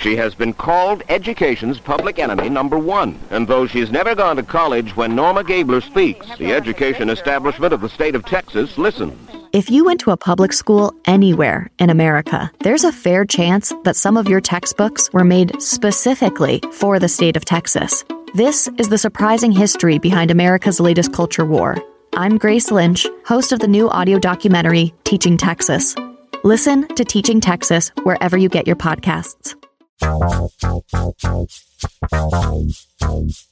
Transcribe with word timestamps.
She 0.00 0.16
has 0.16 0.34
been 0.34 0.54
called 0.54 1.02
education's 1.10 1.78
public 1.78 2.18
enemy 2.18 2.48
number 2.48 2.78
one. 2.78 3.18
And 3.30 3.46
though 3.46 3.66
she's 3.66 3.90
never 3.90 4.14
gone 4.14 4.36
to 4.36 4.42
college, 4.42 4.96
when 4.96 5.14
Norma 5.14 5.44
Gabler 5.44 5.82
speaks, 5.82 6.26
the 6.38 6.54
education 6.54 7.10
establishment 7.10 7.74
of 7.74 7.82
the 7.82 7.88
state 7.90 8.14
of 8.14 8.24
Texas 8.24 8.78
listens. 8.78 9.14
If 9.52 9.68
you 9.68 9.84
went 9.84 10.00
to 10.00 10.12
a 10.12 10.16
public 10.16 10.54
school 10.54 10.94
anywhere 11.04 11.68
in 11.78 11.90
America, 11.90 12.50
there's 12.60 12.84
a 12.84 12.92
fair 12.92 13.26
chance 13.26 13.74
that 13.84 13.94
some 13.94 14.16
of 14.16 14.26
your 14.26 14.40
textbooks 14.40 15.12
were 15.12 15.24
made 15.24 15.60
specifically 15.60 16.62
for 16.72 16.98
the 16.98 17.08
state 17.08 17.36
of 17.36 17.44
Texas. 17.44 18.02
This 18.32 18.68
is 18.78 18.88
the 18.88 18.96
surprising 18.96 19.52
history 19.52 19.98
behind 19.98 20.30
America's 20.30 20.80
latest 20.80 21.12
culture 21.12 21.44
war. 21.44 21.76
I'm 22.14 22.38
Grace 22.38 22.70
Lynch, 22.70 23.06
host 23.26 23.52
of 23.52 23.58
the 23.58 23.68
new 23.68 23.90
audio 23.90 24.18
documentary, 24.18 24.94
Teaching 25.04 25.36
Texas. 25.36 25.94
Listen 26.42 26.88
to 26.94 27.04
Teaching 27.04 27.38
Texas 27.40 27.90
wherever 28.04 28.38
you 28.38 28.48
get 28.48 28.66
your 28.66 28.76
podcasts. 28.76 29.59
Thank 30.00 30.52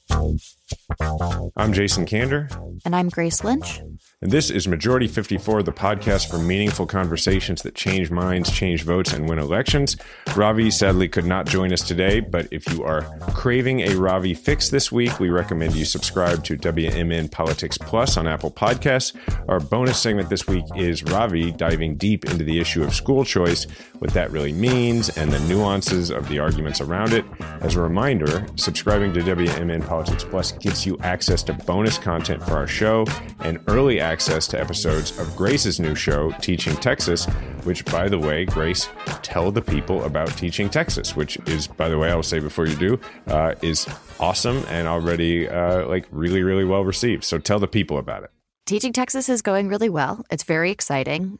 you. 0.09 0.78
I'm 0.99 1.73
Jason 1.73 2.05
Kander. 2.05 2.49
And 2.85 2.95
I'm 2.95 3.09
Grace 3.09 3.43
Lynch. 3.43 3.81
And 4.21 4.31
this 4.31 4.49
is 4.49 4.67
Majority 4.67 5.07
54, 5.07 5.63
the 5.63 5.71
podcast 5.71 6.29
for 6.29 6.37
meaningful 6.37 6.85
conversations 6.85 7.61
that 7.61 7.73
change 7.73 8.11
minds, 8.11 8.51
change 8.51 8.83
votes, 8.83 9.13
and 9.13 9.29
win 9.29 9.39
elections. 9.39 9.95
Ravi 10.35 10.71
sadly 10.71 11.07
could 11.07 11.25
not 11.25 11.45
join 11.45 11.71
us 11.71 11.81
today, 11.81 12.19
but 12.19 12.47
if 12.51 12.69
you 12.73 12.83
are 12.83 13.03
craving 13.31 13.81
a 13.81 13.95
Ravi 13.95 14.33
fix 14.33 14.69
this 14.69 14.91
week, 14.91 15.19
we 15.21 15.29
recommend 15.29 15.73
you 15.73 15.85
subscribe 15.85 16.43
to 16.45 16.57
WMN 16.57 17.31
Politics 17.31 17.77
Plus 17.77 18.17
on 18.17 18.27
Apple 18.27 18.51
Podcasts. 18.51 19.15
Our 19.47 19.61
bonus 19.61 20.01
segment 20.01 20.29
this 20.29 20.47
week 20.47 20.65
is 20.75 21.03
Ravi 21.03 21.51
diving 21.51 21.95
deep 21.95 22.25
into 22.25 22.43
the 22.43 22.59
issue 22.59 22.83
of 22.83 22.93
school 22.93 23.23
choice, 23.23 23.67
what 23.99 24.11
that 24.11 24.31
really 24.31 24.53
means, 24.53 25.15
and 25.17 25.31
the 25.31 25.39
nuances 25.47 26.09
of 26.09 26.27
the 26.27 26.39
arguments 26.39 26.81
around 26.81 27.13
it. 27.13 27.23
As 27.61 27.75
a 27.75 27.81
reminder, 27.81 28.45
subscribing 28.55 29.13
to 29.13 29.21
WMN 29.21 29.87
Politics 29.87 30.25
Plus 30.25 30.51
gives 30.51 30.78
you 30.85 30.97
access 31.01 31.43
to 31.43 31.53
bonus 31.53 31.97
content 31.97 32.43
for 32.43 32.53
our 32.53 32.67
show 32.67 33.05
and 33.39 33.59
early 33.67 33.99
access 33.99 34.47
to 34.47 34.59
episodes 34.59 35.17
of 35.19 35.35
Grace's 35.35 35.79
new 35.79 35.95
show, 35.95 36.31
Teaching 36.41 36.75
Texas, 36.77 37.25
which, 37.63 37.85
by 37.85 38.09
the 38.09 38.19
way, 38.19 38.45
Grace, 38.45 38.89
tell 39.21 39.51
the 39.51 39.61
people 39.61 40.03
about 40.03 40.29
Teaching 40.37 40.69
Texas, 40.69 41.15
which 41.15 41.37
is, 41.47 41.67
by 41.67 41.89
the 41.89 41.97
way, 41.97 42.09
I'll 42.09 42.23
say 42.23 42.39
before 42.39 42.65
you 42.65 42.75
do, 42.75 42.99
uh, 43.27 43.55
is 43.61 43.87
awesome 44.19 44.63
and 44.67 44.87
already 44.87 45.47
uh, 45.47 45.87
like 45.87 46.07
really, 46.11 46.43
really 46.43 46.65
well 46.65 46.83
received. 46.83 47.23
So 47.23 47.37
tell 47.37 47.59
the 47.59 47.67
people 47.67 47.97
about 47.97 48.23
it. 48.23 48.31
Teaching 48.65 48.93
Texas 48.93 49.29
is 49.29 49.41
going 49.41 49.67
really 49.67 49.89
well. 49.89 50.23
It's 50.29 50.43
very 50.43 50.71
exciting. 50.71 51.39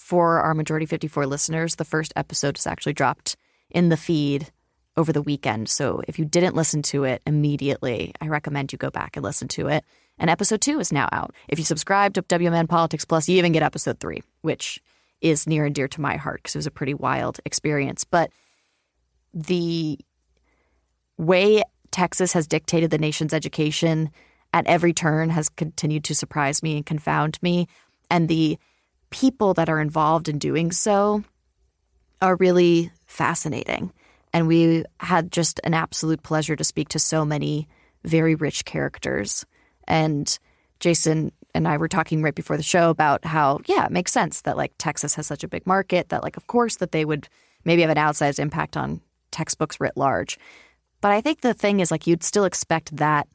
For 0.00 0.40
our 0.40 0.54
Majority 0.54 0.86
54 0.86 1.26
listeners, 1.26 1.76
the 1.76 1.84
first 1.84 2.12
episode 2.16 2.58
is 2.58 2.66
actually 2.66 2.94
dropped 2.94 3.36
in 3.70 3.88
the 3.88 3.96
feed 3.96 4.50
over 4.96 5.12
the 5.12 5.22
weekend. 5.22 5.68
So 5.68 6.02
if 6.06 6.18
you 6.18 6.24
didn't 6.24 6.54
listen 6.54 6.82
to 6.82 7.04
it 7.04 7.22
immediately, 7.26 8.12
I 8.20 8.28
recommend 8.28 8.72
you 8.72 8.78
go 8.78 8.90
back 8.90 9.16
and 9.16 9.24
listen 9.24 9.48
to 9.48 9.68
it. 9.68 9.84
And 10.18 10.30
episode 10.30 10.60
two 10.60 10.78
is 10.78 10.92
now 10.92 11.08
out. 11.10 11.34
If 11.48 11.58
you 11.58 11.64
subscribe 11.64 12.14
to 12.14 12.22
WMN 12.22 12.68
Politics 12.68 13.04
Plus, 13.04 13.28
you 13.28 13.38
even 13.38 13.52
get 13.52 13.62
episode 13.62 13.98
three, 13.98 14.22
which 14.42 14.80
is 15.20 15.46
near 15.46 15.64
and 15.64 15.74
dear 15.74 15.88
to 15.88 16.00
my 16.00 16.16
heart 16.16 16.42
because 16.42 16.54
it 16.54 16.58
was 16.58 16.66
a 16.66 16.70
pretty 16.70 16.94
wild 16.94 17.40
experience. 17.44 18.04
But 18.04 18.30
the 19.32 19.98
way 21.16 21.62
Texas 21.90 22.32
has 22.32 22.46
dictated 22.46 22.90
the 22.90 22.98
nation's 22.98 23.34
education 23.34 24.10
at 24.52 24.66
every 24.66 24.92
turn 24.92 25.30
has 25.30 25.48
continued 25.48 26.04
to 26.04 26.14
surprise 26.14 26.62
me 26.62 26.76
and 26.76 26.86
confound 26.86 27.38
me. 27.42 27.66
And 28.10 28.28
the 28.28 28.58
people 29.10 29.54
that 29.54 29.68
are 29.68 29.80
involved 29.80 30.28
in 30.28 30.38
doing 30.38 30.70
so 30.70 31.24
are 32.22 32.36
really 32.36 32.92
fascinating. 33.06 33.92
And 34.34 34.48
we 34.48 34.84
had 34.98 35.30
just 35.30 35.60
an 35.62 35.72
absolute 35.72 36.24
pleasure 36.24 36.56
to 36.56 36.64
speak 36.64 36.88
to 36.90 36.98
so 36.98 37.24
many 37.24 37.68
very 38.04 38.34
rich 38.34 38.64
characters. 38.64 39.46
And 39.86 40.38
Jason 40.80 41.30
and 41.54 41.68
I 41.68 41.76
were 41.76 41.88
talking 41.88 42.20
right 42.20 42.34
before 42.34 42.56
the 42.56 42.62
show 42.64 42.90
about 42.90 43.24
how, 43.24 43.60
yeah, 43.66 43.86
it 43.86 43.92
makes 43.92 44.12
sense 44.12 44.40
that 44.40 44.56
like 44.56 44.72
Texas 44.76 45.14
has 45.14 45.28
such 45.28 45.44
a 45.44 45.48
big 45.48 45.66
market 45.66 46.08
that, 46.08 46.24
like, 46.24 46.36
of 46.36 46.48
course, 46.48 46.76
that 46.76 46.90
they 46.90 47.04
would 47.04 47.28
maybe 47.64 47.82
have 47.82 47.92
an 47.92 47.96
outsized 47.96 48.40
impact 48.40 48.76
on 48.76 49.00
textbooks 49.30 49.78
writ 49.78 49.96
large. 49.96 50.36
But 51.00 51.12
I 51.12 51.20
think 51.20 51.40
the 51.40 51.54
thing 51.54 51.78
is, 51.78 51.92
like, 51.92 52.06
you'd 52.06 52.24
still 52.24 52.44
expect 52.44 52.96
that 52.96 53.28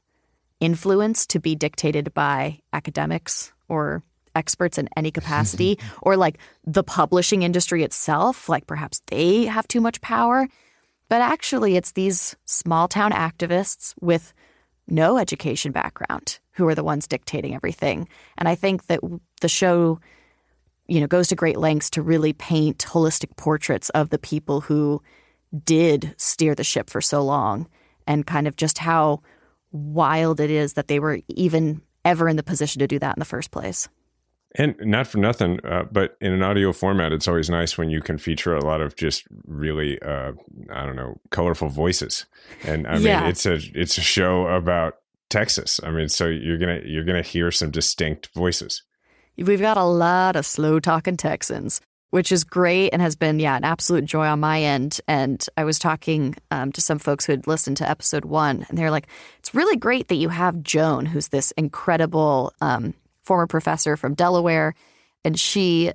influence 0.60 1.26
to 1.28 1.40
be 1.40 1.56
dictated 1.56 2.14
by 2.14 2.60
academics 2.74 3.54
or 3.70 4.04
experts 4.36 4.78
in 4.78 4.90
any 4.98 5.12
capacity, 5.12 5.80
or 6.02 6.18
like 6.18 6.40
the 6.66 6.84
publishing 6.84 7.44
industry 7.44 7.84
itself. 7.84 8.50
Like, 8.50 8.68
perhaps 8.68 9.02
they 9.08 9.46
have 9.46 9.66
too 9.68 9.80
much 9.80 10.02
power. 10.02 10.50
But 11.10 11.22
actually, 11.22 11.76
it's 11.76 11.92
these 11.92 12.36
small 12.46 12.88
town 12.88 13.12
activists 13.12 13.94
with 14.00 14.34
no 14.88 15.18
education 15.18 15.72
background 15.72 16.40
who 16.52 16.68
are 16.68 16.76
the 16.76 16.84
ones 16.84 17.08
dictating 17.08 17.56
everything. 17.56 18.08
And 18.38 18.48
I 18.48 18.56
think 18.56 18.88
that 18.88 19.00
the 19.42 19.50
show, 19.50 20.00
you 20.88 21.00
know, 21.00 21.08
goes 21.08 21.28
to 21.30 21.36
great 21.36 21.58
lengths 21.58 21.90
to 21.92 22.02
really 22.02 22.34
paint 22.34 22.80
holistic 22.80 23.36
portraits 23.38 23.90
of 23.90 24.10
the 24.10 24.20
people 24.20 24.62
who 24.62 25.02
did 25.64 26.14
steer 26.18 26.54
the 26.54 26.64
ship 26.64 26.90
for 26.90 27.02
so 27.02 27.24
long 27.24 27.68
and 28.06 28.26
kind 28.26 28.48
of 28.48 28.56
just 28.56 28.78
how 28.78 29.22
wild 29.72 30.40
it 30.40 30.50
is 30.50 30.74
that 30.74 30.88
they 30.88 31.00
were 31.00 31.20
even 31.28 31.82
ever 32.06 32.28
in 32.30 32.36
the 32.36 32.44
position 32.44 32.80
to 32.80 32.88
do 32.88 33.00
that 33.00 33.16
in 33.16 33.20
the 33.20 33.26
first 33.26 33.52
place. 33.52 33.88
And 34.56 34.76
not 34.82 35.06
for 35.06 35.20
nothing, 35.20 35.60
uh, 35.64 35.84
but 35.92 36.18
in 36.22 36.34
an 36.34 36.42
audio 36.42 36.74
format, 36.74 37.12
it's 37.12 37.28
always 37.28 37.50
nice 37.52 37.78
when 37.78 37.92
you 37.92 38.02
can 38.02 38.18
feature 38.18 38.56
a 38.56 38.66
lot 38.66 38.82
of 38.82 38.96
just 38.96 39.26
really, 39.46 40.02
uh, 40.02 40.32
I 40.74 40.86
don't 40.88 40.96
know, 40.96 41.22
colorful 41.30 41.70
voices. 41.70 42.26
And 42.64 42.88
I 42.88 42.98
Yeah. 42.98 43.20
mean, 43.22 43.30
it's 43.30 43.46
a 43.46 43.60
it's 43.76 43.98
a 44.00 44.02
show 44.02 44.48
about 44.48 44.96
Texas. 45.30 45.80
I 45.84 45.92
mean, 45.92 46.10
so 46.10 46.26
you're 46.26 46.58
gonna 46.58 46.82
you're 46.84 47.04
gonna 47.04 47.22
hear 47.22 47.52
some 47.52 47.70
distinct 47.70 48.30
voices. 48.34 48.82
We've 49.38 49.62
got 49.62 49.78
a 49.78 49.84
lot 49.84 50.36
of 50.36 50.48
slow 50.48 50.80
talking 50.80 51.16
Texans, 51.16 51.80
which 52.10 52.32
is 52.32 52.44
great 52.44 52.90
and 52.90 53.04
has 53.04 53.16
been, 53.16 53.40
yeah, 53.40 53.56
an 53.56 53.64
absolute 53.64 54.06
joy 54.06 54.26
on 54.26 54.40
my 54.40 54.62
end. 54.64 55.00
And 55.08 55.46
I 55.56 55.64
was 55.64 55.78
talking 55.78 56.36
um, 56.50 56.72
to 56.72 56.82
some 56.82 56.98
folks 56.98 57.26
who 57.26 57.34
had 57.34 57.46
listened 57.46 57.78
to 57.78 57.90
episode 57.90 58.26
one, 58.26 58.66
and 58.68 58.78
they're 58.80 58.90
like, 58.92 59.08
it's 59.38 59.54
really 59.54 59.78
great 59.78 60.08
that 60.08 60.16
you 60.16 60.30
have 60.30 60.64
Joan, 60.64 61.06
who's 61.06 61.28
this 61.28 61.52
incredible 61.52 62.52
um, 62.62 62.96
former 63.30 63.46
professor 63.46 63.96
from 63.96 64.16
Delaware. 64.16 64.74
And 65.24 65.40
she 65.40 65.92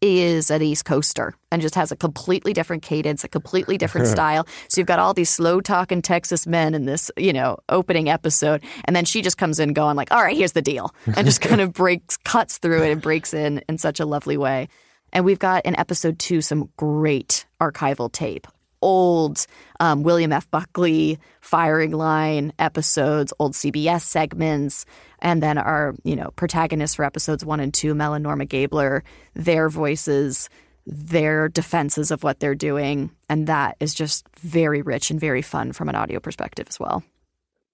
is 0.00 0.50
an 0.50 0.60
East 0.60 0.84
Coaster 0.84 1.32
and 1.52 1.62
just 1.62 1.76
has 1.76 1.92
a 1.92 1.96
completely 1.96 2.52
different 2.52 2.82
cadence, 2.82 3.22
a 3.22 3.28
completely 3.28 3.78
different 3.78 4.08
style. 4.16 4.48
So 4.66 4.80
you've 4.80 4.88
got 4.88 4.98
all 4.98 5.14
these 5.14 5.30
slow 5.30 5.60
talking 5.60 6.02
Texas 6.02 6.44
men 6.44 6.74
in 6.74 6.84
this, 6.84 7.08
you 7.16 7.32
know, 7.32 7.58
opening 7.68 8.08
episode. 8.08 8.64
And 8.84 8.96
then 8.96 9.04
she 9.04 9.22
just 9.22 9.38
comes 9.38 9.60
in 9.60 9.74
going 9.74 9.94
like, 9.94 10.10
all 10.10 10.20
right, 10.20 10.36
here's 10.36 10.52
the 10.52 10.62
deal. 10.62 10.92
And 11.14 11.24
just 11.24 11.40
kind 11.40 11.60
of 11.60 11.72
breaks, 11.72 12.16
cuts 12.16 12.58
through 12.58 12.82
it 12.82 12.90
and 12.90 13.00
breaks 13.00 13.32
in 13.32 13.62
in 13.68 13.78
such 13.78 14.00
a 14.00 14.06
lovely 14.06 14.36
way. 14.36 14.68
And 15.12 15.24
we've 15.24 15.38
got 15.38 15.64
in 15.64 15.78
episode 15.78 16.18
two 16.18 16.40
some 16.40 16.68
great 16.76 17.46
archival 17.60 18.10
tape. 18.10 18.48
Old 18.80 19.46
um, 19.78 20.02
William 20.02 20.32
F. 20.32 20.50
Buckley 20.50 21.20
firing 21.40 21.92
line 21.92 22.52
episodes, 22.58 23.32
old 23.38 23.52
CBS 23.52 24.00
segments, 24.00 24.84
and 25.22 25.42
then 25.42 25.56
our 25.56 25.94
you 26.04 26.14
know 26.14 26.30
protagonists 26.36 26.96
for 26.96 27.04
episodes 27.04 27.44
one 27.44 27.60
and 27.60 27.72
two, 27.72 27.94
Mel 27.94 28.12
and 28.12 28.22
Norma 28.22 28.44
Gabler, 28.44 29.02
their 29.34 29.70
voices, 29.70 30.50
their 30.84 31.48
defenses 31.48 32.10
of 32.10 32.22
what 32.22 32.40
they're 32.40 32.54
doing, 32.54 33.10
and 33.30 33.46
that 33.46 33.76
is 33.80 33.94
just 33.94 34.26
very 34.40 34.82
rich 34.82 35.10
and 35.10 35.18
very 35.18 35.40
fun 35.40 35.72
from 35.72 35.88
an 35.88 35.94
audio 35.94 36.20
perspective 36.20 36.66
as 36.68 36.78
well. 36.78 37.02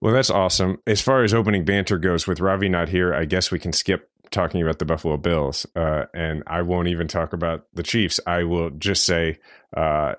Well, 0.00 0.14
that's 0.14 0.30
awesome. 0.30 0.80
As 0.86 1.00
far 1.00 1.24
as 1.24 1.34
opening 1.34 1.64
banter 1.64 1.98
goes, 1.98 2.28
with 2.28 2.38
Ravi 2.38 2.68
not 2.68 2.88
here, 2.88 3.12
I 3.12 3.24
guess 3.24 3.50
we 3.50 3.58
can 3.58 3.72
skip 3.72 4.08
talking 4.30 4.62
about 4.62 4.78
the 4.78 4.84
Buffalo 4.84 5.16
Bills, 5.16 5.66
uh, 5.74 6.04
and 6.14 6.44
I 6.46 6.62
won't 6.62 6.88
even 6.88 7.08
talk 7.08 7.32
about 7.32 7.64
the 7.74 7.82
Chiefs. 7.82 8.20
I 8.26 8.44
will 8.44 8.70
just 8.70 9.04
say, 9.04 9.38
uh, 9.76 10.14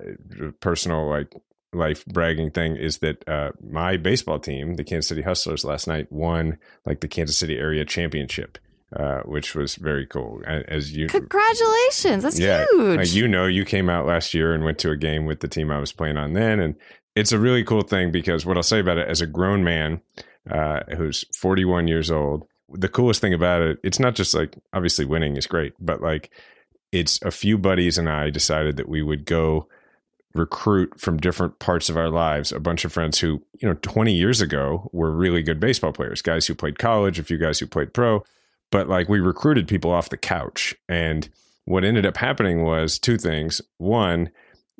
personal 0.59 1.07
like 1.07 1.31
life 1.74 2.06
bragging 2.06 2.51
thing 2.51 2.75
is 2.75 3.00
that 3.00 3.27
uh, 3.27 3.51
my 3.62 3.98
baseball 3.98 4.39
team, 4.39 4.75
the 4.75 4.83
Kansas 4.83 5.07
City 5.07 5.21
Hustlers, 5.21 5.63
last 5.63 5.88
night 5.88 6.12
won 6.12 6.57
like 6.86 7.01
the 7.01 7.07
Kansas 7.07 7.38
City 7.38 7.57
area 7.57 7.86
championship. 7.86 8.57
Uh, 8.92 9.21
which 9.21 9.54
was 9.54 9.75
very 9.75 10.07
cool. 10.07 10.42
As 10.48 10.98
you, 10.98 11.06
congratulations, 11.06 12.24
that's 12.24 12.39
yeah, 12.39 12.66
huge. 12.71 12.98
Like 12.98 13.13
you 13.13 13.27
know, 13.27 13.45
you 13.45 13.63
came 13.63 13.88
out 13.88 14.07
last 14.07 14.33
year 14.33 14.51
and 14.51 14.63
went 14.63 14.80
to 14.80 14.89
a 14.89 14.98
game 14.98 15.27
with 15.27 15.42
the 15.42 15.48
team 15.48 15.69
I 15.69 15.77
was 15.77 15.92
playing 15.92 16.18
on 16.18 16.33
then, 16.33 16.60
and 16.60 16.75
it's 17.16 17.31
a 17.31 17.38
really 17.38 17.63
cool 17.63 17.83
thing 17.83 18.12
because 18.12 18.48
what 18.48 18.57
I'll 18.57 18.63
say 18.63 18.80
about 18.80 18.98
it, 18.98 19.07
as 19.07 19.21
a 19.21 19.27
grown 19.27 19.63
man 19.63 20.01
uh, 20.50 20.80
who's 20.98 21.24
41 21.36 21.88
years 21.88 22.10
old, 22.10 22.48
the 22.71 22.89
coolest 22.89 23.21
thing 23.21 23.33
about 23.33 23.62
it, 23.62 23.80
it's 23.83 24.00
not 24.00 24.16
just 24.16 24.33
like 24.33 24.57
obviously 24.74 25.06
winning 25.06 25.38
is 25.38 25.48
great, 25.48 25.74
but 25.80 26.01
like 26.01 26.31
it's 26.92 27.21
a 27.21 27.31
few 27.31 27.57
buddies 27.57 27.98
and 27.98 28.10
I 28.10 28.30
decided 28.30 28.77
that 28.77 28.89
we 28.89 29.01
would 29.01 29.25
go 29.25 29.68
recruit 30.33 30.99
from 30.99 31.17
different 31.17 31.59
parts 31.59 31.89
of 31.89 31.97
our 31.97 32.09
lives 32.09 32.51
a 32.51 32.59
bunch 32.59 32.85
of 32.85 32.93
friends 32.93 33.19
who, 33.19 33.41
you 33.59 33.67
know, 33.67 33.75
20 33.81 34.13
years 34.13 34.41
ago 34.41 34.89
were 34.93 35.11
really 35.11 35.41
good 35.41 35.59
baseball 35.59 35.91
players, 35.91 36.21
guys 36.21 36.45
who 36.45 36.53
played 36.53 36.77
college, 36.77 37.17
a 37.17 37.23
few 37.23 37.37
guys 37.37 37.59
who 37.59 37.65
played 37.65 37.93
pro, 37.93 38.23
but 38.71 38.87
like 38.87 39.09
we 39.09 39.19
recruited 39.19 39.67
people 39.67 39.91
off 39.91 40.09
the 40.09 40.17
couch. 40.17 40.75
And 40.87 41.27
what 41.65 41.83
ended 41.83 42.05
up 42.05 42.17
happening 42.17 42.63
was 42.63 42.99
two 42.99 43.17
things. 43.17 43.61
One, 43.77 44.29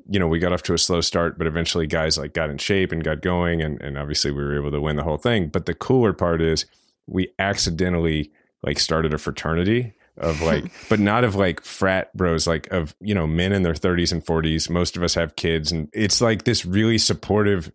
you 0.08 0.20
know, 0.20 0.28
we 0.28 0.40
got 0.40 0.54
off 0.54 0.64
to 0.64 0.74
a 0.74 0.78
slow 0.78 1.02
start, 1.02 1.38
but 1.38 1.48
eventually 1.48 1.88
guys 1.88 2.18
like 2.18 2.34
got 2.34 2.50
in 2.50 2.58
shape 2.58 2.92
and 2.92 3.04
got 3.04 3.22
going 3.22 3.62
and, 3.62 3.82
and 3.82 3.98
obviously 3.98 4.32
we 4.32 4.44
were 4.44 4.58
able 4.58 4.72
to 4.72 4.82
win 4.82 4.98
the 4.98 5.04
whole 5.04 5.18
thing. 5.18 5.50
But 5.50 5.66
the 5.66 5.74
cooler 5.74 6.14
part 6.14 6.42
is 6.42 6.66
we 7.08 7.34
accidentally 7.40 8.32
like 8.62 8.80
started 8.80 9.14
a 9.14 9.18
fraternity 9.18 9.94
of 10.20 10.42
like 10.42 10.66
but 10.90 11.00
not 11.00 11.24
of 11.24 11.36
like 11.36 11.62
frat 11.62 12.16
bros 12.16 12.48
like 12.48 12.68
of 12.72 12.96
you 13.00 13.16
know 13.16 13.28
men 13.28 13.52
in 13.52 13.64
their 13.64 13.74
30s 13.74 14.12
and 14.12 14.26
40s 14.26 14.70
most 14.70 14.98
of 14.98 15.04
us 15.04 15.14
have 15.14 15.36
kids 15.36 15.72
and 15.72 15.90
it's 15.94 16.22
like 16.22 16.44
this 16.44 16.66
really 16.66 16.98
supportive 16.98 17.72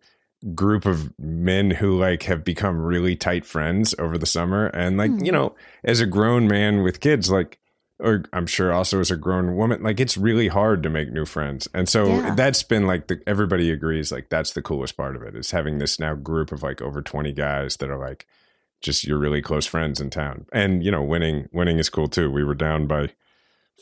group 0.53 0.85
of 0.85 1.13
men 1.17 1.71
who 1.71 1.97
like 1.97 2.23
have 2.23 2.43
become 2.43 2.77
really 2.77 3.15
tight 3.15 3.45
friends 3.45 3.95
over 3.97 4.17
the 4.17 4.25
summer 4.25 4.67
and 4.67 4.97
like 4.97 5.11
mm. 5.11 5.25
you 5.25 5.31
hmm. 5.31 5.37
know 5.37 5.55
as 5.83 5.99
a 5.99 6.05
grown 6.05 6.47
man 6.47 6.83
with 6.83 6.99
kids 6.99 7.31
like 7.31 7.59
or 7.99 8.23
I'm 8.33 8.45
sure 8.45 8.73
also 8.73 8.99
as 8.99 9.09
a 9.09 9.15
grown 9.15 9.55
woman, 9.55 9.81
like 9.81 9.99
it's 9.99 10.17
really 10.17 10.49
hard 10.49 10.83
to 10.83 10.89
make 10.89 11.11
new 11.11 11.25
friends. 11.25 11.67
And 11.73 11.87
so 11.87 12.07
yeah. 12.07 12.35
that's 12.35 12.61
been 12.63 12.87
like 12.87 13.07
the 13.07 13.21
everybody 13.25 13.71
agrees 13.71 14.11
like 14.11 14.29
that's 14.29 14.51
the 14.51 14.61
coolest 14.61 14.97
part 14.97 15.15
of 15.15 15.23
it 15.23 15.35
is 15.35 15.51
having 15.51 15.77
this 15.77 15.99
now 15.99 16.13
group 16.13 16.51
of 16.51 16.61
like 16.61 16.81
over 16.81 17.01
20 17.01 17.31
guys 17.31 17.77
that 17.77 17.89
are 17.89 17.97
like 17.97 18.27
just 18.81 19.05
your 19.05 19.17
really 19.17 19.41
close 19.41 19.65
friends 19.65 19.99
in 19.99 20.09
town. 20.09 20.45
And 20.51 20.83
you 20.83 20.91
know, 20.91 21.03
winning 21.03 21.49
winning 21.51 21.79
is 21.79 21.89
cool 21.89 22.07
too. 22.07 22.31
We 22.31 22.43
were 22.43 22.55
down 22.55 22.87
by 22.87 23.11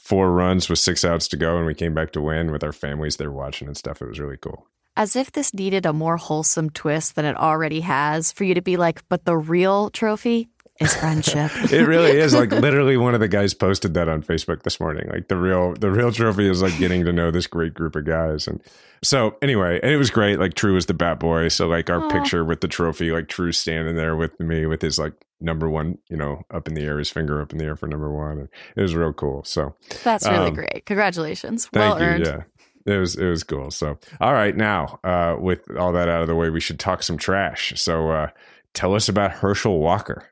four 0.01 0.31
runs 0.31 0.69
with 0.69 0.80
six 0.80 1.06
outs 1.06 1.28
to 1.30 1.38
go, 1.38 1.57
and 1.57 1.66
we 1.66 1.74
came 1.74 1.94
back 1.94 2.12
to 2.13 2.22
win 2.22 2.51
with 2.51 2.63
our 2.63 2.74
families 2.74 3.18
there 3.18 3.31
watching 3.31 3.68
and 3.68 3.78
stuff. 3.78 4.01
It 4.01 4.07
was 4.07 4.19
really 4.19 4.38
cool. 4.38 4.68
As 4.95 5.16
if 5.16 5.31
this 5.31 5.54
needed 5.56 5.88
a 5.88 5.94
more 5.94 6.18
wholesome 6.18 6.69
twist 6.69 7.16
than 7.16 7.25
it 7.25 7.36
already 7.36 7.81
has 7.81 8.31
for 8.31 8.44
you 8.44 8.54
to 8.54 8.62
be 8.62 8.78
like, 8.78 9.07
but 9.10 9.25
the 9.25 9.36
real 9.36 9.90
trophy 9.90 10.50
is 10.84 10.96
friendship. 10.96 11.52
it 11.72 11.88
really 11.88 12.12
is. 12.12 12.34
Like 12.34 12.52
literally 12.52 12.98
one 12.98 13.14
of 13.14 13.20
the 13.20 13.28
guys 13.28 13.54
posted 13.54 13.94
that 13.96 14.08
on 14.08 14.22
Facebook 14.24 14.64
this 14.64 14.80
morning. 14.80 15.10
Like 15.12 15.28
the 15.28 15.38
real 15.38 15.74
the 15.74 15.92
real 15.92 16.12
trophy 16.12 16.50
is 16.50 16.62
like 16.62 16.78
getting 16.78 17.06
to 17.06 17.14
know 17.14 17.32
this 17.32 17.48
great 17.48 17.74
group 17.74 17.96
of 17.96 18.06
guys. 18.06 18.48
And 18.48 18.62
so 19.04 19.36
anyway, 19.42 19.80
and 19.82 19.92
it 19.92 19.98
was 19.98 20.10
great. 20.10 20.40
Like 20.40 20.54
True 20.54 20.74
was 20.74 20.86
the 20.86 20.94
bat 20.94 21.20
boy. 21.20 21.48
So 21.48 21.68
like 21.68 21.90
our 21.90 22.02
Aww. 22.02 22.12
picture 22.12 22.46
with 22.46 22.62
the 22.62 22.68
trophy, 22.68 23.12
like 23.12 23.28
True 23.28 23.52
standing 23.52 23.96
there 23.96 24.16
with 24.16 24.40
me 24.40 24.66
with 24.66 24.82
his 24.82 25.00
like 25.00 25.14
number 25.42 25.70
one, 25.70 25.98
you 26.10 26.18
know, 26.18 26.44
up 26.54 26.68
in 26.68 26.74
the 26.74 26.84
air, 26.84 27.00
his 27.00 27.10
finger 27.10 27.42
up 27.42 27.52
in 27.52 27.58
the 27.58 27.66
air 27.66 27.76
for 27.76 27.88
number 27.88 28.12
one. 28.12 28.40
And 28.40 28.50
it 28.76 28.82
was 28.82 28.96
real 28.96 29.14
cool. 29.14 29.44
So 29.44 29.76
that's 30.04 30.28
really 30.28 30.50
um, 30.50 30.54
great. 30.54 30.86
Congratulations. 30.86 31.70
Well 31.74 32.00
you, 32.00 32.06
earned. 32.06 32.26
Yeah 32.26 32.44
it 32.86 32.98
was 32.98 33.16
it 33.16 33.30
was 33.30 33.44
cool. 33.44 33.72
So, 33.72 33.98
all 34.20 34.34
right, 34.34 34.56
now 34.56 35.00
uh, 35.04 35.38
with 35.40 35.76
all 35.78 35.94
that 35.94 36.10
out 36.10 36.22
of 36.22 36.28
the 36.28 36.36
way, 36.36 36.50
we 36.50 36.60
should 36.60 36.80
talk 36.80 37.04
some 37.04 37.18
trash. 37.18 37.74
So, 37.76 38.10
uh, 38.10 38.28
tell 38.74 38.94
us 38.94 39.08
about 39.10 39.32
Herschel 39.32 39.80
Walker. 39.80 40.30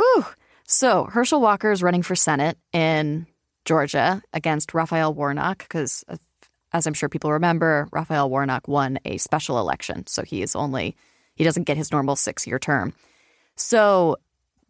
Ooh. 0.00 0.26
So 0.64 1.04
Herschel 1.04 1.40
Walker 1.40 1.70
is 1.70 1.82
running 1.82 2.02
for 2.02 2.14
Senate 2.14 2.58
in 2.72 3.26
Georgia 3.64 4.22
against 4.32 4.74
Raphael 4.74 5.14
Warnock 5.14 5.58
because, 5.58 6.04
uh, 6.08 6.16
as 6.72 6.86
I'm 6.86 6.94
sure 6.94 7.08
people 7.08 7.32
remember, 7.32 7.88
Raphael 7.90 8.28
Warnock 8.28 8.68
won 8.68 8.98
a 9.04 9.16
special 9.16 9.58
election. 9.58 10.06
So 10.06 10.22
he 10.22 10.42
is 10.42 10.54
only, 10.54 10.96
he 11.34 11.44
doesn't 11.44 11.64
get 11.64 11.76
his 11.76 11.90
normal 11.90 12.16
six 12.16 12.46
year 12.46 12.58
term. 12.58 12.92
So 13.56 14.16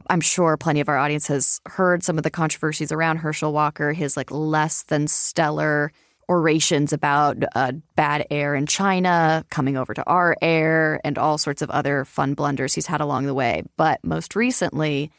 I'm 0.08 0.20
sure 0.20 0.56
plenty 0.56 0.80
of 0.80 0.88
our 0.88 0.96
audience 0.96 1.26
has 1.26 1.60
heard 1.66 2.02
some 2.02 2.16
of 2.16 2.24
the 2.24 2.30
controversies 2.30 2.92
around 2.92 3.18
Herschel 3.18 3.52
Walker, 3.52 3.92
his 3.92 4.16
like 4.16 4.30
less 4.30 4.84
than 4.84 5.08
stellar 5.08 5.92
orations 6.28 6.92
about 6.92 7.42
uh, 7.54 7.72
bad 7.96 8.26
air 8.30 8.54
in 8.54 8.66
China 8.66 9.44
coming 9.50 9.76
over 9.76 9.94
to 9.94 10.04
our 10.04 10.36
air 10.42 11.00
and 11.04 11.16
all 11.18 11.38
sorts 11.38 11.62
of 11.62 11.70
other 11.70 12.04
fun 12.04 12.34
blunders 12.34 12.74
he's 12.74 12.86
had 12.86 13.00
along 13.00 13.26
the 13.26 13.34
way. 13.34 13.62
But 13.76 14.04
most 14.04 14.36
recently, 14.36 15.10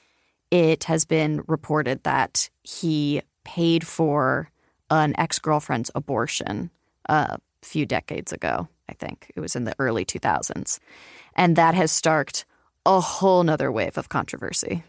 it 0.51 0.85
has 0.85 1.06
been 1.06 1.44
reported 1.47 2.03
that 2.03 2.50
he 2.63 3.21
paid 3.44 3.85
for 3.85 4.51
an 4.89 5.15
ex 5.17 5.39
girlfriend's 5.39 5.91
abortion 5.95 6.69
a 7.07 7.39
few 7.61 7.85
decades 7.85 8.31
ago. 8.31 8.67
I 8.88 8.94
think 8.94 9.31
it 9.35 9.39
was 9.39 9.56
in 9.56 9.65
the 9.65 9.75
early 9.79 10.06
2000s. 10.06 10.79
And 11.35 11.56
that 11.56 11.75
has 11.75 11.91
sparked 11.91 12.45
a 12.85 13.00
whole 13.00 13.44
nother 13.44 13.71
wave 13.71 13.97
of 13.97 14.09
controversy. 14.09 14.83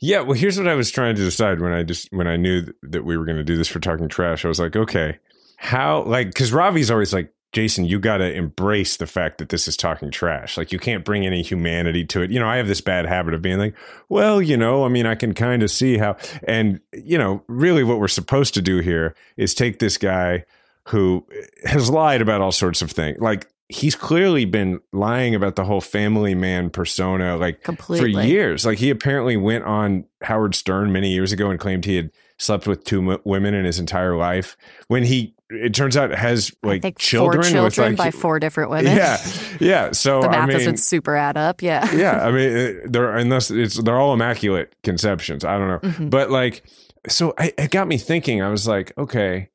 Yeah, 0.00 0.20
well, 0.20 0.34
here's 0.34 0.58
what 0.58 0.68
I 0.68 0.74
was 0.74 0.90
trying 0.90 1.14
to 1.14 1.22
decide 1.22 1.60
when 1.60 1.72
I 1.72 1.84
just 1.84 2.08
when 2.10 2.26
I 2.26 2.36
knew 2.36 2.66
that 2.82 3.04
we 3.04 3.16
were 3.16 3.24
going 3.24 3.36
to 3.36 3.44
do 3.44 3.56
this 3.56 3.68
for 3.68 3.78
talking 3.78 4.08
trash. 4.08 4.44
I 4.44 4.48
was 4.48 4.58
like, 4.58 4.74
okay, 4.74 5.18
how 5.62 6.02
like 6.02 6.26
because 6.26 6.52
Ravi's 6.52 6.90
always 6.90 7.14
like 7.14 7.32
Jason, 7.52 7.84
you 7.84 8.00
got 8.00 8.16
to 8.16 8.32
embrace 8.32 8.96
the 8.96 9.06
fact 9.06 9.38
that 9.38 9.50
this 9.50 9.68
is 9.68 9.76
talking 9.76 10.10
trash. 10.10 10.56
Like, 10.56 10.72
you 10.72 10.78
can't 10.78 11.04
bring 11.04 11.26
any 11.26 11.42
humanity 11.42 12.04
to 12.06 12.22
it. 12.22 12.30
You 12.30 12.40
know, 12.40 12.48
I 12.48 12.56
have 12.56 12.66
this 12.66 12.80
bad 12.80 13.04
habit 13.04 13.34
of 13.34 13.42
being 13.42 13.58
like, 13.58 13.76
well, 14.08 14.40
you 14.40 14.56
know, 14.56 14.84
I 14.84 14.88
mean, 14.88 15.04
I 15.04 15.14
can 15.14 15.34
kind 15.34 15.62
of 15.62 15.70
see 15.70 15.98
how. 15.98 16.16
And, 16.44 16.80
you 16.94 17.18
know, 17.18 17.44
really 17.48 17.84
what 17.84 17.98
we're 17.98 18.08
supposed 18.08 18.54
to 18.54 18.62
do 18.62 18.78
here 18.78 19.14
is 19.36 19.54
take 19.54 19.80
this 19.80 19.98
guy 19.98 20.46
who 20.88 21.26
has 21.64 21.90
lied 21.90 22.22
about 22.22 22.40
all 22.40 22.52
sorts 22.52 22.80
of 22.80 22.90
things. 22.90 23.20
Like, 23.20 23.46
he's 23.68 23.94
clearly 23.94 24.46
been 24.46 24.80
lying 24.90 25.34
about 25.34 25.54
the 25.54 25.64
whole 25.64 25.82
family 25.82 26.34
man 26.34 26.70
persona, 26.70 27.36
like, 27.36 27.62
Completely. 27.62 28.14
for 28.14 28.20
years. 28.20 28.64
Like, 28.64 28.78
he 28.78 28.88
apparently 28.88 29.36
went 29.36 29.64
on 29.64 30.06
Howard 30.22 30.54
Stern 30.54 30.90
many 30.90 31.12
years 31.12 31.32
ago 31.32 31.50
and 31.50 31.60
claimed 31.60 31.84
he 31.84 31.96
had 31.96 32.10
slept 32.38 32.66
with 32.66 32.84
two 32.84 33.20
women 33.24 33.52
in 33.52 33.66
his 33.66 33.78
entire 33.78 34.16
life 34.16 34.56
when 34.88 35.04
he 35.04 35.34
it 35.52 35.74
turns 35.74 35.96
out 35.96 36.10
has 36.10 36.54
like 36.62 36.98
children, 36.98 37.42
four 37.42 37.50
children 37.50 37.64
with 37.64 37.78
like 37.78 37.96
by 37.96 38.10
four 38.10 38.38
different 38.38 38.70
women. 38.70 38.96
Yeah, 38.96 39.18
yeah. 39.60 39.92
So 39.92 40.20
the 40.22 40.28
math 40.28 40.42
I 40.42 40.46
mean, 40.46 40.56
doesn't 40.56 40.76
super 40.78 41.16
add 41.16 41.36
up. 41.36 41.62
Yeah, 41.62 41.90
yeah. 41.94 42.26
I 42.26 42.30
mean, 42.32 42.80
they're 42.90 43.16
unless 43.16 43.50
it's 43.50 43.76
they're 43.82 43.98
all 43.98 44.14
immaculate 44.14 44.74
conceptions. 44.82 45.44
I 45.44 45.58
don't 45.58 45.68
know, 45.68 45.78
mm-hmm. 45.78 46.08
but 46.08 46.30
like, 46.30 46.62
so 47.08 47.34
I, 47.38 47.52
it 47.58 47.70
got 47.70 47.88
me 47.88 47.98
thinking. 47.98 48.42
I 48.42 48.48
was 48.48 48.66
like, 48.66 48.92
okay, 48.96 49.50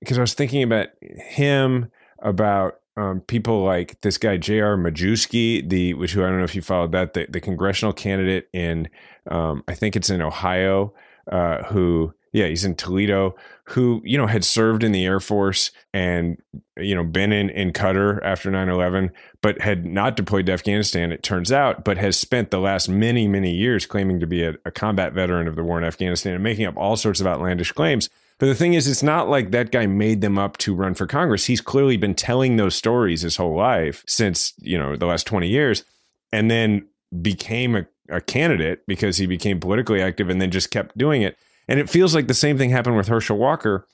because 0.00 0.18
I 0.18 0.20
was 0.20 0.34
thinking 0.34 0.62
about 0.62 0.88
him, 1.00 1.90
about 2.20 2.80
um, 2.96 3.20
people 3.20 3.62
like 3.62 4.00
this 4.00 4.18
guy 4.18 4.36
J.R. 4.36 4.76
Majewski, 4.76 5.68
the 5.68 5.94
which 5.94 6.12
who 6.12 6.24
I 6.24 6.28
don't 6.28 6.38
know 6.38 6.44
if 6.44 6.54
you 6.54 6.62
followed 6.62 6.92
that, 6.92 7.14
the, 7.14 7.26
the 7.28 7.40
congressional 7.40 7.92
candidate 7.92 8.48
in, 8.52 8.88
um, 9.30 9.62
I 9.68 9.74
think 9.74 9.96
it's 9.96 10.10
in 10.10 10.22
Ohio, 10.22 10.94
uh, 11.30 11.64
who 11.64 12.14
yeah, 12.36 12.48
he's 12.48 12.66
in 12.66 12.74
Toledo, 12.74 13.34
who, 13.64 14.02
you 14.04 14.18
know, 14.18 14.26
had 14.26 14.44
served 14.44 14.84
in 14.84 14.92
the 14.92 15.06
Air 15.06 15.20
Force 15.20 15.70
and, 15.94 16.36
you 16.76 16.94
know, 16.94 17.02
been 17.02 17.32
in, 17.32 17.48
in 17.48 17.72
Qatar 17.72 18.22
after 18.22 18.50
9 18.50 18.68
11, 18.68 19.10
but 19.40 19.58
had 19.62 19.86
not 19.86 20.16
deployed 20.16 20.44
to 20.44 20.52
Afghanistan, 20.52 21.12
it 21.12 21.22
turns 21.22 21.50
out, 21.50 21.82
but 21.82 21.96
has 21.96 22.18
spent 22.18 22.50
the 22.50 22.60
last 22.60 22.90
many, 22.90 23.26
many 23.26 23.54
years 23.54 23.86
claiming 23.86 24.20
to 24.20 24.26
be 24.26 24.44
a, 24.44 24.54
a 24.66 24.70
combat 24.70 25.14
veteran 25.14 25.48
of 25.48 25.56
the 25.56 25.64
war 25.64 25.78
in 25.78 25.84
Afghanistan 25.84 26.34
and 26.34 26.44
making 26.44 26.66
up 26.66 26.76
all 26.76 26.94
sorts 26.94 27.22
of 27.22 27.26
outlandish 27.26 27.72
claims. 27.72 28.10
But 28.38 28.46
the 28.48 28.54
thing 28.54 28.74
is, 28.74 28.86
it's 28.86 29.02
not 29.02 29.30
like 29.30 29.50
that 29.52 29.72
guy 29.72 29.86
made 29.86 30.20
them 30.20 30.38
up 30.38 30.58
to 30.58 30.74
run 30.74 30.92
for 30.92 31.06
Congress. 31.06 31.46
He's 31.46 31.62
clearly 31.62 31.96
been 31.96 32.14
telling 32.14 32.56
those 32.56 32.74
stories 32.74 33.22
his 33.22 33.38
whole 33.38 33.56
life 33.56 34.04
since, 34.06 34.52
you 34.58 34.76
know, 34.76 34.94
the 34.94 35.06
last 35.06 35.26
20 35.26 35.48
years 35.48 35.84
and 36.32 36.50
then 36.50 36.86
became 37.22 37.74
a, 37.74 37.86
a 38.10 38.20
candidate 38.20 38.86
because 38.86 39.16
he 39.16 39.24
became 39.24 39.58
politically 39.58 40.02
active 40.02 40.28
and 40.28 40.38
then 40.38 40.50
just 40.50 40.70
kept 40.70 40.98
doing 40.98 41.22
it. 41.22 41.38
And 41.68 41.80
it 41.80 41.90
feels 41.90 42.14
like 42.14 42.28
the 42.28 42.34
same 42.34 42.58
thing 42.58 42.70
happened 42.70 42.96
with 42.96 43.08
Herschel 43.08 43.38
Walker. 43.38 43.86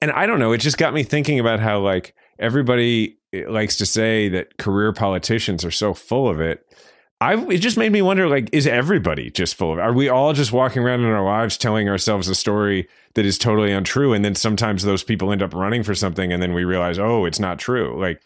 And 0.00 0.10
I 0.12 0.26
don't 0.26 0.38
know, 0.38 0.52
it 0.52 0.58
just 0.58 0.78
got 0.78 0.94
me 0.94 1.02
thinking 1.02 1.40
about 1.40 1.60
how 1.60 1.80
like 1.80 2.14
everybody 2.38 3.18
eh, 3.32 3.44
likes 3.48 3.76
to 3.78 3.86
say 3.86 4.28
that 4.28 4.58
career 4.58 4.92
politicians 4.92 5.64
are 5.64 5.70
so 5.70 5.94
full 5.94 6.28
of 6.28 6.40
it. 6.40 6.64
I 7.20 7.34
it 7.46 7.58
just 7.58 7.76
made 7.76 7.90
me 7.90 8.00
wonder 8.00 8.28
like 8.28 8.48
is 8.52 8.66
everybody 8.66 9.30
just 9.30 9.56
full 9.56 9.72
of? 9.72 9.78
Are 9.80 9.92
we 9.92 10.08
all 10.08 10.32
just 10.32 10.52
walking 10.52 10.82
around 10.82 11.00
in 11.00 11.06
our 11.06 11.24
lives 11.24 11.56
telling 11.56 11.88
ourselves 11.88 12.28
a 12.28 12.34
story 12.34 12.88
that 13.14 13.26
is 13.26 13.38
totally 13.38 13.72
untrue 13.72 14.12
and 14.12 14.24
then 14.24 14.36
sometimes 14.36 14.84
those 14.84 15.02
people 15.02 15.32
end 15.32 15.42
up 15.42 15.52
running 15.52 15.82
for 15.82 15.96
something 15.96 16.32
and 16.32 16.40
then 16.40 16.54
we 16.54 16.62
realize 16.62 16.98
oh 16.98 17.24
it's 17.24 17.40
not 17.40 17.58
true. 17.58 18.00
Like 18.00 18.22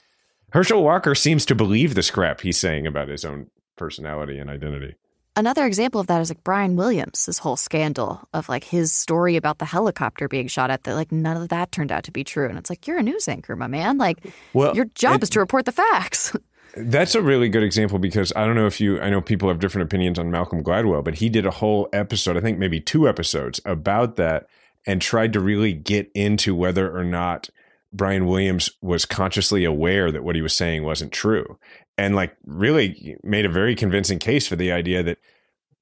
Herschel 0.51 0.83
Walker 0.83 1.15
seems 1.15 1.47
to 1.47 1.55
believe 1.55 1.95
this 1.95 2.11
crap 2.11 2.43
he's 2.43 2.61
saying 2.61 2.87
about 2.87 3.09
his 3.09 3.25
own 3.25 3.47
personality 3.79 4.39
and 4.39 4.51
identity. 4.51 4.97
Another 5.35 5.67
example 5.67 5.99
of 5.99 6.09
that 6.09 6.21
is 6.21 6.29
like 6.29 6.45
Brian 6.45 6.77
Williams, 6.77 7.25
this 7.25 7.39
whole 7.39 7.57
scandal 7.57 8.29
of 8.35 8.51
like 8.51 8.65
his 8.65 8.93
story 8.93 9.37
about 9.37 9.59
the 9.59 9.65
helicopter 9.65 10.29
being 10.29 10.47
shot 10.47 10.71
at 10.71 10.85
that 10.85 10.95
like 10.95 11.11
none 11.11 11.39
of 11.39 11.49
that 11.49 11.73
turned 11.73 11.91
out 11.91 12.05
to 12.05 12.11
be 12.11 12.23
true. 12.23 12.49
And 12.49 12.59
it's 12.59 12.69
like, 12.69 12.87
you're 12.87 12.99
a 12.99 13.03
news 13.03 13.29
anchor, 13.29 13.57
my 13.57 13.67
man. 13.67 13.97
Like 13.97 14.19
well, 14.53 14.77
your 14.77 14.85
job 14.95 15.17
it, 15.17 15.23
is 15.23 15.31
to 15.31 15.41
report 15.41 15.65
the 15.65 15.73
facts. 15.73 16.37
That's 16.77 17.15
a 17.15 17.23
really 17.23 17.49
good 17.49 17.63
example 17.63 17.99
because 17.99 18.33
I 18.37 18.45
don't 18.45 18.57
know 18.57 18.67
if 18.67 18.81
you, 18.81 19.01
I 19.01 19.09
know 19.09 19.23
people 19.23 19.49
have 19.49 19.59
different 19.59 19.87
opinions 19.87 20.19
on 20.19 20.31
Malcolm 20.31 20.63
Gladwell, 20.63 21.05
but 21.05 21.17
he 21.17 21.29
did 21.31 21.47
a 21.47 21.51
whole 21.51 21.89
episode, 21.93 22.37
I 22.37 22.41
think 22.41 22.59
maybe 22.59 22.81
two 22.81 23.09
episodes 23.09 23.61
about 23.65 24.17
that 24.17 24.47
and 24.87 25.01
tried 25.01 25.33
to 25.35 25.41
really 25.41 25.73
get 25.73 26.11
into 26.15 26.55
whether 26.55 26.95
or 26.95 27.05
not 27.05 27.49
Brian 27.93 28.27
Williams 28.27 28.71
was 28.81 29.05
consciously 29.05 29.65
aware 29.65 30.11
that 30.11 30.25
what 30.25 30.35
he 30.35 30.43
was 30.43 30.55
saying 30.55 30.85
wasn't 30.85 31.13
true. 31.13 31.59
And 31.99 32.15
like 32.15 32.37
really 32.45 33.17
made 33.23 33.45
a 33.45 33.51
very 33.51 33.75
convincing 33.75 34.19
case 34.19 34.47
for 34.47 34.57
the 34.57 34.73
idea 34.73 35.03
that 35.03 35.19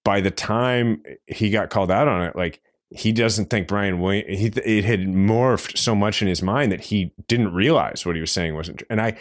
by 0.05 0.21
the 0.21 0.31
time 0.31 1.02
he 1.26 1.50
got 1.50 1.71
called 1.71 1.90
out 1.90 2.09
on 2.09 2.23
it, 2.23 2.35
like 2.35 2.61
he 2.90 3.12
doesn't 3.12 3.47
think 3.47 3.69
Brian 3.69 4.00
Williams, 4.00 4.38
he, 4.38 4.47
it 4.47 4.85
had 4.85 5.00
morphed 5.00 5.79
so 5.79 5.95
much 5.95 6.21
in 6.21 6.29
his 6.29 6.43
mind 6.43 6.73
that 6.73 6.81
he 6.81 7.12
didn't 7.29 7.55
realize 7.55 8.05
what 8.05 8.17
he 8.17 8.21
was 8.21 8.33
saying 8.33 8.55
wasn't 8.55 8.79
true. 8.79 8.87
And 8.90 9.00
I, 9.00 9.17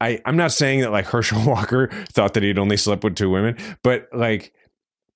I, 0.00 0.20
I'm 0.24 0.36
not 0.36 0.50
saying 0.50 0.80
that 0.80 0.90
like 0.90 1.06
Herschel 1.06 1.42
Walker 1.46 1.88
thought 2.08 2.34
that 2.34 2.42
he'd 2.42 2.58
only 2.58 2.76
slept 2.76 3.04
with 3.04 3.14
two 3.14 3.30
women, 3.30 3.56
but 3.84 4.08
like 4.12 4.52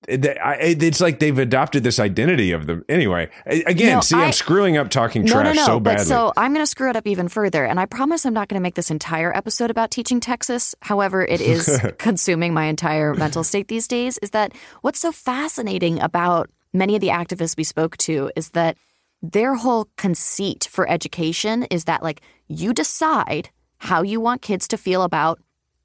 it's 0.09 1.01
like 1.01 1.19
they've 1.19 1.39
adopted 1.39 1.83
this 1.83 1.99
identity 1.99 2.53
of 2.53 2.67
them. 2.67 2.85
Anyway, 2.89 3.29
again, 3.47 3.97
no, 3.97 4.01
see, 4.01 4.17
I, 4.17 4.27
am 4.27 4.33
screwing 4.33 4.77
up 4.77 4.89
talking 4.89 5.25
no, 5.25 5.33
trash 5.33 5.47
no, 5.47 5.53
no, 5.53 5.67
so 5.67 5.81
badly. 5.81 6.05
But 6.05 6.07
so 6.07 6.33
I'm 6.37 6.53
going 6.53 6.63
to 6.63 6.67
screw 6.71 6.91
it 6.91 6.97
up 6.97 7.07
even 7.07 7.29
further, 7.29 7.65
and 7.65 7.81
I 7.81 7.87
promise 7.87 8.25
I'm 8.25 8.35
not 8.35 8.49
going 8.49 8.61
to 8.61 8.63
make 8.63 8.75
this 8.75 8.91
entire 8.91 9.37
episode 9.37 9.71
about 9.71 9.91
teaching 9.91 10.21
Texas. 10.21 10.75
However, 10.83 11.25
it 11.25 11.41
is 11.41 11.81
consuming 11.99 12.55
my 12.55 12.67
entire 12.67 13.15
mental 13.15 13.43
state 13.43 13.69
these 13.69 13.89
days. 13.89 14.19
Is 14.19 14.31
that 14.31 14.53
what's 14.83 15.01
so 15.01 15.13
fascinating 15.13 16.01
about 16.01 16.51
many 16.73 16.95
of 16.95 17.01
the 17.01 17.09
activists 17.09 17.57
we 17.57 17.65
spoke 17.65 17.97
to 17.97 18.31
is 18.37 18.51
that 18.51 18.77
their 19.23 19.55
whole 19.55 19.89
conceit 19.97 20.69
for 20.71 20.89
education 20.89 21.65
is 21.65 21.85
that 21.85 22.03
like 22.03 22.21
you 22.49 22.73
decide 22.73 23.51
how 23.79 24.03
you 24.03 24.21
want 24.21 24.43
kids 24.43 24.69
to 24.69 24.77
feel 24.77 25.03
about 25.03 25.41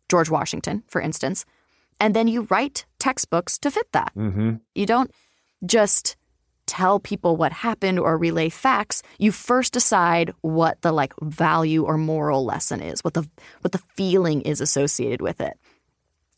George 0.10 0.30
Washington, 0.30 0.84
for 0.88 1.02
instance, 1.02 1.46
and 2.02 2.16
then 2.16 2.28
you 2.28 2.48
write 2.50 2.86
textbooks 3.00 3.58
to 3.60 3.72
fit 3.72 3.90
that. 3.94 4.12
Mm-hmm. 4.18 4.56
You 4.76 4.86
don't 4.88 5.12
just 5.64 6.18
tell 6.66 7.00
people 7.00 7.38
what 7.38 7.52
happened 7.52 8.00
or 8.00 8.18
relay 8.18 8.48
facts 8.48 9.04
you 9.18 9.32
first 9.32 9.74
decide 9.74 10.32
what 10.42 10.80
the 10.82 10.92
like 10.92 11.12
value 11.22 11.84
or 11.84 11.98
moral 11.98 12.46
lesson 12.46 12.82
is 12.82 13.04
what 13.04 13.14
the 13.14 13.28
what 13.62 13.72
the 13.72 13.82
feeling 13.96 14.42
is 14.42 14.62
associated 14.62 15.22
with 15.22 15.42
it 15.42 15.58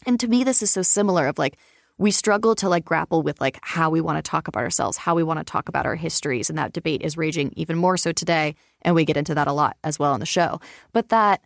and 0.08 0.20
to 0.20 0.28
me 0.28 0.44
this 0.44 0.64
is 0.64 0.72
so 0.72 0.82
similar 0.82 1.28
of 1.28 1.38
like 1.38 1.58
we 1.98 2.10
struggle 2.10 2.56
to 2.56 2.70
like 2.70 2.86
grapple 2.86 3.22
with 3.22 3.40
like 3.42 3.60
how 3.62 3.90
we 3.90 4.02
want 4.02 4.18
to 4.18 4.28
talk 4.28 4.48
about 4.48 4.64
ourselves 4.64 4.98
how 4.98 5.14
we 5.14 5.24
want 5.24 5.40
to 5.40 5.44
talk 5.44 5.70
about 5.70 5.86
our 5.86 5.96
histories 5.96 6.50
and 6.50 6.58
that 6.58 6.74
debate 6.74 7.02
is 7.04 7.18
raging 7.18 7.54
even 7.56 7.78
more 7.78 7.98
so 7.98 8.12
today 8.12 8.56
and 8.82 8.96
we 8.96 9.06
get 9.06 9.18
into 9.18 9.36
that 9.36 9.50
a 9.50 9.54
lot 9.54 9.76
as 9.84 10.00
well 10.00 10.14
on 10.14 10.22
the 10.22 10.26
show 10.26 10.60
but 10.94 11.10
that 11.10 11.42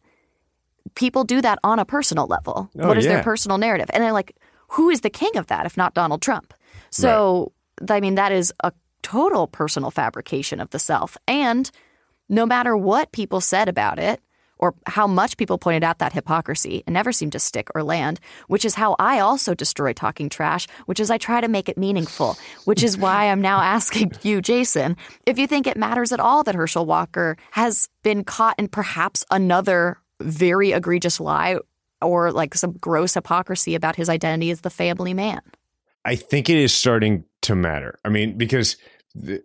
people 0.96 1.24
do 1.24 1.42
that 1.42 1.60
on 1.64 1.80
a 1.80 1.86
personal 1.86 2.28
level. 2.28 2.70
Oh, 2.80 2.88
what 2.88 2.98
is 2.98 3.06
yeah. 3.06 3.14
their 3.14 3.24
personal 3.24 3.58
narrative? 3.58 3.90
And 3.94 4.04
they're 4.04 4.14
like, 4.14 4.36
who 4.70 4.90
is 4.90 5.02
the 5.02 5.10
king 5.10 5.36
of 5.38 5.48
that 5.48 5.66
if 5.66 5.78
not 5.78 5.94
Donald 5.94 6.22
Trump? 6.22 6.54
So, 6.90 7.52
right. 7.82 7.98
I 7.98 8.00
mean, 8.00 8.16
that 8.16 8.32
is 8.32 8.54
a 8.64 8.72
total 9.02 9.48
personal 9.48 9.92
fabrication 9.92 10.60
of 10.60 10.70
the 10.72 10.80
self. 10.80 11.18
And 11.28 11.70
no 12.30 12.46
matter 12.46 12.76
what 12.76 13.12
people 13.12 13.42
said 13.42 13.70
about 13.70 14.00
it, 14.00 14.22
or 14.60 14.74
how 14.86 15.08
much 15.08 15.38
people 15.38 15.58
pointed 15.58 15.84
out 15.84 16.00
that 16.00 16.14
hypocrisy, 16.14 16.84
it 16.86 16.92
never 16.92 17.12
seemed 17.12 17.32
to 17.34 17.40
stick 17.40 17.70
or 17.76 17.84
land, 17.84 18.20
which 18.48 18.66
is 18.66 18.76
how 18.76 18.96
I 19.00 19.20
also 19.20 19.54
destroy 19.54 19.94
talking 19.94 20.30
trash, 20.30 20.68
which 20.86 21.00
is 21.00 21.12
I 21.12 21.18
try 21.18 21.42
to 21.42 21.48
make 21.48 21.70
it 21.70 21.78
meaningful, 21.78 22.38
which 22.66 22.84
is 22.84 22.98
why 22.98 23.26
I'm 23.26 23.42
now 23.42 23.60
asking 23.62 24.14
you, 24.24 24.42
Jason, 24.42 24.98
if 25.26 25.38
you 25.38 25.48
think 25.48 25.68
it 25.68 25.78
matters 25.78 26.12
at 26.12 26.20
all 26.20 26.44
that 26.44 26.56
Herschel 26.56 26.86
Walker 26.86 27.38
has 27.52 27.88
been 28.04 28.24
caught 28.24 28.58
in 28.58 28.68
perhaps 28.68 29.24
another 29.30 29.98
very 30.22 30.72
egregious 30.72 31.20
lie 31.20 31.58
or 32.02 32.32
like 32.32 32.56
some 32.56 32.74
gross 32.74 33.14
hypocrisy 33.14 33.76
about 33.76 33.96
his 33.96 34.10
identity 34.10 34.52
as 34.52 34.62
the 34.62 34.70
family 34.70 35.14
man. 35.14 35.42
I 36.06 36.16
think 36.16 36.50
it 36.50 36.58
is 36.58 36.74
starting 36.74 37.26
to 37.42 37.56
matter. 37.56 38.00
I 38.06 38.10
mean, 38.10 38.38
because 38.38 38.78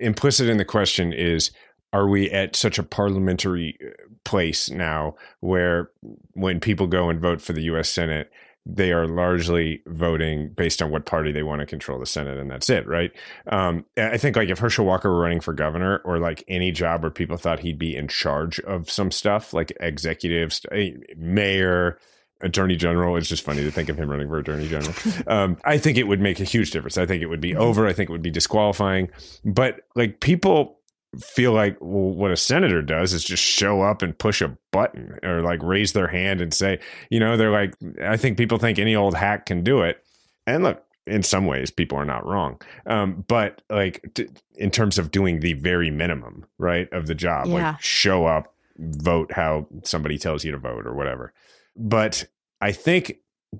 implicit 0.00 0.48
in 0.48 0.58
the 0.58 0.64
question 0.64 1.12
is 1.12 1.50
are 1.92 2.08
we 2.08 2.30
at 2.30 2.56
such 2.56 2.78
a 2.78 2.82
parliamentary 2.82 3.76
uh, 3.84 3.90
place 4.24 4.70
now 4.70 5.14
where 5.40 5.90
when 6.32 6.58
people 6.58 6.86
go 6.86 7.10
and 7.10 7.20
vote 7.20 7.40
for 7.40 7.52
the 7.52 7.62
US 7.64 7.88
Senate, 7.88 8.30
they 8.64 8.92
are 8.92 9.06
largely 9.06 9.82
voting 9.86 10.50
based 10.50 10.80
on 10.80 10.90
what 10.90 11.04
party 11.04 11.32
they 11.32 11.42
want 11.42 11.60
to 11.60 11.66
control 11.66 11.98
the 11.98 12.06
Senate, 12.06 12.38
and 12.38 12.50
that's 12.50 12.70
it, 12.70 12.86
right? 12.86 13.10
Um, 13.48 13.84
I 13.96 14.16
think 14.18 14.36
like 14.36 14.48
if 14.48 14.58
Herschel 14.58 14.84
Walker 14.84 15.10
were 15.10 15.20
running 15.20 15.40
for 15.40 15.52
governor, 15.52 15.98
or 16.04 16.18
like 16.18 16.44
any 16.46 16.70
job 16.70 17.02
where 17.02 17.10
people 17.10 17.36
thought 17.36 17.60
he'd 17.60 17.78
be 17.78 17.96
in 17.96 18.08
charge 18.08 18.60
of 18.60 18.90
some 18.90 19.10
stuff, 19.10 19.52
like 19.52 19.72
executives, 19.80 20.64
eh, 20.70 20.92
mayor, 21.16 21.98
attorney 22.42 22.76
general. 22.76 23.16
It's 23.16 23.28
just 23.28 23.44
funny 23.44 23.62
to 23.62 23.70
think 23.70 23.88
of 23.88 23.96
him 23.96 24.10
running 24.10 24.28
for 24.28 24.38
attorney 24.38 24.68
general. 24.68 24.94
Um, 25.26 25.56
I 25.64 25.78
think 25.78 25.98
it 25.98 26.04
would 26.04 26.20
make 26.20 26.40
a 26.40 26.44
huge 26.44 26.72
difference. 26.72 26.98
I 26.98 27.06
think 27.06 27.22
it 27.22 27.26
would 27.26 27.40
be 27.40 27.52
mm-hmm. 27.52 27.60
over. 27.60 27.86
I 27.86 27.92
think 27.92 28.10
it 28.10 28.12
would 28.12 28.22
be 28.22 28.30
disqualifying. 28.30 29.08
But 29.44 29.82
like 29.94 30.20
people 30.20 30.78
feel 31.20 31.52
like 31.52 31.76
well, 31.80 32.10
what 32.14 32.30
a 32.30 32.36
senator 32.36 32.82
does 32.82 33.12
is 33.12 33.24
just 33.24 33.42
show 33.42 33.82
up 33.82 34.02
and 34.02 34.16
push 34.16 34.40
a 34.40 34.56
button 34.70 35.18
or 35.22 35.42
like 35.42 35.62
raise 35.62 35.92
their 35.92 36.08
hand 36.08 36.40
and 36.40 36.54
say, 36.54 36.80
you 37.10 37.20
know, 37.20 37.36
they're 37.36 37.50
like, 37.50 37.74
I 38.02 38.16
think 38.16 38.38
people 38.38 38.58
think 38.58 38.78
any 38.78 38.96
old 38.96 39.14
hack 39.14 39.46
can 39.46 39.62
do 39.62 39.82
it. 39.82 40.02
And 40.46 40.64
look, 40.64 40.82
in 41.06 41.22
some 41.22 41.46
ways, 41.46 41.70
people 41.70 41.98
are 41.98 42.04
not 42.04 42.26
wrong. 42.26 42.60
Um, 42.86 43.24
but 43.28 43.62
like 43.68 44.02
t- 44.14 44.28
in 44.54 44.70
terms 44.70 44.98
of 44.98 45.10
doing 45.10 45.40
the 45.40 45.52
very 45.54 45.90
minimum, 45.90 46.46
right, 46.58 46.90
of 46.92 47.06
the 47.06 47.14
job, 47.14 47.46
yeah. 47.46 47.52
like 47.72 47.80
show 47.80 48.26
up, 48.26 48.54
vote 48.78 49.32
how 49.32 49.66
somebody 49.84 50.18
tells 50.18 50.44
you 50.44 50.52
to 50.52 50.58
vote 50.58 50.86
or 50.86 50.94
whatever. 50.94 51.32
But 51.76 52.26
I 52.60 52.72
think 52.72 53.18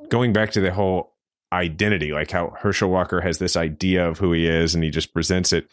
going 0.09 0.33
back 0.33 0.53
to 0.53 0.61
the 0.61 0.73
whole 0.73 1.13
identity, 1.53 2.13
like 2.13 2.31
how 2.31 2.55
Herschel 2.59 2.91
Walker 2.91 3.21
has 3.21 3.39
this 3.39 3.57
idea 3.57 4.09
of 4.09 4.19
who 4.19 4.33
he 4.33 4.47
is 4.47 4.75
and 4.75 4.83
he 4.83 4.91
just 4.91 5.13
presents 5.13 5.53
it 5.53 5.69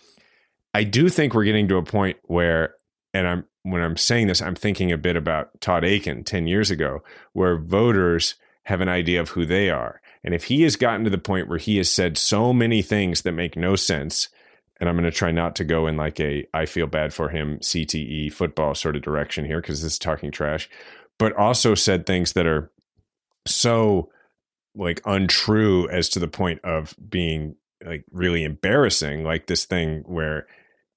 I 0.73 0.83
do 0.83 1.09
think 1.09 1.33
we're 1.33 1.45
getting 1.45 1.67
to 1.69 1.77
a 1.77 1.83
point 1.83 2.17
where, 2.23 2.75
and 3.13 3.27
I'm 3.27 3.45
when 3.63 3.81
I'm 3.81 3.97
saying 3.97 4.27
this, 4.27 4.41
I'm 4.41 4.55
thinking 4.55 4.91
a 4.91 4.97
bit 4.97 5.15
about 5.15 5.59
Todd 5.61 5.83
Akin 5.83 6.23
10 6.23 6.47
years 6.47 6.71
ago, 6.71 7.03
where 7.33 7.57
voters 7.57 8.35
have 8.63 8.81
an 8.81 8.89
idea 8.89 9.19
of 9.19 9.29
who 9.29 9.45
they 9.45 9.69
are. 9.69 10.01
And 10.23 10.33
if 10.33 10.45
he 10.45 10.61
has 10.63 10.75
gotten 10.75 11.03
to 11.03 11.09
the 11.09 11.17
point 11.17 11.47
where 11.47 11.57
he 11.57 11.77
has 11.77 11.89
said 11.89 12.17
so 12.17 12.53
many 12.53 12.81
things 12.81 13.23
that 13.23 13.31
make 13.31 13.55
no 13.57 13.75
sense, 13.75 14.29
and 14.79 14.87
I'm 14.87 14.95
going 14.95 15.05
to 15.05 15.11
try 15.11 15.31
not 15.31 15.55
to 15.57 15.63
go 15.63 15.87
in 15.87 15.97
like 15.97 16.19
a 16.19 16.45
I 16.53 16.65
feel 16.65 16.87
bad 16.87 17.13
for 17.13 17.29
him 17.29 17.59
CTE 17.59 18.31
football 18.31 18.75
sort 18.75 18.95
of 18.95 19.01
direction 19.01 19.45
here 19.45 19.61
because 19.61 19.81
this 19.81 19.93
is 19.93 19.99
talking 19.99 20.31
trash, 20.31 20.69
but 21.17 21.35
also 21.35 21.75
said 21.75 22.05
things 22.05 22.33
that 22.33 22.47
are 22.47 22.71
so 23.45 24.09
like 24.75 25.01
untrue 25.05 25.89
as 25.89 26.09
to 26.09 26.19
the 26.19 26.27
point 26.27 26.61
of 26.63 26.95
being 27.09 27.55
like 27.85 28.05
really 28.11 28.43
embarrassing 28.43 29.23
like 29.23 29.47
this 29.47 29.65
thing 29.65 30.03
where 30.05 30.47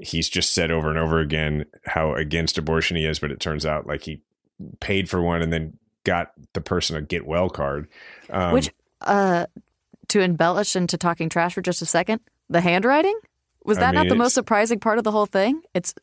he's 0.03 0.29
just 0.29 0.55
said 0.55 0.71
over 0.71 0.89
and 0.89 0.99
over 0.99 1.21
again 1.21 1.65
how 1.87 2.15
against 2.15 2.59
abortion 2.59 2.97
he 2.97 3.07
is, 3.07 3.19
but 3.19 3.31
it 3.31 3.41
turns 3.41 3.65
out 3.65 3.87
like 3.87 4.03
he 4.03 4.21
paid 4.81 5.09
for 5.09 5.21
one 5.21 5.43
and 5.43 5.53
then 5.53 5.77
got 6.05 6.33
the 6.53 6.61
person 6.61 6.97
a 6.97 7.03
get 7.03 7.27
well 7.27 7.49
card. 7.49 7.89
Um, 8.31 8.53
Which, 8.53 8.71
uh, 9.01 9.47
to 10.09 10.21
embellish 10.21 10.77
into 10.77 10.99
talking 10.99 11.29
trash 11.29 11.55
for 11.55 11.63
just 11.63 11.83
a 11.83 11.87
second, 11.87 12.21
the 12.49 12.61
handwriting 12.61 13.19
was 13.65 13.79
that 13.79 13.95
I 13.95 13.99
mean, 13.99 14.09
not 14.09 14.09
the 14.09 14.17
most 14.17 14.35
surprising 14.35 14.81
part 14.81 14.99
of 14.99 15.05
the 15.05 15.13
whole 15.13 15.27
thing? 15.27 15.63
It's 15.75 15.95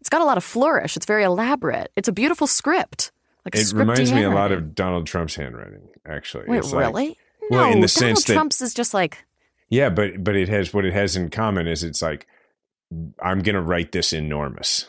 it's 0.00 0.08
got 0.08 0.20
a 0.20 0.24
lot 0.24 0.36
of 0.36 0.44
flourish. 0.44 0.96
It's 0.96 1.06
very 1.06 1.24
elaborate. 1.24 1.90
It's 1.96 2.08
a 2.08 2.12
beautiful 2.12 2.46
script. 2.46 3.12
Like 3.44 3.56
it 3.56 3.72
reminds 3.72 4.12
me 4.12 4.24
a 4.24 4.30
lot 4.30 4.52
of 4.52 4.74
Donald 4.74 5.06
Trump's 5.06 5.36
handwriting. 5.36 5.88
Actually, 6.04 6.44
wait, 6.48 6.58
it's 6.58 6.72
really? 6.72 7.08
Like, 7.08 7.18
no, 7.50 7.58
well, 7.58 7.72
in 7.72 7.80
the 7.80 7.86
Donald 7.86 7.90
sense 7.90 8.24
Trump's 8.24 8.58
that, 8.58 8.66
is 8.66 8.74
just 8.74 8.92
like 8.92 9.24
yeah, 9.68 9.88
but 9.88 10.22
but 10.22 10.36
it 10.36 10.48
has 10.48 10.72
what 10.72 10.84
it 10.84 10.92
has 10.92 11.16
in 11.16 11.30
common 11.30 11.66
is 11.66 11.82
it's 11.82 12.02
like 12.02 12.26
I'm 13.22 13.40
going 13.42 13.54
to 13.54 13.62
write 13.62 13.92
this 13.92 14.12
enormous. 14.12 14.86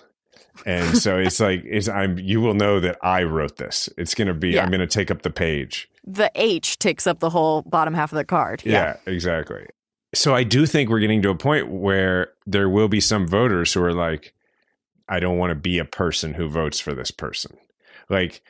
And 0.65 0.97
so 0.97 1.17
it's 1.17 1.39
like 1.39 1.63
it's 1.65 1.87
I'm 1.87 2.17
you 2.17 2.41
will 2.41 2.53
know 2.53 2.79
that 2.79 2.97
I 3.03 3.23
wrote 3.23 3.57
this. 3.57 3.89
It's 3.97 4.15
going 4.15 4.27
to 4.27 4.33
be 4.33 4.51
Yeah. 4.51 4.63
I'm 4.63 4.69
going 4.69 4.81
to 4.81 4.87
take 4.87 5.11
up 5.11 5.21
the 5.21 5.29
page. 5.29 5.89
The 6.05 6.31
H 6.35 6.79
takes 6.79 7.05
up 7.05 7.19
the 7.19 7.29
whole 7.29 7.61
bottom 7.63 7.93
half 7.93 8.11
of 8.11 8.17
the 8.17 8.25
card. 8.25 8.63
Yeah. 8.65 8.97
exactly. 9.05 9.67
So 10.15 10.33
I 10.33 10.43
do 10.43 10.65
think 10.65 10.89
we're 10.89 10.99
getting 10.99 11.21
to 11.23 11.29
a 11.29 11.35
point 11.35 11.69
where 11.69 12.31
there 12.45 12.69
will 12.69 12.87
be 12.87 13.01
some 13.01 13.27
voters 13.27 13.73
who 13.73 13.83
are 13.83 13.93
like 13.93 14.33
I 15.09 15.19
don't 15.19 15.37
want 15.37 15.51
to 15.51 15.55
be 15.55 15.77
a 15.77 15.85
person 15.85 16.33
who 16.33 16.47
votes 16.49 16.79
for 16.79 16.93
this 16.93 17.11
person. 17.11 17.57
Like 18.09 18.41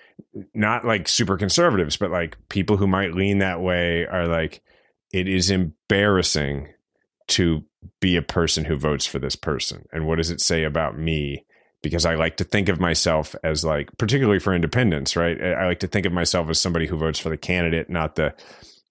not 0.53 0.85
like 0.85 1.07
super 1.07 1.37
conservatives, 1.37 1.97
but 1.97 2.11
like 2.11 2.37
people 2.49 2.77
who 2.77 2.87
might 2.87 3.13
lean 3.13 3.39
that 3.39 3.61
way 3.61 4.05
are 4.07 4.27
like 4.27 4.61
it 5.11 5.27
is 5.27 5.49
embarrassing 5.49 6.69
to 7.29 7.63
be 7.99 8.15
a 8.15 8.21
person 8.21 8.65
who 8.65 8.75
votes 8.75 9.05
for 9.05 9.19
this 9.19 9.35
person. 9.35 9.87
And 9.91 10.07
what 10.07 10.17
does 10.17 10.31
it 10.31 10.41
say 10.41 10.63
about 10.63 10.97
me? 10.97 11.45
Because 11.81 12.05
I 12.05 12.15
like 12.15 12.37
to 12.37 12.43
think 12.43 12.69
of 12.69 12.79
myself 12.79 13.35
as 13.43 13.63
like, 13.63 13.95
particularly 13.97 14.39
for 14.39 14.53
independents, 14.53 15.15
right? 15.15 15.41
I 15.41 15.67
like 15.67 15.79
to 15.79 15.87
think 15.87 16.05
of 16.05 16.13
myself 16.13 16.49
as 16.49 16.59
somebody 16.59 16.87
who 16.87 16.97
votes 16.97 17.19
for 17.19 17.29
the 17.29 17.37
candidate, 17.37 17.89
not 17.89 18.15
the, 18.15 18.33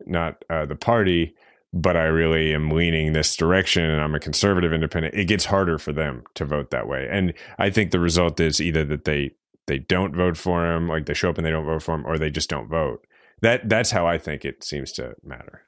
not 0.07 0.45
uh, 0.49 0.67
the 0.67 0.77
party. 0.77 1.35
But 1.73 1.97
I 1.97 2.05
really 2.05 2.55
am 2.55 2.71
leaning 2.71 3.13
this 3.13 3.37
direction, 3.37 3.83
and 3.83 4.01
I'm 4.01 4.15
a 4.15 4.21
conservative 4.21 4.73
independent. 4.73 5.15
It 5.15 5.27
gets 5.27 5.45
harder 5.45 5.79
for 5.79 5.93
them 5.93 6.23
to 6.35 6.47
vote 6.47 6.71
that 6.71 6.89
way, 6.89 7.07
and 7.11 7.35
I 7.59 7.69
think 7.69 7.91
the 7.91 8.01
result 8.01 8.41
is 8.41 8.63
either 8.63 8.83
that 8.85 9.05
they 9.05 9.33
they 9.67 9.81
don't 9.81 10.17
vote 10.17 10.39
for 10.39 10.65
him, 10.65 10.89
like 10.89 11.05
they 11.05 11.13
show 11.13 11.29
up 11.29 11.37
and 11.37 11.47
they 11.47 11.51
don't 11.51 11.67
vote 11.67 11.83
for 11.83 11.95
him, 11.95 12.07
or 12.07 12.17
they 12.17 12.31
just 12.31 12.49
don't 12.49 12.69
vote. 12.69 13.07
That 13.43 13.69
that's 13.69 13.91
how 13.91 14.07
I 14.07 14.17
think 14.17 14.45
it 14.45 14.65
seems 14.65 14.93
to 14.93 15.17
matter. 15.23 15.63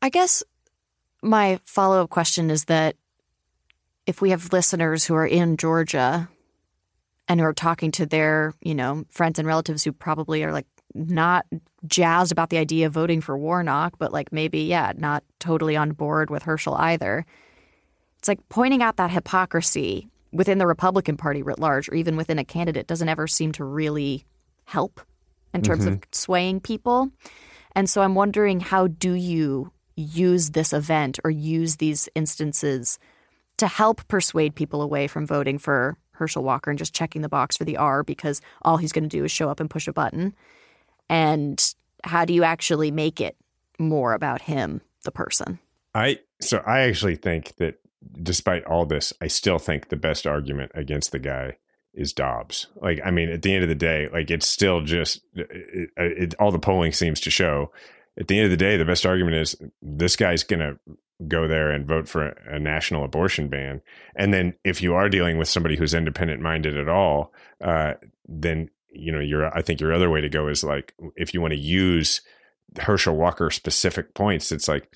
I 0.00 0.10
guess 0.10 0.44
my 1.22 1.60
follow 1.64 2.02
up 2.02 2.10
question 2.10 2.50
is 2.50 2.64
that 2.66 2.96
if 4.06 4.20
we 4.20 4.30
have 4.30 4.52
listeners 4.52 5.04
who 5.04 5.14
are 5.14 5.26
in 5.26 5.56
Georgia 5.56 6.28
and 7.28 7.40
who 7.40 7.46
are 7.46 7.52
talking 7.52 7.90
to 7.92 8.06
their, 8.06 8.54
you 8.62 8.74
know, 8.74 9.04
friends 9.10 9.38
and 9.38 9.46
relatives 9.46 9.84
who 9.84 9.92
probably 9.92 10.42
are 10.44 10.52
like 10.52 10.66
not 10.94 11.44
jazzed 11.86 12.32
about 12.32 12.50
the 12.50 12.58
idea 12.58 12.86
of 12.86 12.92
voting 12.92 13.20
for 13.20 13.36
Warnock, 13.36 13.98
but 13.98 14.12
like 14.12 14.32
maybe, 14.32 14.60
yeah, 14.60 14.92
not 14.96 15.22
totally 15.38 15.76
on 15.76 15.92
board 15.92 16.30
with 16.30 16.44
Herschel 16.44 16.74
either. 16.74 17.26
It's 18.18 18.28
like 18.28 18.40
pointing 18.48 18.82
out 18.82 18.96
that 18.96 19.10
hypocrisy 19.10 20.08
within 20.32 20.58
the 20.58 20.66
Republican 20.66 21.16
Party 21.16 21.42
writ 21.42 21.58
large, 21.58 21.88
or 21.88 21.94
even 21.94 22.16
within 22.16 22.38
a 22.38 22.44
candidate, 22.44 22.86
doesn't 22.86 23.08
ever 23.08 23.26
seem 23.26 23.52
to 23.52 23.64
really 23.64 24.24
help 24.64 25.00
in 25.54 25.62
terms 25.62 25.86
of 25.86 25.94
mm-hmm. 25.94 26.08
swaying 26.12 26.60
people. 26.60 27.10
And 27.74 27.88
so 27.88 28.02
I'm 28.02 28.14
wondering 28.14 28.60
how 28.60 28.88
do 28.88 29.12
you 29.12 29.70
use 29.98 30.50
this 30.50 30.72
event 30.72 31.18
or 31.24 31.30
use 31.30 31.76
these 31.76 32.08
instances 32.14 32.98
to 33.56 33.66
help 33.66 34.06
persuade 34.08 34.54
people 34.54 34.80
away 34.80 35.08
from 35.08 35.26
voting 35.26 35.58
for 35.58 35.98
Herschel 36.12 36.44
Walker 36.44 36.70
and 36.70 36.78
just 36.78 36.94
checking 36.94 37.22
the 37.22 37.28
box 37.28 37.56
for 37.56 37.64
the 37.64 37.76
R 37.76 38.02
because 38.02 38.40
all 38.62 38.76
he's 38.76 38.92
going 38.92 39.04
to 39.04 39.08
do 39.08 39.24
is 39.24 39.32
show 39.32 39.48
up 39.50 39.60
and 39.60 39.68
push 39.68 39.88
a 39.88 39.92
button? 39.92 40.34
And 41.08 41.74
how 42.04 42.24
do 42.24 42.32
you 42.32 42.44
actually 42.44 42.90
make 42.90 43.20
it 43.20 43.36
more 43.78 44.12
about 44.12 44.42
him, 44.42 44.80
the 45.04 45.10
person? 45.10 45.58
I 45.94 46.20
so 46.40 46.62
I 46.66 46.80
actually 46.80 47.16
think 47.16 47.56
that 47.56 47.80
despite 48.22 48.64
all 48.64 48.86
this, 48.86 49.12
I 49.20 49.26
still 49.26 49.58
think 49.58 49.88
the 49.88 49.96
best 49.96 50.26
argument 50.26 50.70
against 50.74 51.10
the 51.10 51.18
guy 51.18 51.56
is 51.94 52.12
Dobbs. 52.12 52.68
Like, 52.76 53.00
I 53.04 53.10
mean, 53.10 53.30
at 53.30 53.42
the 53.42 53.52
end 53.52 53.64
of 53.64 53.68
the 53.68 53.74
day, 53.74 54.08
like 54.12 54.30
it's 54.30 54.46
still 54.46 54.82
just 54.82 55.22
it, 55.34 55.90
it, 55.96 56.34
all 56.38 56.52
the 56.52 56.58
polling 56.58 56.92
seems 56.92 57.20
to 57.20 57.30
show. 57.30 57.72
At 58.18 58.28
the 58.28 58.38
end 58.38 58.46
of 58.46 58.50
the 58.50 58.56
day, 58.56 58.76
the 58.76 58.84
best 58.84 59.06
argument 59.06 59.36
is 59.36 59.56
this 59.80 60.16
guy's 60.16 60.42
going 60.42 60.60
to 60.60 60.78
go 61.26 61.48
there 61.48 61.70
and 61.70 61.86
vote 61.86 62.08
for 62.08 62.28
a, 62.28 62.58
national 62.58 63.04
abortion 63.04 63.48
ban. 63.48 63.80
And 64.14 64.32
then 64.32 64.54
if 64.64 64.82
you 64.82 64.94
are 64.94 65.08
dealing 65.08 65.36
with 65.38 65.48
somebody 65.48 65.76
who's 65.76 65.94
independent 65.94 66.40
minded 66.40 66.76
at 66.76 66.88
all, 66.88 67.32
uh, 67.62 67.94
then 68.28 68.70
you 68.90 69.12
know 69.12 69.20
your 69.20 69.56
I 69.56 69.62
think 69.62 69.80
your 69.80 69.92
other 69.92 70.10
way 70.10 70.20
to 70.20 70.28
go 70.28 70.48
is 70.48 70.64
like 70.64 70.94
if 71.16 71.34
you 71.34 71.40
want 71.40 71.52
to 71.52 71.58
use 71.58 72.20
Herschel 72.78 73.16
Walker 73.16 73.50
specific 73.50 74.14
points, 74.14 74.52
it's 74.52 74.68
like 74.68 74.88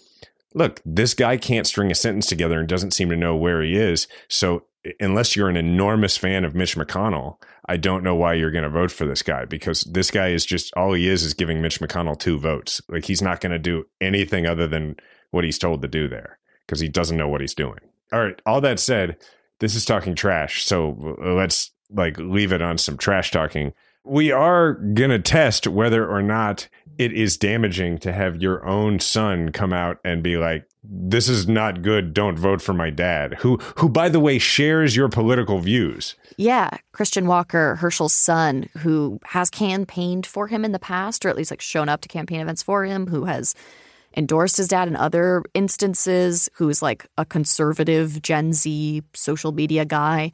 look, 0.55 0.81
this 0.85 1.15
guy 1.15 1.37
can't 1.37 1.67
string 1.67 1.91
a 1.91 1.95
sentence 1.95 2.27
together 2.27 2.61
and 2.61 2.69
doesn't 2.69 2.93
seem 2.93 3.11
to 3.11 3.17
know 3.17 3.35
where 3.35 3.63
he 3.63 3.75
is. 3.75 4.07
So 4.29 4.65
unless 5.01 5.37
you're 5.37 5.49
an 5.49 5.57
enormous 5.57 6.17
fan 6.17 6.45
of 6.45 6.55
Mitch 6.55 6.77
McConnell, 6.77 7.41
I 7.67 7.77
don't 7.77 8.03
know 8.03 8.15
why 8.15 8.35
you're 8.35 8.51
going 8.51 8.65
to 8.65 8.71
vote 8.71 8.91
for 8.91 9.07
this 9.07 9.23
guy 9.23 9.45
because 9.45 9.83
this 9.83 10.11
guy 10.11 10.29
is 10.29 10.45
just 10.45 10.73
all 10.75 10.93
he 10.93 11.09
is 11.09 11.23
is 11.23 11.35
giving 11.35 11.63
Mitch 11.63 11.81
McConnell 11.81 12.19
two 12.19 12.39
votes. 12.39 12.81
Like 12.89 13.05
he's 13.05 13.23
not 13.23 13.41
going 13.41 13.53
to 13.53 13.59
do 13.59 13.85
anything 14.01 14.47
other 14.47 14.67
than 14.67 14.97
what 15.31 15.45
he's 15.45 15.59
told 15.59 15.83
to 15.83 15.89
do 15.89 16.09
there 16.09 16.39
because 16.67 16.81
he 16.81 16.89
doesn't 16.89 17.17
know 17.17 17.29
what 17.29 17.41
he's 17.41 17.55
doing. 17.55 17.79
All 18.13 18.25
right, 18.25 18.41
all 18.45 18.61
that 18.61 18.79
said, 18.79 19.17
this 19.61 19.75
is 19.75 19.85
talking 19.85 20.15
trash. 20.15 20.65
So 20.65 21.17
uh, 21.23 21.33
let's 21.35 21.71
like 21.91 22.19
leave 22.19 22.53
it 22.53 22.63
on 22.63 22.79
some 22.79 22.97
trash 22.97 23.31
talking. 23.31 23.73
We 24.05 24.33
are 24.33 24.75
going 24.75 25.11
to 25.11 25.19
test 25.19 25.67
whether 25.67 26.07
or 26.07 26.23
not 26.23 26.69
it 26.99 27.13
is 27.13 27.37
damaging 27.37 27.99
to 27.99 28.13
have 28.13 28.43
your 28.43 28.65
own 28.67 29.01
son 29.01 29.53
come 29.53 29.73
out 29.73 29.99
and 30.05 30.23
be 30.23 30.37
like 30.37 30.67
this 30.85 31.29
is 31.29 31.47
not 31.47 31.83
good. 31.83 32.13
Don't 32.13 32.39
vote 32.39 32.61
for 32.61 32.73
my 32.73 32.91
dad. 32.91 33.35
Who 33.35 33.59
who 33.77 33.89
by 33.89 34.09
the 34.09 34.21
way 34.21 34.39
shares 34.39 34.97
your 34.97 35.09
political 35.09 35.61
views. 35.61 36.17
Yeah, 36.37 36.71
Christian 36.93 37.27
Walker, 37.27 37.77
Herschel's 37.77 38.15
son, 38.15 38.69
who 38.79 39.21
has 39.25 39.49
campaigned 39.49 40.27
for 40.27 40.49
him 40.49 40.65
in 40.65 40.73
the 40.73 40.79
past, 40.79 41.25
or 41.25 41.29
at 41.29 41.37
least 41.37 41.51
like 41.51 41.61
shown 41.61 41.89
up 41.89 42.01
to 42.01 42.09
campaign 42.09 42.41
events 42.41 42.63
for 42.63 42.85
him, 42.85 43.07
who 43.07 43.25
has 43.27 43.55
endorsed 44.17 44.57
his 44.57 44.69
dad 44.69 44.89
in 44.89 44.97
other 44.97 45.43
instances, 45.55 46.49
who's 46.55 46.83
like 46.83 47.07
a 47.17 47.25
conservative 47.25 48.21
Gen 48.21 48.53
Z 48.53 49.03
social 49.15 49.53
media 49.53 49.85
guy, 49.85 50.33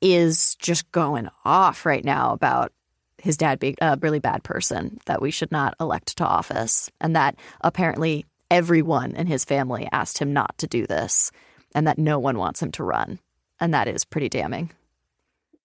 is 0.00 0.54
just 0.56 0.90
going 0.92 1.28
off 1.44 1.84
right 1.86 2.04
now 2.04 2.32
about 2.32 2.72
his 3.20 3.36
dad 3.36 3.58
being 3.58 3.74
a 3.80 3.98
really 4.00 4.20
bad 4.20 4.44
person 4.44 4.98
that 5.06 5.20
we 5.20 5.30
should 5.30 5.50
not 5.50 5.74
elect 5.80 6.16
to 6.16 6.24
office, 6.24 6.90
and 7.00 7.16
that 7.16 7.34
apparently 7.60 8.24
everyone 8.50 9.12
in 9.16 9.26
his 9.26 9.44
family 9.44 9.88
asked 9.92 10.18
him 10.18 10.32
not 10.32 10.56
to 10.58 10.66
do 10.66 10.86
this, 10.86 11.32
and 11.74 11.86
that 11.86 11.98
no 11.98 12.18
one 12.18 12.38
wants 12.38 12.62
him 12.62 12.70
to 12.72 12.84
run. 12.84 13.18
And 13.60 13.74
that 13.74 13.88
is 13.88 14.04
pretty 14.04 14.28
damning. 14.28 14.70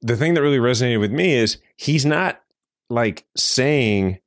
the 0.01 0.17
thing 0.17 0.33
that 0.33 0.41
really 0.41 0.57
resonated 0.57 0.99
with 0.99 1.11
me 1.11 1.33
is 1.33 1.59
he's 1.77 2.05
not 2.05 2.41
like 2.89 3.25
saying 3.37 4.19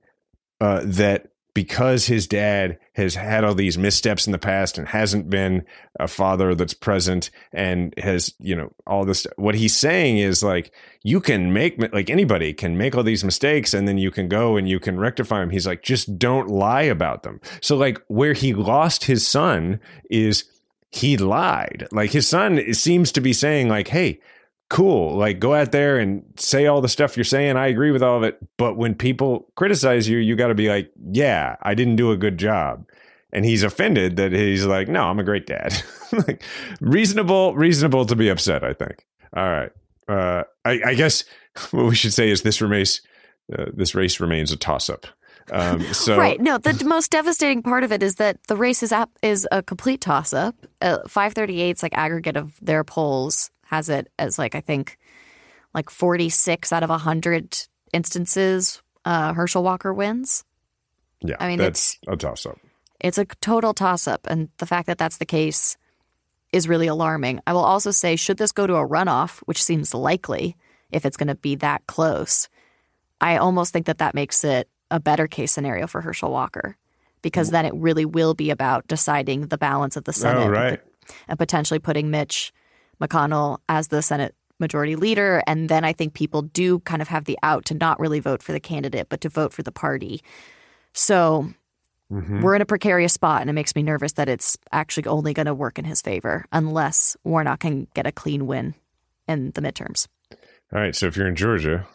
uh, 0.60 0.80
that 0.84 1.28
because 1.56 2.04
his 2.04 2.26
dad 2.26 2.78
has 2.92 3.14
had 3.14 3.42
all 3.42 3.54
these 3.54 3.78
missteps 3.78 4.26
in 4.26 4.32
the 4.32 4.38
past 4.38 4.76
and 4.76 4.88
hasn't 4.88 5.30
been 5.30 5.64
a 5.98 6.06
father 6.06 6.54
that's 6.54 6.74
present 6.74 7.30
and 7.50 7.94
has 7.96 8.34
you 8.38 8.54
know 8.54 8.70
all 8.86 9.06
this 9.06 9.26
what 9.36 9.54
he's 9.54 9.74
saying 9.74 10.18
is 10.18 10.42
like 10.42 10.70
you 11.02 11.18
can 11.18 11.54
make 11.54 11.80
like 11.94 12.10
anybody 12.10 12.52
can 12.52 12.76
make 12.76 12.94
all 12.94 13.02
these 13.02 13.24
mistakes 13.24 13.72
and 13.72 13.88
then 13.88 13.96
you 13.96 14.10
can 14.10 14.28
go 14.28 14.58
and 14.58 14.68
you 14.68 14.78
can 14.78 14.98
rectify 14.98 15.40
them 15.40 15.48
he's 15.48 15.66
like 15.66 15.82
just 15.82 16.18
don't 16.18 16.48
lie 16.48 16.82
about 16.82 17.22
them. 17.22 17.40
So 17.62 17.74
like 17.74 18.02
where 18.08 18.34
he 18.34 18.52
lost 18.52 19.04
his 19.04 19.26
son 19.26 19.80
is 20.10 20.44
he 20.90 21.16
lied. 21.16 21.88
Like 21.90 22.10
his 22.10 22.28
son 22.28 22.74
seems 22.74 23.10
to 23.12 23.22
be 23.22 23.32
saying 23.32 23.70
like 23.70 23.88
hey 23.88 24.20
cool. 24.68 25.16
Like 25.16 25.38
go 25.38 25.54
out 25.54 25.72
there 25.72 25.98
and 25.98 26.24
say 26.36 26.66
all 26.66 26.80
the 26.80 26.88
stuff 26.88 27.16
you're 27.16 27.24
saying. 27.24 27.56
I 27.56 27.66
agree 27.68 27.90
with 27.90 28.02
all 28.02 28.16
of 28.16 28.22
it. 28.22 28.38
But 28.56 28.76
when 28.76 28.94
people 28.94 29.46
criticize 29.54 30.08
you 30.08 30.18
you 30.18 30.36
got 30.36 30.48
to 30.48 30.54
be 30.54 30.68
like 30.68 30.90
yeah 31.10 31.56
i 31.62 31.74
didn't 31.74 31.96
do 31.96 32.10
a 32.10 32.16
good 32.16 32.38
job. 32.38 32.86
And 33.32 33.44
he's 33.44 33.62
offended 33.62 34.16
that 34.16 34.32
he's 34.32 34.64
like 34.64 34.88
no 34.88 35.02
i'm 35.04 35.18
a 35.18 35.24
great 35.24 35.46
dad. 35.46 35.74
Like 36.12 36.44
reasonable 36.80 37.56
reasonable 37.56 38.06
to 38.06 38.14
be 38.14 38.28
upset 38.28 38.62
i 38.62 38.72
think. 38.72 39.04
All 39.36 39.48
right. 39.48 39.72
Uh 40.08 40.44
i, 40.64 40.80
I 40.86 40.94
guess 40.94 41.24
what 41.70 41.86
we 41.86 41.94
should 41.94 42.12
say 42.12 42.30
is 42.30 42.42
this 42.42 42.60
remains 42.60 43.00
uh, 43.56 43.66
this 43.74 43.94
race 43.94 44.18
remains 44.20 44.52
a 44.52 44.56
toss-up. 44.56 45.06
Um 45.50 45.82
so 45.92 46.16
right. 46.16 46.40
No, 46.40 46.58
the 46.58 46.84
most 46.84 47.10
devastating 47.10 47.62
part 47.62 47.82
of 47.84 47.92
it 47.92 48.02
is 48.02 48.16
that 48.16 48.38
the 48.46 48.56
race 48.56 48.82
is 48.82 48.92
up 48.92 49.10
is 49.20 49.46
a 49.50 49.62
complete 49.62 50.00
toss 50.00 50.32
up. 50.32 50.54
Uh, 50.80 50.98
538's 51.08 51.82
like 51.82 51.94
aggregate 51.94 52.36
of 52.36 52.54
their 52.62 52.84
polls 52.84 53.50
has 53.66 53.88
it 53.88 54.08
as 54.18 54.38
like 54.38 54.54
I 54.54 54.60
think 54.60 54.98
like 55.74 55.90
46 55.90 56.72
out 56.72 56.82
of 56.82 56.90
100 56.90 57.66
instances 57.92 58.82
uh, 59.04 59.32
Herschel 59.34 59.62
Walker 59.62 59.94
wins. 59.94 60.44
yeah 61.20 61.36
I 61.38 61.48
mean, 61.48 61.58
that's 61.58 61.98
a 62.08 62.16
toss-up 62.16 62.58
It's 63.00 63.18
a 63.18 63.24
total 63.24 63.72
toss 63.74 64.08
up 64.08 64.26
and 64.28 64.48
the 64.58 64.66
fact 64.66 64.86
that 64.86 64.98
that's 64.98 65.18
the 65.18 65.26
case 65.26 65.76
is 66.52 66.68
really 66.68 66.86
alarming. 66.86 67.40
I 67.46 67.52
will 67.52 67.64
also 67.64 67.90
say 67.90 68.16
should 68.16 68.38
this 68.38 68.52
go 68.52 68.66
to 68.66 68.76
a 68.76 68.88
runoff, 68.88 69.40
which 69.40 69.62
seems 69.62 69.94
likely 69.94 70.56
if 70.90 71.04
it's 71.04 71.16
going 71.16 71.28
to 71.28 71.34
be 71.34 71.56
that 71.56 71.86
close, 71.86 72.48
I 73.20 73.36
almost 73.36 73.72
think 73.72 73.86
that 73.86 73.98
that 73.98 74.14
makes 74.14 74.44
it 74.44 74.68
a 74.90 75.00
better 75.00 75.26
case 75.26 75.52
scenario 75.52 75.86
for 75.86 76.00
Herschel 76.00 76.30
Walker 76.30 76.76
because 77.22 77.50
then 77.50 77.66
it 77.66 77.74
really 77.74 78.04
will 78.04 78.34
be 78.34 78.50
about 78.50 78.86
deciding 78.86 79.48
the 79.48 79.58
balance 79.58 79.96
of 79.96 80.04
the 80.04 80.12
Senate 80.12 80.40
oh 80.40 80.44
and 80.44 80.52
right 80.52 80.80
and 81.28 81.38
potentially 81.38 81.80
putting 81.80 82.10
Mitch 82.10 82.52
McConnell 83.00 83.58
as 83.68 83.88
the 83.88 84.02
Senate 84.02 84.34
majority 84.58 84.96
leader. 84.96 85.42
And 85.46 85.68
then 85.68 85.84
I 85.84 85.92
think 85.92 86.14
people 86.14 86.42
do 86.42 86.78
kind 86.80 87.02
of 87.02 87.08
have 87.08 87.24
the 87.24 87.38
out 87.42 87.64
to 87.66 87.74
not 87.74 88.00
really 88.00 88.20
vote 88.20 88.42
for 88.42 88.52
the 88.52 88.60
candidate, 88.60 89.08
but 89.08 89.20
to 89.22 89.28
vote 89.28 89.52
for 89.52 89.62
the 89.62 89.72
party. 89.72 90.22
So 90.94 91.50
mm-hmm. 92.10 92.40
we're 92.40 92.54
in 92.54 92.62
a 92.62 92.66
precarious 92.66 93.12
spot, 93.12 93.42
and 93.42 93.50
it 93.50 93.52
makes 93.52 93.74
me 93.74 93.82
nervous 93.82 94.12
that 94.14 94.28
it's 94.28 94.56
actually 94.72 95.06
only 95.06 95.34
going 95.34 95.46
to 95.46 95.54
work 95.54 95.78
in 95.78 95.84
his 95.84 96.00
favor 96.00 96.46
unless 96.52 97.16
Warnock 97.22 97.60
can 97.60 97.86
get 97.94 98.06
a 98.06 98.12
clean 98.12 98.46
win 98.46 98.74
in 99.28 99.50
the 99.52 99.60
midterms. 99.60 100.06
All 100.72 100.80
right. 100.80 100.96
So 100.96 101.06
if 101.06 101.16
you're 101.16 101.28
in 101.28 101.36
Georgia, 101.36 101.86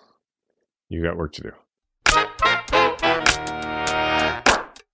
you 0.87 1.01
got 1.01 1.17
work 1.17 1.33
to 1.33 1.41
do. 1.41 1.51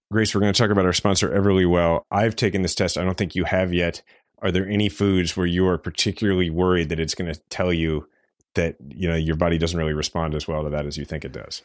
Grace, 0.10 0.34
we're 0.34 0.40
going 0.40 0.54
to 0.54 0.58
talk 0.58 0.72
about 0.72 0.86
our 0.86 0.94
sponsor, 0.94 1.30
Everlywell. 1.30 2.04
I've 2.10 2.38
taken 2.38 2.62
this 2.62 2.76
test. 2.76 2.98
I 2.98 3.04
don't 3.04 3.18
think 3.18 3.36
you 3.36 3.44
have 3.44 3.74
yet. 3.74 4.02
Are 4.40 4.52
there 4.52 4.68
any 4.68 4.90
foods 4.90 5.36
where 5.36 5.48
you 5.48 5.68
are 5.68 5.78
particularly 5.78 6.50
worried 6.50 6.90
that 6.90 7.00
it's 7.00 7.16
going 7.16 7.34
to 7.34 7.40
tell 7.50 7.74
you 7.74 8.08
that 8.54 8.76
you 8.90 9.08
know 9.08 9.16
your 9.16 9.36
body 9.36 9.58
doesn't 9.58 9.78
really 9.78 9.94
respond 9.94 10.36
as 10.36 10.48
well 10.48 10.64
to 10.64 10.70
that 10.70 10.86
as 10.86 10.98
you 10.98 11.06
think 11.06 11.26
it 11.26 11.32
does? 11.32 11.64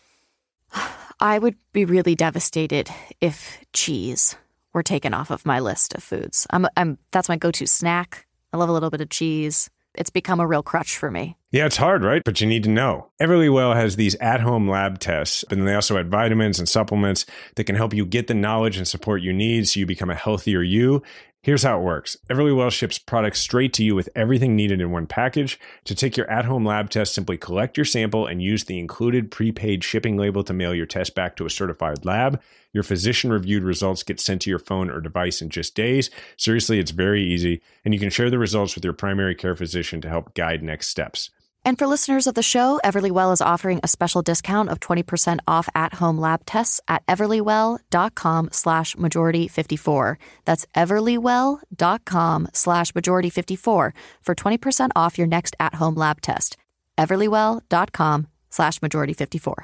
I 1.21 1.39
would 1.39 1.57
be 1.73 1.85
really 1.85 2.15
devastated 2.15 2.91
if 3.21 3.65
cheese 3.73 4.37
were 4.73 4.83
taken 4.83 5.15
off 5.15 5.31
of 5.31 5.47
my 5.47 5.61
list 5.61 5.95
of 5.95 6.03
foods. 6.03 6.47
I'm, 6.51 6.67
I'm 6.77 6.99
that's 7.11 7.29
my 7.29 7.37
go-to 7.37 7.67
snack. 7.67 8.27
I 8.53 8.57
love 8.57 8.69
a 8.69 8.73
little 8.73 8.91
bit 8.91 9.01
of 9.01 9.09
cheese. 9.11 9.71
It's 9.95 10.11
become 10.11 10.41
a 10.41 10.47
real 10.47 10.63
crutch 10.63 10.97
for 10.97 11.11
me. 11.11 11.37
Yeah, 11.51 11.67
it's 11.67 11.77
hard, 11.77 12.03
right? 12.03 12.23
But 12.25 12.41
you 12.41 12.47
need 12.47 12.63
to 12.65 12.71
know. 12.71 13.11
Everlywell 13.21 13.75
has 13.75 13.97
these 13.97 14.15
at 14.17 14.41
home 14.41 14.69
lab 14.69 14.99
tests, 14.99 15.45
and 15.51 15.69
they 15.69 15.75
also 15.75 15.99
add 15.99 16.11
vitamins 16.11 16.59
and 16.59 16.67
supplements 16.67 17.27
that 17.57 17.65
can 17.65 17.77
help 17.77 17.93
you 17.93 18.07
get 18.07 18.27
the 18.27 18.35
knowledge 18.35 18.79
and 18.79 18.89
support 18.89 19.21
you 19.21 19.35
need 19.35 19.69
so 19.69 19.81
you 19.81 19.85
become 19.85 20.09
a 20.09 20.15
healthier 20.15 20.63
you. 20.63 21.03
Here's 21.45 21.65
how 21.65 21.81
it 21.81 21.83
works 21.83 22.17
Everlywell 22.31 22.71
ships 22.71 22.99
products 22.99 23.41
straight 23.41 23.73
to 23.73 23.83
you 23.83 23.97
with 23.97 24.09
everything 24.15 24.55
needed 24.55 24.81
in 24.81 24.93
one 24.93 25.09
package. 25.09 25.59
To 25.87 25.95
take 25.95 26.17
your 26.17 26.31
at 26.31 26.45
home 26.45 26.65
lab 26.65 26.89
test, 26.89 27.13
simply 27.13 27.37
collect 27.37 27.77
your 27.77 27.85
sample 27.85 28.29
and 28.29 28.41
use 28.41 28.63
the 28.63 28.79
included 28.79 29.33
prepaid 29.33 29.83
shipping 29.83 30.17
label 30.17 30.45
to 30.45 30.53
mail 30.53 30.73
your 30.73 30.87
test 30.87 31.17
back 31.17 31.35
to 31.35 31.45
a 31.45 31.51
certified 31.51 32.05
lab. 32.05 32.41
Your 32.73 32.85
physician 32.85 33.33
reviewed 33.33 33.65
results 33.65 34.05
get 34.05 34.21
sent 34.21 34.43
to 34.43 34.51
your 34.51 34.61
phone 34.61 34.89
or 34.89 35.01
device 35.01 35.43
in 35.43 35.49
just 35.49 35.75
days. 35.75 36.11
Seriously, 36.37 36.79
it's 36.79 36.93
very 36.93 37.25
easy, 37.25 37.61
and 37.85 37.93
you 37.93 37.99
can 37.99 38.11
share 38.11 38.31
the 38.31 38.39
results 38.39 38.77
with 38.77 38.85
your 38.85 38.93
primary 38.93 39.35
care 39.35 39.57
physician 39.57 40.01
to 40.03 40.09
help 40.09 40.35
guide 40.35 40.63
next 40.63 40.87
steps. 40.87 41.31
And 41.65 41.79
for 41.79 41.87
listeners 41.87 42.27
of 42.27 42.35
the 42.35 42.43
show, 42.43 42.81
Everlywell 42.85 43.33
is 43.33 43.41
offering 43.41 43.79
a 43.83 43.89
special 43.89 44.21
discount 44.21 44.69
of 44.69 44.81
20% 44.81 45.39
off 45.47 45.69
at-home 45.75 46.19
lab 46.19 46.45
tests 46.45 46.81
at 46.89 47.07
everlywell.com 47.07 48.49
slash 48.51 48.97
majority54. 48.97 50.17
That's 50.45 50.67
everlywell.com 50.75 52.49
slash 52.53 52.93
majority54 52.93 53.93
for 54.23 54.35
20% 54.35 54.91
off 54.97 55.19
your 55.19 55.27
next 55.29 55.55
at-home 55.61 55.95
lab 55.95 56.21
test. 56.21 56.57
everlywell.com 56.99 58.27
slash 58.51 58.81
majority54. 58.81 59.55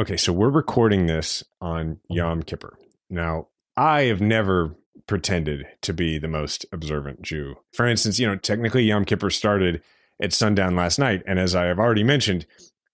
Okay, 0.00 0.16
so 0.16 0.32
we're 0.32 0.50
recording 0.50 1.06
this 1.06 1.44
on 1.60 2.00
Yom 2.10 2.42
Kippur. 2.42 2.76
Now, 3.08 3.48
I 3.76 4.02
have 4.02 4.20
never 4.20 4.76
pretended 5.06 5.66
to 5.82 5.94
be 5.94 6.18
the 6.18 6.28
most 6.28 6.66
observant 6.72 7.22
Jew. 7.22 7.54
For 7.72 7.86
instance, 7.86 8.18
you 8.18 8.26
know, 8.26 8.36
technically 8.36 8.84
Yom 8.84 9.06
Kippur 9.06 9.30
started– 9.30 9.80
at 10.20 10.32
sundown 10.32 10.76
last 10.76 10.98
night. 10.98 11.22
And 11.26 11.38
as 11.38 11.54
I 11.54 11.64
have 11.64 11.78
already 11.78 12.04
mentioned, 12.04 12.46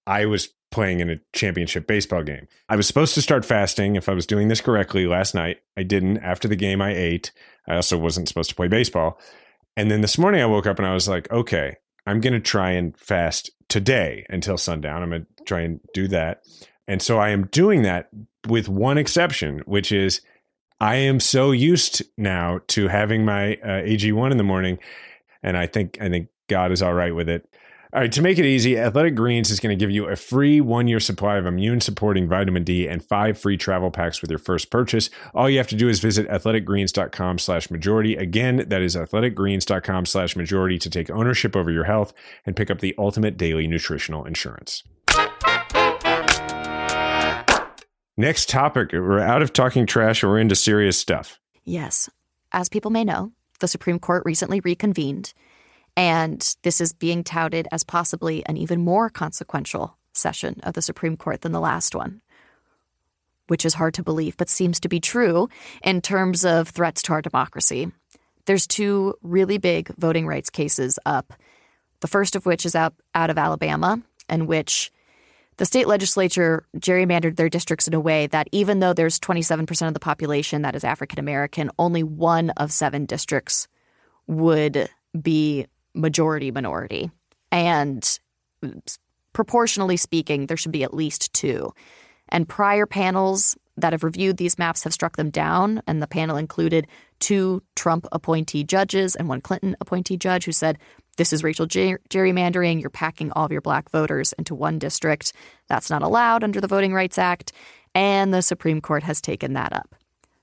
I 0.06 0.26
was 0.26 0.48
playing 0.70 1.00
in 1.00 1.11
a 1.11 1.20
championship 1.33 1.87
baseball 1.87 2.22
game. 2.22 2.46
I 2.68 2.76
was 2.76 2.87
supposed 2.87 3.14
to 3.14 3.22
start 3.22 3.44
fasting 3.44 3.96
if 3.96 4.09
I 4.09 4.14
was 4.14 4.26
doing 4.26 4.48
this 4.48 4.61
correctly 4.61 5.06
last 5.06 5.35
night. 5.35 5.59
I 5.76 5.83
didn't. 5.83 6.18
After 6.18 6.48
the 6.48 6.56
game, 6.56 6.80
I 6.80 6.94
ate. 6.94 7.33
I 7.68 7.76
also 7.76 7.98
wasn't 7.98 8.28
supposed 8.28 8.50
to 8.50 8.56
play 8.56 8.68
baseball. 8.68 9.18
And 9.76 9.90
then 9.90 10.00
this 10.00 10.18
morning, 10.18 10.42
I 10.42 10.46
woke 10.46 10.66
up 10.66 10.78
and 10.78 10.87
I 10.87 10.94
was 10.94 11.09
like, 11.09 11.30
okay, 11.30 11.76
I'm 12.06 12.20
going 12.20 12.33
to 12.33 12.40
try 12.40 12.70
and 12.70 12.96
fast 12.96 13.50
today 13.68 14.26
until 14.28 14.56
sundown. 14.56 15.02
I'm 15.02 15.11
going 15.11 15.26
to 15.37 15.44
try 15.44 15.61
and 15.61 15.80
do 15.94 16.09
that. 16.09 16.42
And 16.87 17.00
so 17.00 17.18
I 17.18 17.30
am 17.30 17.46
doing 17.46 17.83
that 17.83 18.09
with 18.48 18.68
one 18.68 18.98
exception, 18.98 19.61
which 19.61 19.92
is 19.92 20.20
I 20.80 20.96
am 20.96 21.20
so 21.20 21.52
used 21.52 22.02
now 22.16 22.61
to 22.68 22.88
having 22.88 23.24
my 23.24 23.54
uh, 23.56 23.83
AG1 23.83 24.30
in 24.30 24.38
the 24.38 24.44
morning. 24.44 24.78
And 25.42 25.56
I 25.56 25.66
think 25.66 25.98
I 26.00 26.09
think 26.09 26.28
God 26.50 26.72
is 26.72 26.82
all 26.82 26.92
right 26.92 27.14
with 27.14 27.28
it. 27.28 27.48
All 27.92 28.00
right, 28.00 28.12
to 28.12 28.22
make 28.22 28.38
it 28.38 28.44
easy, 28.44 28.78
Athletic 28.78 29.16
Greens 29.16 29.50
is 29.50 29.58
going 29.58 29.76
to 29.76 29.82
give 29.82 29.90
you 29.90 30.06
a 30.06 30.14
free 30.14 30.60
one 30.60 30.86
year 30.86 31.00
supply 31.00 31.38
of 31.38 31.46
immune 31.46 31.80
supporting 31.80 32.28
vitamin 32.28 32.62
D 32.62 32.86
and 32.86 33.02
five 33.04 33.36
free 33.36 33.56
travel 33.56 33.90
packs 33.90 34.20
with 34.20 34.30
your 34.30 34.38
first 34.38 34.70
purchase. 34.70 35.10
All 35.34 35.50
you 35.50 35.58
have 35.58 35.66
to 35.68 35.74
do 35.74 35.88
is 35.88 35.98
visit 35.98 36.28
athleticgreens.com 36.28 37.38
slash 37.38 37.68
majority. 37.68 38.14
Again, 38.14 38.64
that 38.68 38.80
is 38.80 38.94
athleticgreens.com 38.94 40.06
slash 40.06 40.36
majority 40.36 40.78
to 40.78 40.90
take 40.90 41.10
ownership 41.10 41.56
over 41.56 41.70
your 41.72 41.84
health 41.84 42.12
and 42.46 42.54
pick 42.54 42.70
up 42.70 42.78
the 42.78 42.94
ultimate 42.96 43.36
daily 43.36 43.66
nutritional 43.66 44.24
insurance. 44.24 44.84
Next 48.16 48.48
topic. 48.48 48.92
We're 48.92 49.18
out 49.18 49.42
of 49.42 49.52
talking 49.52 49.86
trash 49.86 50.22
we're 50.22 50.38
into 50.38 50.54
serious 50.54 50.98
stuff. 50.98 51.40
Yes. 51.64 52.08
As 52.52 52.68
people 52.68 52.92
may 52.92 53.02
know, 53.02 53.32
the 53.58 53.66
Supreme 53.68 53.98
Court 53.98 54.22
recently 54.24 54.60
reconvened 54.60 55.32
and 56.00 56.56
this 56.62 56.80
is 56.80 56.94
being 56.94 57.22
touted 57.22 57.68
as 57.70 57.84
possibly 57.84 58.42
an 58.46 58.56
even 58.56 58.80
more 58.80 59.10
consequential 59.10 59.98
session 60.14 60.58
of 60.62 60.72
the 60.72 60.80
Supreme 60.80 61.14
Court 61.14 61.42
than 61.42 61.52
the 61.52 61.60
last 61.60 61.94
one, 61.94 62.22
which 63.48 63.66
is 63.66 63.74
hard 63.74 63.92
to 63.92 64.02
believe, 64.02 64.34
but 64.38 64.48
seems 64.48 64.80
to 64.80 64.88
be 64.88 64.98
true 64.98 65.50
in 65.84 66.00
terms 66.00 66.42
of 66.42 66.70
threats 66.70 67.02
to 67.02 67.12
our 67.12 67.20
democracy. 67.20 67.92
There's 68.46 68.66
two 68.66 69.14
really 69.20 69.58
big 69.58 69.94
voting 69.98 70.26
rights 70.26 70.48
cases 70.48 70.98
up. 71.04 71.34
The 72.00 72.08
first 72.08 72.34
of 72.34 72.46
which 72.46 72.64
is 72.64 72.74
out, 72.74 72.94
out 73.14 73.28
of 73.28 73.36
Alabama, 73.36 74.00
in 74.30 74.46
which 74.46 74.90
the 75.58 75.66
state 75.66 75.86
legislature 75.86 76.64
gerrymandered 76.78 77.36
their 77.36 77.50
districts 77.50 77.86
in 77.86 77.92
a 77.92 78.00
way 78.00 78.26
that 78.28 78.48
even 78.52 78.80
though 78.80 78.94
there's 78.94 79.20
27% 79.20 79.86
of 79.86 79.92
the 79.92 80.00
population 80.00 80.62
that 80.62 80.74
is 80.74 80.82
African 80.82 81.18
American, 81.18 81.70
only 81.78 82.02
one 82.02 82.48
of 82.56 82.72
seven 82.72 83.04
districts 83.04 83.68
would 84.26 84.88
be 85.20 85.66
majority 85.94 86.50
minority. 86.50 87.11
And 87.50 88.18
proportionally 89.33 89.96
speaking, 89.96 90.46
there 90.46 90.57
should 90.57 90.72
be 90.72 90.85
at 90.85 90.94
least 90.94 91.33
two. 91.33 91.72
And 92.29 92.48
prior 92.48 92.87
panels 92.87 93.57
that 93.76 93.92
have 93.92 94.05
reviewed 94.05 94.37
these 94.37 94.59
maps 94.59 94.85
have 94.85 94.92
struck 94.92 95.16
them 95.16 95.31
down. 95.31 95.83
And 95.87 96.03
the 96.03 96.07
panel 96.07 96.37
included 96.37 96.87
two 97.18 97.62
Trump 97.76 98.07
appointee 98.12 98.64
judges 98.64 99.16
and 99.16 99.29
one 99.29 99.40
Clinton 99.40 99.76
appointee 99.81 100.16
judge 100.16 100.44
who 100.44 100.53
said, 100.53 100.79
This 101.16 101.33
is 101.33 101.42
racial 101.42 101.66
ger- 101.66 102.00
gerrymandering. 102.11 102.81
You're 102.81 102.90
packing 102.90 103.33
all 103.33 103.46
of 103.46 103.53
your 103.53 103.61
black 103.61 103.90
voters 103.90 104.33
into 104.35 104.55
one 104.55 104.79
district. 104.79 105.33
That's 105.68 105.90
not 105.90 106.03
allowed 106.03 106.44
under 106.44 106.61
the 106.61 106.68
Voting 106.68 106.94
Rights 106.94 107.18
Act. 107.18 107.53
And 107.94 108.33
the 108.33 108.42
Supreme 108.42 108.81
Court 108.81 109.03
has 109.03 109.20
taken 109.20 109.55
that 109.55 109.72
up. 109.72 109.94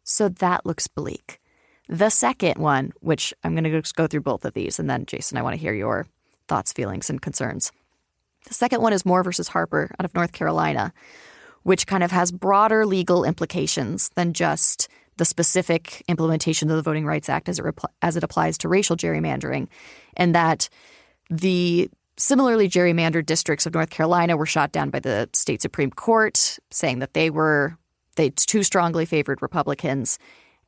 So 0.04 0.30
that 0.30 0.66
looks 0.66 0.88
bleak. 0.88 1.40
The 1.89 2.10
second 2.10 2.58
one, 2.58 2.91
which 3.00 3.34
I'm 3.43 3.54
going 3.56 3.63
to 3.63 3.93
go 3.95 4.08
through 4.08 4.21
both 4.21 4.45
of 4.45 4.54
these, 4.54 4.80
and 4.80 4.89
then 4.89 5.06
Jason, 5.06 5.38
I 5.38 5.41
want 5.41 5.54
to 5.54 5.62
hear 5.62 5.73
your 5.73 6.06
thoughts, 6.47 6.73
feelings, 6.73 7.10
and 7.10 7.21
concerns. 7.21 7.71
The 8.47 8.54
second 8.54 8.82
one 8.82 8.93
is 8.93 9.06
Moore 9.06 9.23
versus 9.23 9.50
Harper 9.50 9.91
out 10.00 10.06
of 10.06 10.13
North 10.13 10.32
Carolina, 10.32 10.93
which 11.63 11.88
kind 11.88 12.04
of 12.04 12.12
has 12.12 12.32
broader 12.32 12.86
legal 12.86 13.23
implications 13.23 14.10
than 14.15 14.34
just 14.34 14.88
the 15.17 15.26
specific 15.26 16.04
implementation 16.08 16.69
of 16.69 16.78
the 16.78 16.82
Voting 16.82 17.06
Rights 17.06 17.30
Act 17.30 17.50
as 17.50 17.60
it, 17.60 17.65
repl- 17.65 17.89
as 18.02 18.15
it 18.15 18.23
applies 18.23 18.58
to 18.60 18.69
racial 18.69 18.95
gerrymandering, 18.95 19.67
and 20.15 20.36
that 20.36 20.69
the 21.30 21.89
similarly 22.17 22.67
gerrymandered 22.69 23.26
districts 23.26 23.65
of 23.65 23.73
North 23.73 23.89
Carolina 23.89 24.38
were 24.38 24.45
shot 24.45 24.71
down 24.71 24.89
by 24.89 25.00
the 25.00 25.30
state 25.34 25.62
Supreme 25.62 25.91
Court, 25.91 26.58
saying 26.71 27.00
that 27.00 27.13
they 27.13 27.30
were 27.30 27.78
they 28.15 28.32
too 28.32 28.63
strongly 28.63 29.06
favored 29.06 29.41
Republicans. 29.41 30.17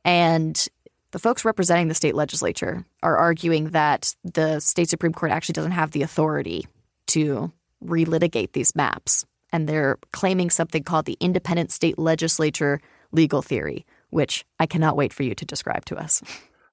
And 0.04 0.66
the 1.12 1.18
folks 1.18 1.44
representing 1.44 1.88
the 1.88 1.94
state 1.94 2.14
legislature 2.14 2.84
are 3.02 3.16
arguing 3.16 3.70
that 3.70 4.14
the 4.24 4.60
state 4.60 4.88
Supreme 4.88 5.12
Court 5.12 5.32
actually 5.32 5.54
doesn't 5.54 5.72
have 5.72 5.90
the 5.90 6.02
authority 6.02 6.66
to 7.08 7.52
relitigate 7.84 8.52
these 8.52 8.76
maps. 8.76 9.24
And 9.52 9.68
they're 9.68 9.98
claiming 10.12 10.50
something 10.50 10.84
called 10.84 11.06
the 11.06 11.16
independent 11.18 11.72
state 11.72 11.98
legislature 11.98 12.80
legal 13.10 13.42
theory, 13.42 13.84
which 14.10 14.44
I 14.60 14.66
cannot 14.66 14.96
wait 14.96 15.12
for 15.12 15.24
you 15.24 15.34
to 15.34 15.44
describe 15.44 15.84
to 15.86 15.96
us. 15.96 16.22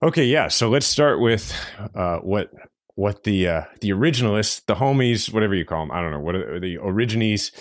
Okay, 0.03 0.25
yeah. 0.25 0.47
So 0.47 0.69
let's 0.69 0.85
start 0.85 1.19
with 1.19 1.51
uh, 1.95 2.17
what 2.17 2.51
what 2.93 3.23
the 3.23 3.47
uh, 3.47 3.63
the 3.81 3.89
originalists, 3.89 4.63
the 4.65 4.75
homies, 4.75 5.33
whatever 5.33 5.55
you 5.55 5.65
call 5.65 5.79
them, 5.79 5.91
I 5.91 6.01
don't 6.01 6.11
know 6.11 6.19
what 6.19 6.35
are 6.35 6.59
the 6.59 6.77
origines. 6.77 7.51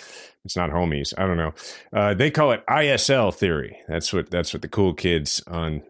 It's 0.45 0.55
not 0.55 0.69
homies. 0.69 1.13
I 1.17 1.25
don't 1.25 1.37
know. 1.37 1.53
Uh, 1.91 2.13
they 2.13 2.29
call 2.29 2.51
it 2.51 2.63
ISL 2.67 3.33
theory. 3.33 3.79
That's 3.87 4.13
what 4.13 4.29
that's 4.29 4.53
what 4.53 4.61
the 4.61 4.67
cool 4.67 4.93
kids 4.93 5.41
on 5.47 5.81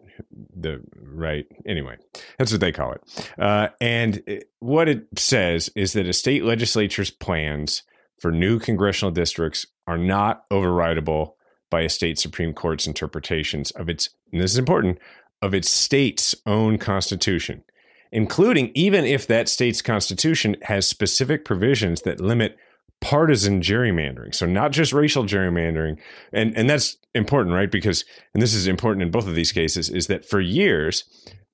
the 0.56 0.80
right 1.00 1.46
anyway 1.66 1.96
that's 2.38 2.52
what 2.52 2.60
they 2.60 2.72
call 2.72 2.92
it. 2.92 3.02
Uh, 3.38 3.68
and 3.80 4.22
it, 4.26 4.50
what 4.60 4.88
it 4.88 5.06
says 5.16 5.70
is 5.74 5.92
that 5.92 6.06
a 6.06 6.12
state 6.12 6.44
legislature's 6.44 7.10
plans 7.10 7.82
for 8.18 8.30
new 8.32 8.58
congressional 8.58 9.10
districts 9.10 9.66
are 9.86 9.98
not 9.98 10.48
overridable 10.50 11.34
by 11.70 11.82
a 11.82 11.88
state 11.88 12.18
supreme 12.18 12.52
court's 12.52 12.86
interpretations 12.86 13.70
of 13.72 13.88
its 13.88 14.10
and 14.32 14.40
this 14.40 14.52
is 14.52 14.58
important 14.58 14.98
of 15.42 15.54
its 15.54 15.70
state's 15.70 16.34
own 16.46 16.78
constitution 16.78 17.62
including 18.10 18.70
even 18.74 19.04
if 19.04 19.26
that 19.26 19.48
state's 19.48 19.82
constitution 19.82 20.56
has 20.62 20.86
specific 20.86 21.44
provisions 21.44 22.02
that 22.02 22.20
limit 22.20 22.56
partisan 23.00 23.60
gerrymandering. 23.60 24.34
So 24.34 24.46
not 24.46 24.72
just 24.72 24.92
racial 24.92 25.24
gerrymandering. 25.24 25.98
And 26.32 26.56
and 26.56 26.68
that's 26.68 26.96
important, 27.14 27.54
right? 27.54 27.70
Because 27.70 28.04
and 28.34 28.42
this 28.42 28.54
is 28.54 28.66
important 28.66 29.02
in 29.02 29.10
both 29.10 29.26
of 29.26 29.34
these 29.34 29.52
cases 29.52 29.88
is 29.88 30.06
that 30.08 30.24
for 30.24 30.40
years 30.40 31.04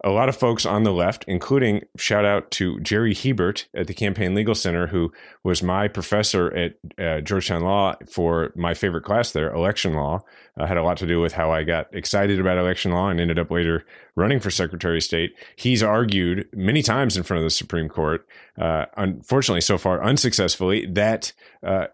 a 0.04 0.10
lot 0.10 0.28
of 0.28 0.36
folks 0.36 0.66
on 0.66 0.82
the 0.82 0.92
left, 0.92 1.24
including 1.26 1.82
shout 1.96 2.26
out 2.26 2.50
to 2.50 2.78
Gerry 2.80 3.14
Hebert 3.14 3.66
at 3.74 3.86
the 3.86 3.94
Campaign 3.94 4.34
Legal 4.34 4.54
Center, 4.54 4.88
who 4.88 5.10
was 5.42 5.62
my 5.62 5.88
professor 5.88 6.54
at 6.54 6.74
uh, 6.98 7.22
Georgetown 7.22 7.62
Law 7.62 7.96
for 8.06 8.52
my 8.54 8.74
favorite 8.74 9.02
class 9.04 9.32
there, 9.32 9.50
election 9.50 9.94
law. 9.94 10.22
Uh, 10.58 10.66
had 10.66 10.76
a 10.76 10.82
lot 10.82 10.98
to 10.98 11.06
do 11.06 11.22
with 11.22 11.32
how 11.32 11.50
I 11.50 11.62
got 11.62 11.92
excited 11.94 12.38
about 12.38 12.58
election 12.58 12.92
law 12.92 13.08
and 13.08 13.18
ended 13.18 13.38
up 13.38 13.50
later 13.50 13.86
running 14.14 14.40
for 14.40 14.50
Secretary 14.50 14.98
of 14.98 15.02
State. 15.02 15.34
He's 15.56 15.82
argued 15.82 16.50
many 16.52 16.82
times 16.82 17.16
in 17.16 17.22
front 17.22 17.38
of 17.38 17.44
the 17.44 17.50
Supreme 17.50 17.88
Court, 17.88 18.26
uh, 18.58 18.84
unfortunately 18.98 19.62
so 19.62 19.78
far 19.78 20.04
unsuccessfully, 20.04 20.84
that 20.84 21.32
uh, 21.66 21.86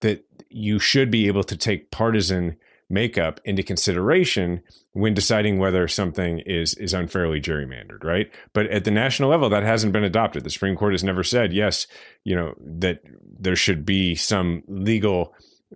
that 0.00 0.24
you 0.50 0.78
should 0.78 1.10
be 1.10 1.26
able 1.26 1.42
to 1.42 1.56
take 1.56 1.90
partisan 1.90 2.56
makeup 2.88 3.40
into 3.44 3.62
consideration 3.62 4.62
when 4.92 5.14
deciding 5.14 5.58
whether 5.58 5.88
something 5.88 6.38
is 6.40 6.74
is 6.74 6.94
unfairly 6.94 7.40
gerrymandered, 7.40 8.04
right? 8.04 8.30
But 8.52 8.66
at 8.66 8.84
the 8.84 8.90
national 8.90 9.30
level, 9.30 9.48
that 9.50 9.62
hasn't 9.62 9.92
been 9.92 10.04
adopted. 10.04 10.44
The 10.44 10.50
Supreme 10.50 10.76
Court 10.76 10.94
has 10.94 11.04
never 11.04 11.22
said 11.22 11.52
yes, 11.52 11.86
you 12.24 12.36
know, 12.36 12.54
that 12.60 13.00
there 13.38 13.56
should 13.56 13.84
be 13.84 14.14
some 14.14 14.62
legal 14.68 15.34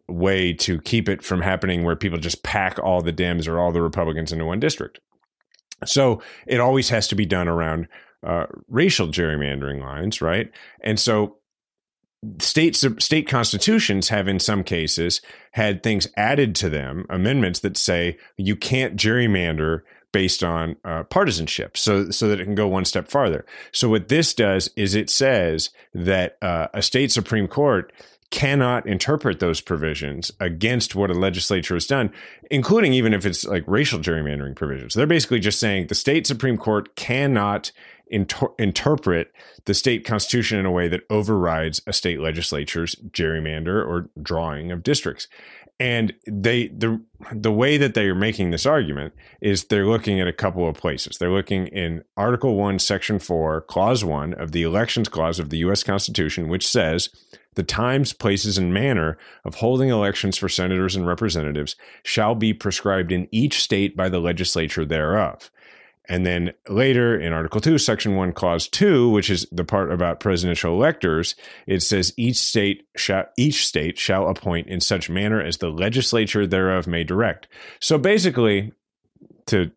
way 0.09 0.53
to 0.53 0.81
keep 0.81 1.09
it 1.09 1.23
from 1.23 1.41
happening 1.41 1.85
where 1.85 1.97
people 1.97 2.19
just 2.19 2.43
pack 2.43 2.79
all 2.79 3.03
the 3.03 3.13
Dems 3.13 3.49
or 3.49 3.59
all 3.59 3.73
the 3.73 3.83
Republicans 3.83 4.33
into 4.33 4.45
one 4.45 4.61
district. 4.61 5.01
So 5.85 6.23
it 6.47 6.61
always 6.61 6.91
has 6.91 7.09
to 7.09 7.15
be 7.15 7.27
done 7.27 7.49
around 7.49 7.89
uh, 8.25 8.47
racial 8.69 9.09
gerrymandering 9.09 9.81
lines, 9.81 10.21
right? 10.21 10.51
And 10.83 11.01
so 11.01 11.39
states 12.39 12.85
state 12.99 13.27
constitutions 13.27 14.11
have 14.11 14.29
in 14.29 14.39
some 14.39 14.63
cases 14.63 15.21
had 15.53 15.83
things 15.83 16.07
added 16.17 16.55
to 16.55 16.69
them 16.69 17.07
amendments 17.09 17.61
that 17.61 17.77
say 17.77 18.19
you 18.37 18.55
can't 18.55 18.97
gerrymander 18.97 19.81
based 20.13 20.45
on 20.45 20.77
uh, 20.85 21.03
partisanship 21.05 21.79
so 21.79 22.11
so 22.11 22.29
that 22.29 22.39
it 22.39 22.45
can 22.45 22.55
go 22.55 22.69
one 22.69 22.85
step 22.85 23.09
farther 23.09 23.47
so 23.73 23.89
what 23.89 24.09
this 24.09 24.35
does 24.35 24.69
is 24.77 24.95
it 24.95 25.09
says 25.09 25.71
that 25.95 26.37
uh, 26.43 26.69
a 26.75 26.83
state 26.83 27.11
supreme 27.11 27.49
court 27.49 27.91
cannot 28.31 28.87
interpret 28.87 29.41
those 29.41 29.61
provisions 29.61 30.31
against 30.39 30.95
what 30.95 31.11
a 31.11 31.15
legislature 31.15 31.75
has 31.75 31.87
done, 31.87 32.13
including 32.51 32.95
even 32.95 33.13
if 33.13 33.27
it's 33.27 33.45
like 33.45 33.65
racial 33.67 33.99
gerrymandering 33.99 34.55
provisions. 34.55 34.95
So 34.95 35.01
They're 35.01 35.07
basically 35.07 35.41
just 35.41 35.59
saying 35.59 35.89
the 35.89 35.97
state 35.97 36.27
Supreme 36.27 36.57
Court 36.57 36.95
cannot 36.95 37.73
inter- 38.11 38.53
interpret 38.59 39.33
the 39.65 39.75
state 39.75 40.05
constitution 40.05 40.59
in 40.59 40.67
a 40.67 40.71
way 40.71 40.89
that 40.89 41.03
overrides 41.11 41.81
a 41.87 41.93
state 41.93 42.21
legislature's 42.21 42.95
gerrymander 43.11 43.87
or 43.87 44.11
drawing 44.23 44.71
of 44.71 44.83
districts. 44.83 45.29
And 45.79 46.13
they 46.27 46.69
the 46.69 47.01
the 47.33 47.51
way 47.51 47.79
that 47.79 47.95
they 47.95 48.05
are 48.07 48.15
making 48.15 48.51
this 48.51 48.67
argument 48.67 49.15
is 49.41 49.65
they're 49.65 49.87
looking 49.87 50.21
at 50.21 50.29
a 50.29 50.33
couple 50.33 50.69
of 50.69 50.77
places. 50.77 51.17
They're 51.17 51.31
looking 51.31 51.69
in 51.69 52.05
Article 52.19 52.57
1, 52.57 52.79
Section 52.81 53.19
4, 53.19 53.63
Clause 53.63 54.05
1 54.05 54.35
of 54.35 54.53
the 54.53 54.63
Elections 54.63 55.09
Clause 55.09 55.39
of 55.39 55.49
the 55.49 55.57
US 55.59 55.83
Constitution, 55.83 56.49
which 56.49 56.69
says 56.69 57.09
the 57.55 57.63
times, 57.63 58.13
places, 58.13 58.59
and 58.59 58.73
manner 58.73 59.19
of 59.45 59.57
holding 59.57 59.89
elections 59.89 60.37
for 60.37 60.49
senators 60.49 60.95
and 60.95 61.07
representatives 61.07 61.77
shall 62.05 62.35
be 62.35 62.53
prescribed 62.53 63.11
in 63.11 63.27
each 63.33 63.63
state 63.63 63.97
by 63.97 64.09
the 64.09 64.21
legislature 64.21 64.85
thereof. 64.85 65.51
And 66.11 66.27
then 66.27 66.53
later 66.69 67.19
in 67.19 67.33
Article 67.33 67.61
2, 67.61 67.79
Section 67.79 68.17
1, 68.17 68.33
Clause 68.33 68.67
2, 68.67 69.11
which 69.11 69.31
is 69.31 69.47
the 69.53 69.65
part 69.65 69.93
about 69.93 70.19
presidential 70.19 70.75
electors, 70.75 71.37
it 71.69 71.85
says 71.85 72.13
each 72.17 72.37
state 72.37 72.85
shall, 72.97 73.27
each 73.39 73.65
state 73.65 73.97
shall 73.97 74.27
appoint 74.29 74.67
in 74.67 74.81
such 74.81 75.09
manner 75.09 75.41
as 75.41 75.59
the 75.59 75.71
legislature 75.71 76.49
thereof 76.49 76.89
may 76.89 77.05
direct. 77.05 77.47
So 77.79 77.97
basically, 77.97 78.73
to 79.47 79.71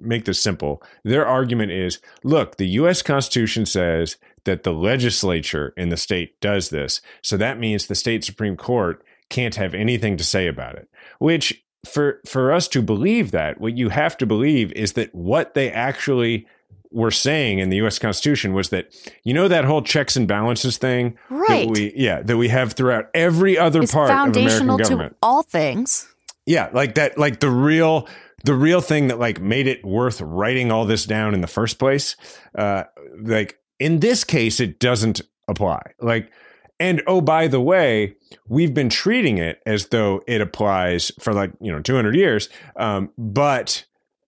make 0.00 0.24
this 0.24 0.40
simple, 0.40 0.82
their 1.04 1.24
argument 1.24 1.70
is 1.70 2.00
look, 2.24 2.56
the 2.56 2.68
US 2.70 3.00
Constitution 3.00 3.64
says 3.64 4.16
that 4.46 4.64
the 4.64 4.72
legislature 4.72 5.72
in 5.76 5.90
the 5.90 5.96
state 5.96 6.40
does 6.40 6.70
this. 6.70 7.00
So 7.22 7.36
that 7.36 7.60
means 7.60 7.86
the 7.86 7.94
state 7.94 8.24
Supreme 8.24 8.56
Court 8.56 9.04
can't 9.30 9.54
have 9.54 9.74
anything 9.74 10.16
to 10.16 10.24
say 10.24 10.48
about 10.48 10.74
it, 10.74 10.88
which 11.20 11.62
for 11.86 12.20
for 12.26 12.52
us 12.52 12.68
to 12.68 12.82
believe 12.82 13.30
that, 13.30 13.60
what 13.60 13.76
you 13.76 13.88
have 13.90 14.16
to 14.18 14.26
believe 14.26 14.72
is 14.72 14.94
that 14.94 15.14
what 15.14 15.54
they 15.54 15.70
actually 15.70 16.46
were 16.90 17.10
saying 17.10 17.58
in 17.58 17.68
the 17.70 17.76
U.S. 17.78 17.98
Constitution 17.98 18.54
was 18.54 18.70
that 18.70 18.94
you 19.24 19.34
know 19.34 19.48
that 19.48 19.64
whole 19.64 19.82
checks 19.82 20.16
and 20.16 20.26
balances 20.26 20.78
thing, 20.78 21.16
right? 21.28 21.66
That 21.66 21.72
we, 21.72 21.92
yeah, 21.94 22.22
that 22.22 22.36
we 22.36 22.48
have 22.48 22.72
throughout 22.72 23.10
every 23.14 23.58
other 23.58 23.82
it's 23.82 23.92
part 23.92 24.08
foundational 24.08 24.74
of 24.74 24.80
American 24.80 24.96
government. 24.96 25.12
to 25.12 25.18
all 25.22 25.42
things. 25.42 26.12
Yeah, 26.46 26.70
like 26.72 26.94
that, 26.94 27.18
like 27.18 27.40
the 27.40 27.50
real 27.50 28.08
the 28.44 28.54
real 28.54 28.80
thing 28.80 29.08
that 29.08 29.18
like 29.18 29.40
made 29.40 29.66
it 29.66 29.84
worth 29.84 30.20
writing 30.20 30.72
all 30.72 30.84
this 30.84 31.04
down 31.04 31.34
in 31.34 31.40
the 31.40 31.46
first 31.46 31.78
place. 31.78 32.16
Uh, 32.54 32.84
like 33.20 33.58
in 33.78 34.00
this 34.00 34.24
case, 34.24 34.58
it 34.58 34.80
doesn't 34.80 35.20
apply. 35.46 35.82
Like 36.00 36.32
and 36.80 37.02
oh, 37.06 37.20
by 37.20 37.48
the 37.48 37.60
way, 37.60 38.14
we've 38.48 38.74
been 38.74 38.88
treating 38.88 39.38
it 39.38 39.60
as 39.66 39.88
though 39.88 40.22
it 40.26 40.40
applies 40.40 41.12
for 41.20 41.32
like, 41.32 41.52
you 41.60 41.72
know, 41.72 41.80
200 41.80 42.14
years. 42.14 42.48
Um, 42.76 43.10
but 43.16 43.84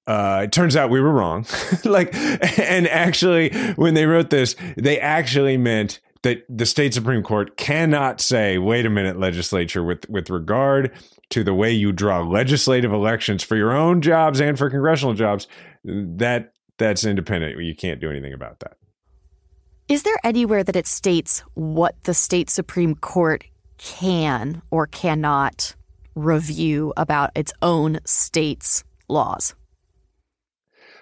uh, 0.07 0.43
it 0.45 0.53
turns 0.53 0.77
out 0.77 0.91
we 0.91 1.01
were 1.01 1.13
wrong. 1.13 1.47
like, 1.85 2.15
and 2.59 2.89
actually, 2.89 3.51
when 3.77 3.95
they 3.95 4.07
wrote 4.07 4.31
this, 4.31 4.57
they 4.77 4.99
actually 4.99 5.57
meant 5.57 6.01
that 6.23 6.45
the 6.49 6.67
state 6.67 6.93
Supreme 6.93 7.23
Court 7.23 7.57
cannot 7.57 8.21
say, 8.21 8.59
wait 8.59 8.85
a 8.85 8.91
minute, 8.91 9.19
legislature, 9.19 9.83
with, 9.83 10.09
with 10.11 10.29
regard 10.29 10.93
to 11.31 11.43
the 11.45 11.55
way 11.55 11.73
you 11.73 11.93
draw 11.93 12.23
legislative 12.23 12.93
elections 12.93 13.43
for 13.43 13.57
your 13.57 13.73
own 13.73 14.03
jobs 14.03 14.41
and 14.41 14.59
for 14.59 14.69
congressional 14.69 15.15
jobs, 15.15 15.47
that 15.85 16.53
that's 16.77 17.05
independent. 17.05 17.59
You 17.63 17.75
can't 17.75 18.01
do 18.01 18.11
anything 18.11 18.33
about 18.33 18.61
that. 18.61 18.77
Is 19.89 20.03
there 20.03 20.19
anywhere 20.23 20.63
that 20.63 20.77
it 20.77 20.87
states 20.87 21.43
what 21.55 22.03
the 22.05 22.15
state 22.15 22.51
Supreme 22.51 22.95
Court 22.95 23.45
can 23.81 24.63
or 24.71 24.87
cannot 24.87 25.75
review 26.15 26.93
about 26.97 27.31
its 27.35 27.53
own 27.63 27.99
state's 28.05 28.85
laws? 29.09 29.55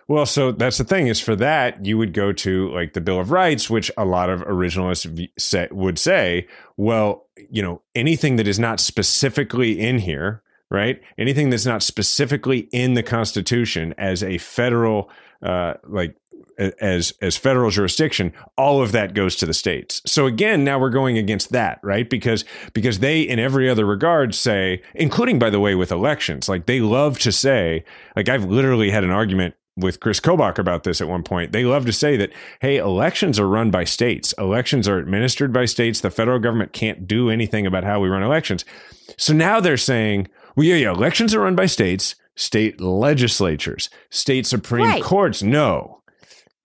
Well, 0.06 0.24
so 0.24 0.52
that's 0.52 0.78
the 0.78 0.84
thing 0.84 1.08
is 1.08 1.20
for 1.20 1.36
that 1.36 1.84
you 1.84 1.98
would 1.98 2.14
go 2.14 2.32
to 2.32 2.72
like 2.72 2.94
the 2.94 3.00
Bill 3.02 3.20
of 3.20 3.30
Rights, 3.30 3.68
which 3.68 3.90
a 3.98 4.06
lot 4.06 4.30
of 4.30 4.40
originalists 4.40 5.28
say, 5.38 5.68
would 5.70 5.98
say, 5.98 6.48
well, 6.78 7.26
you 7.50 7.60
know, 7.60 7.82
anything 7.94 8.36
that 8.36 8.48
is 8.48 8.58
not 8.58 8.80
specifically 8.80 9.78
in 9.78 9.98
here, 9.98 10.42
right? 10.70 11.00
Anything 11.16 11.50
that's 11.50 11.66
not 11.66 11.82
specifically 11.82 12.68
in 12.72 12.94
the 12.94 13.02
Constitution 13.02 13.94
as 13.98 14.22
a 14.22 14.38
federal, 14.38 15.10
uh, 15.42 15.74
like 15.86 16.16
as 16.80 17.12
as 17.22 17.36
federal 17.36 17.70
jurisdiction 17.70 18.32
all 18.56 18.82
of 18.82 18.90
that 18.90 19.14
goes 19.14 19.36
to 19.36 19.46
the 19.46 19.54
states 19.54 20.02
so 20.04 20.26
again 20.26 20.64
now 20.64 20.78
we're 20.78 20.90
going 20.90 21.16
against 21.16 21.52
that 21.52 21.78
right 21.84 22.10
because 22.10 22.44
because 22.72 22.98
they 22.98 23.22
in 23.22 23.38
every 23.38 23.70
other 23.70 23.86
regard 23.86 24.34
say 24.34 24.82
including 24.94 25.38
by 25.38 25.50
the 25.50 25.60
way 25.60 25.76
with 25.76 25.92
elections 25.92 26.48
like 26.48 26.66
they 26.66 26.80
love 26.80 27.16
to 27.18 27.30
say 27.30 27.84
like 28.16 28.28
i've 28.28 28.44
literally 28.44 28.90
had 28.90 29.04
an 29.04 29.10
argument 29.10 29.54
with 29.76 30.00
Chris 30.00 30.18
Kobach 30.18 30.58
about 30.58 30.82
this 30.82 31.00
at 31.00 31.08
one 31.08 31.22
point. 31.22 31.52
They 31.52 31.64
love 31.64 31.86
to 31.86 31.92
say 31.92 32.16
that, 32.16 32.32
hey, 32.60 32.78
elections 32.78 33.38
are 33.38 33.46
run 33.46 33.70
by 33.70 33.84
states. 33.84 34.34
Elections 34.36 34.88
are 34.88 34.98
administered 34.98 35.52
by 35.52 35.66
states. 35.66 36.00
The 36.00 36.10
federal 36.10 36.40
government 36.40 36.72
can't 36.72 37.06
do 37.06 37.30
anything 37.30 37.64
about 37.64 37.84
how 37.84 38.00
we 38.00 38.08
run 38.08 38.24
elections. 38.24 38.64
So 39.16 39.32
now 39.32 39.60
they're 39.60 39.76
saying, 39.76 40.28
well, 40.58 40.66
yeah, 40.66 40.74
yeah, 40.74 40.90
elections 40.90 41.34
are 41.34 41.40
run 41.40 41.54
by 41.54 41.66
states, 41.66 42.16
state 42.34 42.80
legislatures, 42.80 43.88
state 44.10 44.44
Supreme 44.44 44.84
right. 44.86 45.02
Courts. 45.02 45.42
No, 45.42 45.98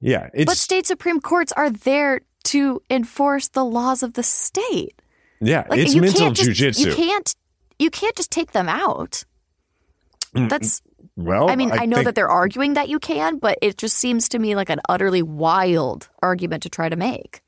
yeah, 0.04 0.30
It's, 0.34 0.50
but 0.50 0.58
state 0.58 0.86
supreme 0.86 1.22
courts 1.22 1.54
are 1.54 1.70
there 1.70 2.22
to 2.46 2.82
enforce 2.90 3.48
the 3.48 3.64
laws 3.64 4.04
of 4.04 4.16
the 4.16 4.24
state. 4.24 5.02
Yeah, 5.40 5.66
like, 5.70 5.80
it's 5.80 5.96
mental 5.96 6.32
jujitsu. 6.32 6.88
You 6.88 6.94
can't 6.94 7.36
you 7.80 7.90
can't 7.90 8.16
just 8.16 8.32
take 8.32 8.52
them 8.52 8.68
out. 8.68 9.24
Mm, 10.36 10.50
That's 10.50 10.82
well. 11.16 11.50
I 11.50 11.56
mean, 11.56 11.72
I, 11.72 11.84
I 11.84 11.86
know 11.86 11.98
think, 11.98 12.06
that 12.08 12.16
they're 12.16 12.28
arguing 12.28 12.74
that 12.74 12.90
you 12.90 13.00
can, 13.00 13.38
but 13.38 13.60
it 13.62 13.78
just 13.78 13.96
seems 13.96 14.28
to 14.30 14.40
me 14.40 14.56
like 14.56 14.72
an 14.72 14.82
utterly 14.90 15.22
wild 15.22 16.10
argument 16.24 16.64
to 16.64 16.70
try 16.70 16.90
to 16.90 16.96
make. 16.96 17.43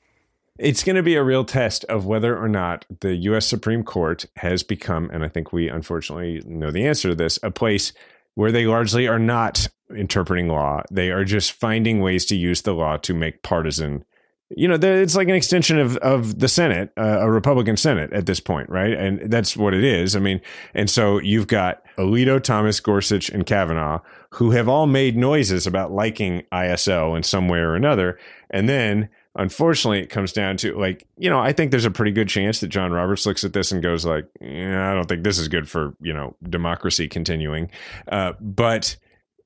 It's 0.57 0.83
going 0.83 0.95
to 0.95 1.03
be 1.03 1.15
a 1.15 1.23
real 1.23 1.43
test 1.43 1.83
of 1.85 2.05
whether 2.05 2.37
or 2.37 2.47
not 2.47 2.85
the 3.01 3.15
U.S. 3.15 3.45
Supreme 3.45 3.83
Court 3.83 4.25
has 4.37 4.63
become, 4.63 5.09
and 5.11 5.23
I 5.23 5.27
think 5.27 5.51
we 5.51 5.67
unfortunately 5.67 6.41
know 6.45 6.71
the 6.71 6.87
answer 6.87 7.09
to 7.09 7.15
this, 7.15 7.37
a 7.43 7.51
place 7.51 7.91
where 8.35 8.53
they 8.53 8.65
largely 8.65 9.07
are 9.07 9.19
not 9.19 9.67
interpreting 9.93 10.47
law. 10.47 10.81
They 10.89 11.11
are 11.11 11.25
just 11.25 11.51
finding 11.51 11.99
ways 11.99 12.25
to 12.27 12.37
use 12.37 12.61
the 12.61 12.73
law 12.73 12.95
to 12.97 13.13
make 13.13 13.43
partisan. 13.43 14.05
You 14.49 14.69
know, 14.69 14.75
it's 14.75 15.15
like 15.15 15.27
an 15.27 15.35
extension 15.35 15.77
of 15.77 15.97
of 15.97 16.39
the 16.39 16.47
Senate, 16.47 16.91
uh, 16.97 17.19
a 17.19 17.29
Republican 17.29 17.75
Senate 17.75 18.13
at 18.13 18.25
this 18.25 18.39
point, 18.39 18.69
right? 18.69 18.93
And 18.93 19.29
that's 19.31 19.57
what 19.57 19.73
it 19.73 19.83
is. 19.83 20.15
I 20.15 20.19
mean, 20.19 20.39
and 20.73 20.89
so 20.89 21.19
you've 21.19 21.47
got 21.47 21.83
Alito, 21.97 22.41
Thomas, 22.41 22.79
Gorsuch, 22.79 23.29
and 23.29 23.45
Kavanaugh, 23.45 23.99
who 24.31 24.51
have 24.51 24.69
all 24.69 24.85
made 24.85 25.17
noises 25.17 25.65
about 25.65 25.91
liking 25.91 26.43
ISL 26.53 27.17
in 27.17 27.23
some 27.23 27.49
way 27.49 27.59
or 27.59 27.75
another, 27.75 28.19
and 28.49 28.69
then 28.69 29.09
unfortunately, 29.35 29.99
it 29.99 30.09
comes 30.09 30.31
down 30.31 30.57
to 30.57 30.77
like, 30.77 31.07
you 31.17 31.29
know, 31.29 31.39
I 31.39 31.51
think 31.51 31.71
there's 31.71 31.85
a 31.85 31.91
pretty 31.91 32.11
good 32.11 32.29
chance 32.29 32.59
that 32.59 32.67
John 32.67 32.91
Roberts 32.91 33.25
looks 33.25 33.43
at 33.43 33.53
this 33.53 33.71
and 33.71 33.83
goes 33.83 34.05
like, 34.05 34.27
yeah, 34.41 34.89
I 34.89 34.93
don't 34.93 35.07
think 35.07 35.23
this 35.23 35.37
is 35.37 35.47
good 35.47 35.69
for, 35.69 35.95
you 36.01 36.13
know, 36.13 36.35
democracy 36.43 37.07
continuing. 37.07 37.69
Uh, 38.07 38.33
but 38.39 38.97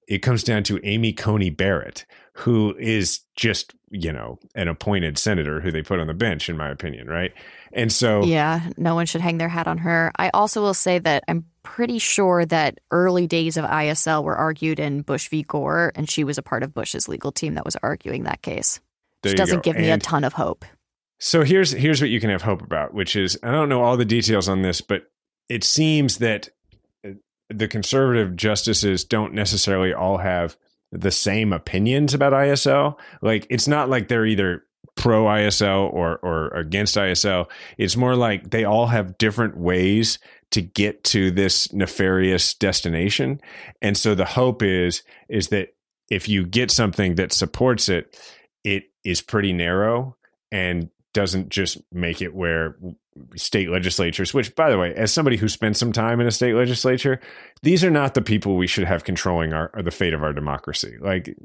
it 0.08 0.20
comes 0.20 0.44
down 0.44 0.64
to 0.64 0.80
Amy 0.84 1.14
Coney 1.14 1.50
Barrett, 1.50 2.06
who 2.34 2.76
is 2.80 3.22
just, 3.36 3.76
you 3.92 4.12
know, 4.12 4.40
an 4.56 4.68
appointed 4.68 5.18
senator 5.18 5.60
who 5.60 5.72
they 5.72 5.82
put 5.82 6.00
on 6.00 6.08
the 6.08 6.14
bench, 6.14 6.50
in 6.50 6.58
my 6.58 6.70
opinion, 6.70 7.08
right? 7.08 7.34
And 7.74 7.92
so, 7.92 8.24
yeah, 8.24 8.70
no 8.78 8.96
one 8.96 9.06
should 9.06 9.22
hang 9.22 9.38
their 9.38 9.50
hat 9.50 9.68
on 9.68 9.78
her. 9.80 10.12
I 10.18 10.30
also 10.34 10.62
will 10.62 10.74
say 10.74 11.00
that 11.00 11.24
I'm 11.28 11.46
pretty 11.62 12.00
sure 12.00 12.46
that 12.46 12.80
early 12.90 13.28
days 13.28 13.58
of 13.58 13.66
ISL 13.66 14.24
were 14.24 14.36
argued 14.36 14.80
in 14.80 15.02
Bush 15.02 15.30
v. 15.30 15.44
Gore, 15.44 15.92
and 15.94 16.10
she 16.10 16.24
was 16.24 16.38
a 16.38 16.44
part 16.44 16.64
of 16.64 16.74
Bush's 16.74 17.08
legal 17.08 17.32
team 17.32 17.56
that 17.56 17.66
was 17.66 17.76
arguing 17.84 18.24
that 18.24 18.42
case. 18.42 18.80
Which 19.24 19.36
doesn't 19.36 19.64
give 19.64 19.76
me 19.76 19.90
and 19.90 20.02
a 20.02 20.06
ton 20.06 20.24
of 20.24 20.34
hope. 20.34 20.66
So 21.20 21.44
here's 21.44 21.72
here's 21.72 22.02
what 22.02 22.10
you 22.10 22.20
can 22.20 22.30
have 22.30 22.44
hope 22.44 22.62
about, 22.62 22.94
which 22.94 23.16
is 23.16 23.38
I 23.44 23.52
don't 23.52 23.70
know 23.70 23.84
all 23.84 23.98
the 23.98 24.06
details 24.06 24.48
on 24.48 24.62
this, 24.62 24.80
but 24.82 25.04
it 25.50 25.64
seems 25.64 26.18
that 26.20 26.50
uh, 27.06 27.12
the 27.50 27.68
conservative 27.68 28.36
justices 28.36 29.04
don't 29.04 29.34
necessarily 29.34 29.94
all 29.94 30.18
have 30.18 30.56
the 30.92 31.12
same 31.12 31.52
opinions 31.52 32.14
about 32.14 32.34
ISL. 32.34 32.98
Like 33.22 33.46
it's 33.50 33.68
not 33.68 33.90
like 33.90 34.08
they're 34.08 34.26
either 34.26 34.64
pro 34.96 35.26
ISL 35.26 35.92
or 35.94 36.18
or 36.24 36.48
against 36.50 36.96
ISL. 36.96 37.48
It's 37.78 37.98
more 37.98 38.16
like 38.16 38.52
they 38.52 38.64
all 38.64 38.88
have 38.88 39.18
different 39.18 39.58
ways 39.58 40.20
to 40.52 40.62
get 40.62 41.04
to 41.06 41.32
this 41.32 41.72
nefarious 41.74 42.54
destination. 42.54 43.42
And 43.82 43.98
so 43.98 44.16
the 44.16 44.26
hope 44.26 44.64
is 44.64 45.04
is 45.28 45.50
that 45.50 45.70
if 46.10 46.28
you 46.28 46.46
get 46.46 46.72
something 46.72 47.16
that 47.16 47.34
supports 47.34 47.88
it, 47.88 48.18
it 48.64 48.86
is 49.04 49.22
pretty 49.22 49.54
narrow 49.54 50.16
and 50.52 50.90
doesn't 51.14 51.50
just 51.50 51.80
make 51.92 52.22
it 52.22 52.34
where 52.34 52.78
state 53.36 53.70
legislatures, 53.70 54.34
which, 54.34 54.56
by 54.56 54.70
the 54.70 54.78
way, 54.78 54.94
as 54.94 55.12
somebody 55.12 55.38
who 55.38 55.48
spent 55.48 55.78
some 55.78 55.92
time 55.92 56.20
in 56.20 56.28
a 56.28 56.32
state 56.32 56.54
legislature, 56.54 57.20
these 57.64 57.84
are 57.84 57.90
not 57.90 58.14
the 58.14 58.22
people 58.22 58.56
we 58.56 58.68
should 58.68 58.86
have 58.86 59.04
controlling 59.04 59.54
our 59.54 59.72
the 59.82 59.92
fate 59.92 60.14
of 60.14 60.24
our 60.24 60.34
democracy. 60.34 60.98
Like 61.00 61.36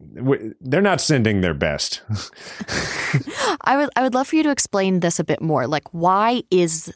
they're 0.60 0.80
not 0.80 1.00
sending 1.00 1.40
their 1.40 1.54
best. 1.54 2.02
I 3.62 3.76
would 3.76 3.90
I 3.96 4.02
would 4.02 4.14
love 4.14 4.28
for 4.28 4.36
you 4.36 4.42
to 4.44 4.50
explain 4.50 5.00
this 5.00 5.18
a 5.18 5.24
bit 5.24 5.40
more. 5.40 5.66
Like, 5.66 5.92
why 5.92 6.42
is 6.50 6.94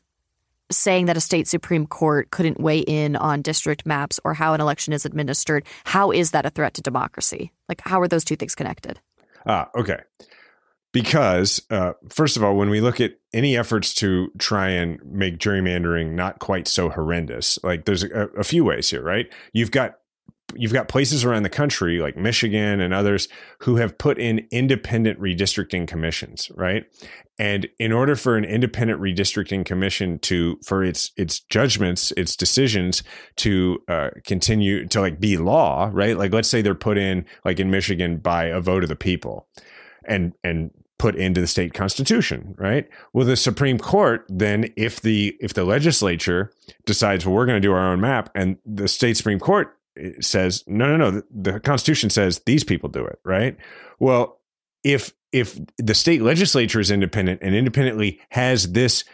saying 0.70 1.06
that 1.06 1.16
a 1.16 1.20
state 1.20 1.48
supreme 1.48 1.86
court 1.86 2.30
couldn't 2.30 2.60
weigh 2.60 2.80
in 2.80 3.16
on 3.16 3.40
district 3.40 3.86
maps 3.86 4.20
or 4.22 4.34
how 4.34 4.52
an 4.52 4.60
election 4.60 4.92
is 4.92 5.06
administered? 5.06 5.64
How 5.84 6.10
is 6.10 6.32
that 6.32 6.44
a 6.44 6.50
threat 6.50 6.74
to 6.74 6.82
democracy? 6.82 7.52
Like, 7.68 7.80
how 7.80 8.00
are 8.00 8.08
those 8.08 8.24
two 8.24 8.36
things 8.36 8.54
connected? 8.54 9.00
Ah, 9.48 9.70
okay. 9.74 10.00
Because 10.92 11.62
uh, 11.70 11.94
first 12.08 12.36
of 12.36 12.44
all 12.44 12.56
when 12.56 12.70
we 12.70 12.80
look 12.80 13.00
at 13.00 13.14
any 13.32 13.56
efforts 13.56 13.94
to 13.94 14.30
try 14.38 14.68
and 14.68 15.00
make 15.04 15.38
gerrymandering 15.38 16.12
not 16.12 16.38
quite 16.38 16.66
so 16.68 16.88
horrendous 16.88 17.58
like 17.62 17.84
there's 17.84 18.04
a, 18.04 18.28
a, 18.38 18.44
few 18.44 18.64
ways 18.64 18.88
here 18.90 19.02
right? 19.02 19.32
You've 19.52 19.70
got 19.70 19.98
you've 20.54 20.72
got 20.72 20.88
places 20.88 21.24
around 21.24 21.42
the 21.42 21.50
country 21.50 22.00
like 22.00 22.16
michigan 22.16 22.80
and 22.80 22.94
others 22.94 23.28
who 23.60 23.76
have 23.76 23.98
put 23.98 24.18
in 24.18 24.46
independent 24.50 25.18
redistricting 25.20 25.86
commissions 25.86 26.50
right 26.54 26.86
and 27.38 27.68
in 27.78 27.92
order 27.92 28.16
for 28.16 28.36
an 28.36 28.44
independent 28.44 29.00
redistricting 29.00 29.64
commission 29.64 30.18
to 30.18 30.58
for 30.64 30.82
its 30.82 31.12
its 31.16 31.40
judgments 31.40 32.12
its 32.16 32.34
decisions 32.34 33.02
to 33.36 33.82
uh, 33.88 34.10
continue 34.24 34.86
to 34.86 35.00
like 35.00 35.20
be 35.20 35.36
law 35.36 35.90
right 35.92 36.16
like 36.16 36.32
let's 36.32 36.48
say 36.48 36.62
they're 36.62 36.74
put 36.74 36.96
in 36.96 37.24
like 37.44 37.60
in 37.60 37.70
michigan 37.70 38.16
by 38.16 38.44
a 38.44 38.60
vote 38.60 38.82
of 38.82 38.88
the 38.88 38.96
people 38.96 39.46
and 40.04 40.32
and 40.42 40.70
put 40.98 41.14
into 41.14 41.40
the 41.40 41.46
state 41.46 41.72
constitution, 41.72 42.54
right? 42.58 42.88
Well, 43.12 43.24
the 43.24 43.36
Supreme 43.36 43.78
Court 43.78 44.26
then, 44.28 44.72
if 44.76 45.00
the 45.00 45.36
if 45.40 45.54
the 45.54 45.64
legislature 45.64 46.50
decides, 46.84 47.24
well, 47.24 47.34
we're 47.34 47.46
going 47.46 47.60
to 47.60 47.66
do 47.66 47.72
our 47.72 47.92
own 47.92 48.00
map, 48.00 48.30
and 48.34 48.58
the 48.66 48.88
state 48.88 49.16
Supreme 49.16 49.38
Court 49.38 49.77
says, 50.20 50.64
no, 50.66 50.96
no, 50.96 51.10
no, 51.10 51.22
the, 51.30 51.60
Constitution 51.60 52.10
says 52.10 52.40
these 52.46 52.64
people 52.64 52.88
do 52.88 53.04
it, 53.04 53.18
right? 53.24 53.56
Well, 53.98 54.40
if 54.84 55.12
if 55.30 55.58
the 55.76 55.94
state 55.94 56.22
legislature 56.22 56.80
is 56.80 56.90
independent 56.90 57.40
and 57.42 57.54
independently 57.54 58.20
has 58.30 58.72
this 58.72 59.04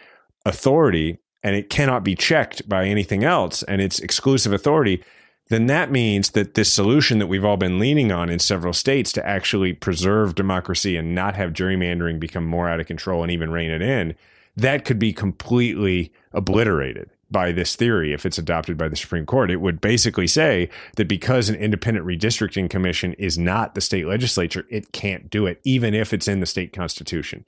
authority 0.45 1.19
and 1.43 1.55
it 1.55 1.69
cannot 1.69 2.03
be 2.03 2.15
checked 2.15 2.67
by 2.69 2.85
anything 2.85 3.23
else 3.23 3.63
and 3.63 3.81
it's 3.81 3.99
exclusive 3.99 4.53
authority 4.53 5.03
then 5.47 5.67
that 5.67 5.91
means 5.91 6.31
that 6.31 6.55
this 6.55 6.71
solution 6.71 7.19
that 7.19 7.27
we've 7.27 7.45
all 7.45 7.57
been 7.57 7.77
leaning 7.77 8.11
on 8.11 8.29
in 8.29 8.39
several 8.39 8.73
states 8.73 9.11
to 9.11 9.25
actually 9.27 9.73
preserve 9.73 10.35
democracy 10.35 10.97
and 10.97 11.13
not 11.13 11.35
have 11.35 11.53
gerrymandering 11.53 12.19
become 12.19 12.45
more 12.45 12.67
out 12.67 12.79
of 12.79 12.87
control 12.87 13.21
and 13.21 13.31
even 13.31 13.51
rein 13.51 13.69
it 13.69 13.81
in, 13.81 14.15
that 14.55 14.85
could 14.85 14.97
be 14.97 15.13
completely 15.13 16.11
obliterated 16.33 17.09
by 17.31 17.51
this 17.51 17.75
theory 17.75 18.13
if 18.13 18.25
it's 18.25 18.37
adopted 18.37 18.77
by 18.77 18.87
the 18.87 18.95
Supreme 18.95 19.25
Court. 19.25 19.51
It 19.51 19.61
would 19.61 19.81
basically 19.81 20.27
say 20.27 20.69
that 20.95 21.07
because 21.07 21.49
an 21.49 21.55
independent 21.55 22.05
redistricting 22.05 22.69
commission 22.69 23.13
is 23.13 23.37
not 23.37 23.75
the 23.75 23.81
state 23.81 24.07
legislature, 24.07 24.65
it 24.69 24.91
can't 24.91 25.29
do 25.29 25.45
it, 25.45 25.59
even 25.63 25.93
if 25.93 26.13
it's 26.13 26.27
in 26.27 26.39
the 26.39 26.45
state 26.45 26.71
constitution. 26.71 27.45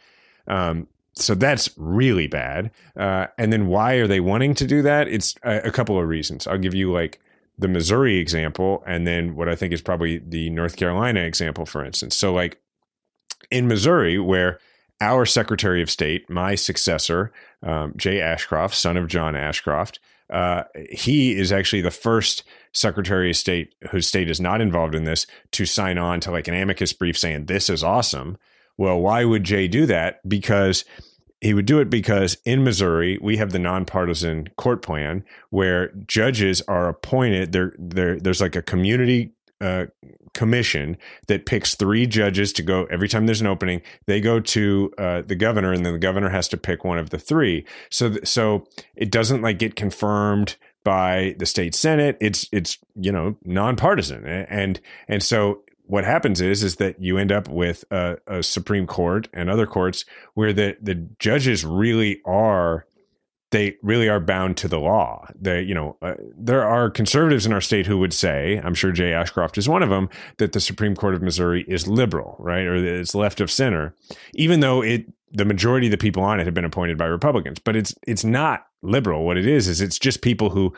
Um, 0.48 0.88
so 1.14 1.36
that's 1.36 1.70
really 1.78 2.28
bad. 2.28 2.72
Uh, 2.96 3.28
and 3.38 3.52
then 3.52 3.68
why 3.68 3.96
are 3.96 4.08
they 4.08 4.20
wanting 4.20 4.54
to 4.56 4.68
do 4.68 4.82
that? 4.84 5.08
It's 5.08 5.36
a, 5.44 5.68
a 5.68 5.72
couple 5.72 6.00
of 6.00 6.08
reasons. 6.08 6.48
I'll 6.48 6.58
give 6.58 6.76
you 6.76 6.92
like 6.92 7.20
the 7.58 7.68
Missouri 7.68 8.18
example 8.18 8.84
and 8.86 9.08
then 9.08 9.36
what 9.36 9.50
I 9.50 9.56
think 9.56 9.74
is 9.74 9.82
probably 9.82 10.20
the 10.20 10.50
North 10.52 10.76
Carolina 10.76 11.22
example, 11.22 11.66
for 11.66 11.84
instance. 11.84 12.16
So, 12.16 12.34
like 12.34 12.60
in 13.50 13.68
Missouri, 13.68 14.20
where 14.20 14.60
our 15.02 15.26
Secretary 15.26 15.82
of 15.82 15.92
State, 15.92 16.30
my 16.30 16.56
successor, 16.56 17.32
um, 17.64 17.94
Jay 17.98 18.20
Ashcroft, 18.20 18.76
son 18.76 18.98
of 18.98 19.08
John 19.08 19.36
Ashcroft, 19.36 20.00
uh, 20.30 20.64
he 20.92 21.38
is 21.38 21.52
actually 21.52 21.82
the 21.82 21.92
first 21.92 22.44
Secretary 22.74 23.30
of 23.30 23.38
State 23.38 23.76
whose 23.92 24.08
state 24.08 24.30
is 24.30 24.42
not 24.42 24.62
involved 24.62 24.94
in 24.94 25.06
this 25.06 25.26
to 25.52 25.66
sign 25.66 25.98
on 25.98 26.20
to 26.20 26.32
like 26.32 26.48
an 26.48 26.54
amicus 26.54 26.94
brief 26.94 27.18
saying 27.18 27.46
this 27.46 27.70
is 27.70 27.84
awesome. 27.84 28.38
Well, 28.78 29.00
why 29.00 29.24
would 29.24 29.44
Jay 29.44 29.68
do 29.68 29.86
that? 29.86 30.28
Because 30.28 30.84
he 31.40 31.54
would 31.54 31.66
do 31.66 31.80
it 31.80 31.90
because 31.90 32.38
in 32.46 32.64
Missouri 32.64 33.18
we 33.22 33.38
have 33.38 33.52
the 33.52 33.60
nonpartisan 33.60 34.50
court 34.58 34.82
plan 34.82 35.24
where 35.50 35.92
judges 36.08 36.62
are 36.68 36.90
appointed. 36.90 37.52
There, 37.52 37.74
there, 37.78 38.20
there's 38.20 38.42
like 38.42 38.56
a 38.56 38.62
community 38.62 39.34
uh, 39.62 39.86
commission 40.34 40.98
that 41.28 41.46
picks 41.46 41.76
three 41.76 42.06
judges 42.06 42.54
to 42.54 42.62
go 42.62 42.86
every 42.86 43.08
time 43.08 43.26
there's 43.26 43.42
an 43.42 43.48
opening. 43.48 43.82
They 44.06 44.22
go 44.22 44.40
to 44.40 44.92
uh, 44.98 45.22
the 45.24 45.36
governor, 45.36 45.74
and 45.74 45.86
then 45.86 45.94
the 45.94 46.00
governor 46.00 46.30
has 46.30 46.48
to 46.50 46.58
pick 46.58 46.84
one 46.84 46.98
of 46.98 47.10
the 47.10 47.18
three. 47.18 47.66
So, 47.90 48.10
th- 48.10 48.28
so 48.28 48.68
it 48.96 49.12
doesn't 49.12 49.42
like 49.42 49.60
get 49.60 49.76
confirmed 49.76 50.56
by 50.84 51.36
the 51.38 51.46
state 51.46 51.76
senate. 51.76 52.18
It's 52.22 52.48
it's 52.52 52.78
you 52.96 53.12
know 53.12 53.38
nonpartisan, 53.44 54.26
and 54.26 54.80
and 55.08 55.22
so 55.24 55.64
what 55.88 56.04
happens 56.04 56.42
is 56.42 56.64
is 56.64 56.76
that 56.76 57.02
you 57.02 57.18
end 57.18 57.32
up 57.32 57.48
with 57.48 57.84
a, 57.92 58.18
a, 58.28 58.44
Supreme 58.44 58.86
Court 58.86 59.28
and 59.34 59.50
other 59.50 59.66
courts 59.66 60.06
where 60.34 60.54
the 60.54 60.78
the 60.82 60.96
judges 61.18 61.66
really 61.66 62.22
are 62.26 62.86
they 63.52 63.78
really 63.82 64.10
are 64.10 64.20
bound 64.20 64.58
to 64.58 64.68
the 64.68 64.80
law. 64.80 65.26
They, 65.40 65.62
you 65.62 65.74
know, 65.74 65.98
uh, 66.02 66.16
there 66.38 66.64
are 66.64 66.90
conservatives 66.90 67.46
in 67.46 67.54
our 67.54 67.62
state 67.62 67.86
who 67.86 67.98
would 68.00 68.14
say, 68.14 68.60
I'm 68.64 68.74
sure 68.74 68.92
Jay 68.92 69.14
Ashcroft 69.14 69.58
is 69.58 69.70
one 69.70 69.84
of 69.84 69.90
them, 69.90 70.10
that 70.38 70.52
the 70.52 70.60
Supreme 70.60 70.96
Court 70.96 71.16
of 71.16 71.22
Missouri 71.22 71.64
is 71.68 71.88
liberal, 71.88 72.36
right, 72.40 72.66
or 72.66 72.76
it's 72.76 73.16
left 73.16 73.40
of 73.40 73.50
center, 73.50 73.96
even 74.34 74.60
though 74.60 74.82
it 74.82 75.06
the 75.30 75.46
majority 75.46 75.88
of 75.88 75.92
the 75.92 75.98
people 75.98 76.24
on 76.24 76.40
it 76.40 76.46
have 76.46 76.54
been 76.54 76.66
appointed 76.66 76.98
by 76.98 77.06
Republicans. 77.06 77.60
But 77.60 77.76
it's 77.76 77.94
it's 78.06 78.24
not 78.24 78.68
liberal. 78.82 79.26
What 79.26 79.38
it 79.38 79.48
is 79.48 79.68
is 79.68 79.82
it's 79.82 80.00
just 80.00 80.22
people 80.22 80.50
who 80.50 80.74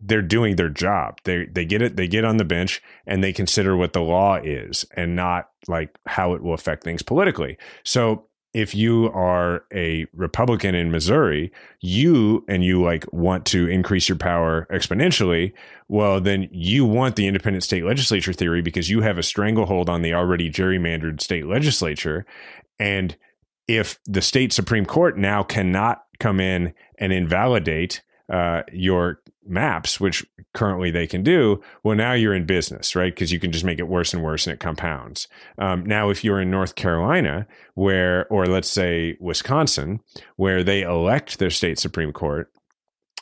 they're 0.00 0.22
doing 0.22 0.56
their 0.56 0.68
job. 0.68 1.18
They 1.24 1.46
they 1.46 1.64
get 1.64 1.82
it. 1.82 1.96
They 1.96 2.08
get 2.08 2.24
on 2.24 2.36
the 2.36 2.44
bench 2.44 2.82
and 3.06 3.22
they 3.22 3.32
consider 3.32 3.76
what 3.76 3.92
the 3.92 4.00
law 4.00 4.36
is 4.42 4.84
and 4.96 5.14
not 5.16 5.50
like 5.68 5.96
how 6.06 6.34
it 6.34 6.42
will 6.42 6.54
affect 6.54 6.84
things 6.84 7.02
politically. 7.02 7.56
So 7.84 8.26
if 8.54 8.74
you 8.74 9.10
are 9.12 9.64
a 9.72 10.06
Republican 10.14 10.74
in 10.74 10.90
Missouri, 10.90 11.50
you 11.80 12.44
and 12.48 12.62
you 12.62 12.82
like 12.82 13.10
want 13.12 13.46
to 13.46 13.66
increase 13.66 14.08
your 14.08 14.18
power 14.18 14.66
exponentially, 14.70 15.52
well, 15.88 16.20
then 16.20 16.48
you 16.52 16.84
want 16.84 17.16
the 17.16 17.26
independent 17.26 17.64
state 17.64 17.84
legislature 17.84 18.32
theory 18.32 18.60
because 18.60 18.90
you 18.90 19.00
have 19.00 19.16
a 19.16 19.22
stranglehold 19.22 19.88
on 19.88 20.02
the 20.02 20.12
already 20.12 20.50
gerrymandered 20.50 21.20
state 21.20 21.46
legislature. 21.46 22.26
And 22.78 23.16
if 23.68 23.98
the 24.04 24.22
state 24.22 24.52
Supreme 24.52 24.84
Court 24.84 25.16
now 25.16 25.42
cannot 25.42 26.04
come 26.18 26.38
in 26.38 26.74
and 26.98 27.12
invalidate 27.12 28.02
uh, 28.30 28.62
your 28.72 29.21
maps, 29.44 30.00
which 30.00 30.24
currently 30.54 30.90
they 30.90 31.06
can 31.06 31.22
do, 31.22 31.60
well, 31.82 31.96
now 31.96 32.12
you're 32.12 32.34
in 32.34 32.46
business, 32.46 32.94
right? 32.94 33.14
Because 33.14 33.32
you 33.32 33.40
can 33.40 33.52
just 33.52 33.64
make 33.64 33.78
it 33.78 33.88
worse 33.88 34.14
and 34.14 34.22
worse 34.22 34.46
and 34.46 34.54
it 34.54 34.60
compounds. 34.60 35.28
Um, 35.58 35.84
now, 35.84 36.10
if 36.10 36.22
you're 36.24 36.40
in 36.40 36.50
North 36.50 36.74
Carolina, 36.74 37.46
where, 37.74 38.26
or 38.28 38.46
let's 38.46 38.70
say 38.70 39.16
Wisconsin, 39.20 40.00
where 40.36 40.62
they 40.62 40.82
elect 40.82 41.38
their 41.38 41.50
state 41.50 41.78
Supreme 41.78 42.12
Court, 42.12 42.50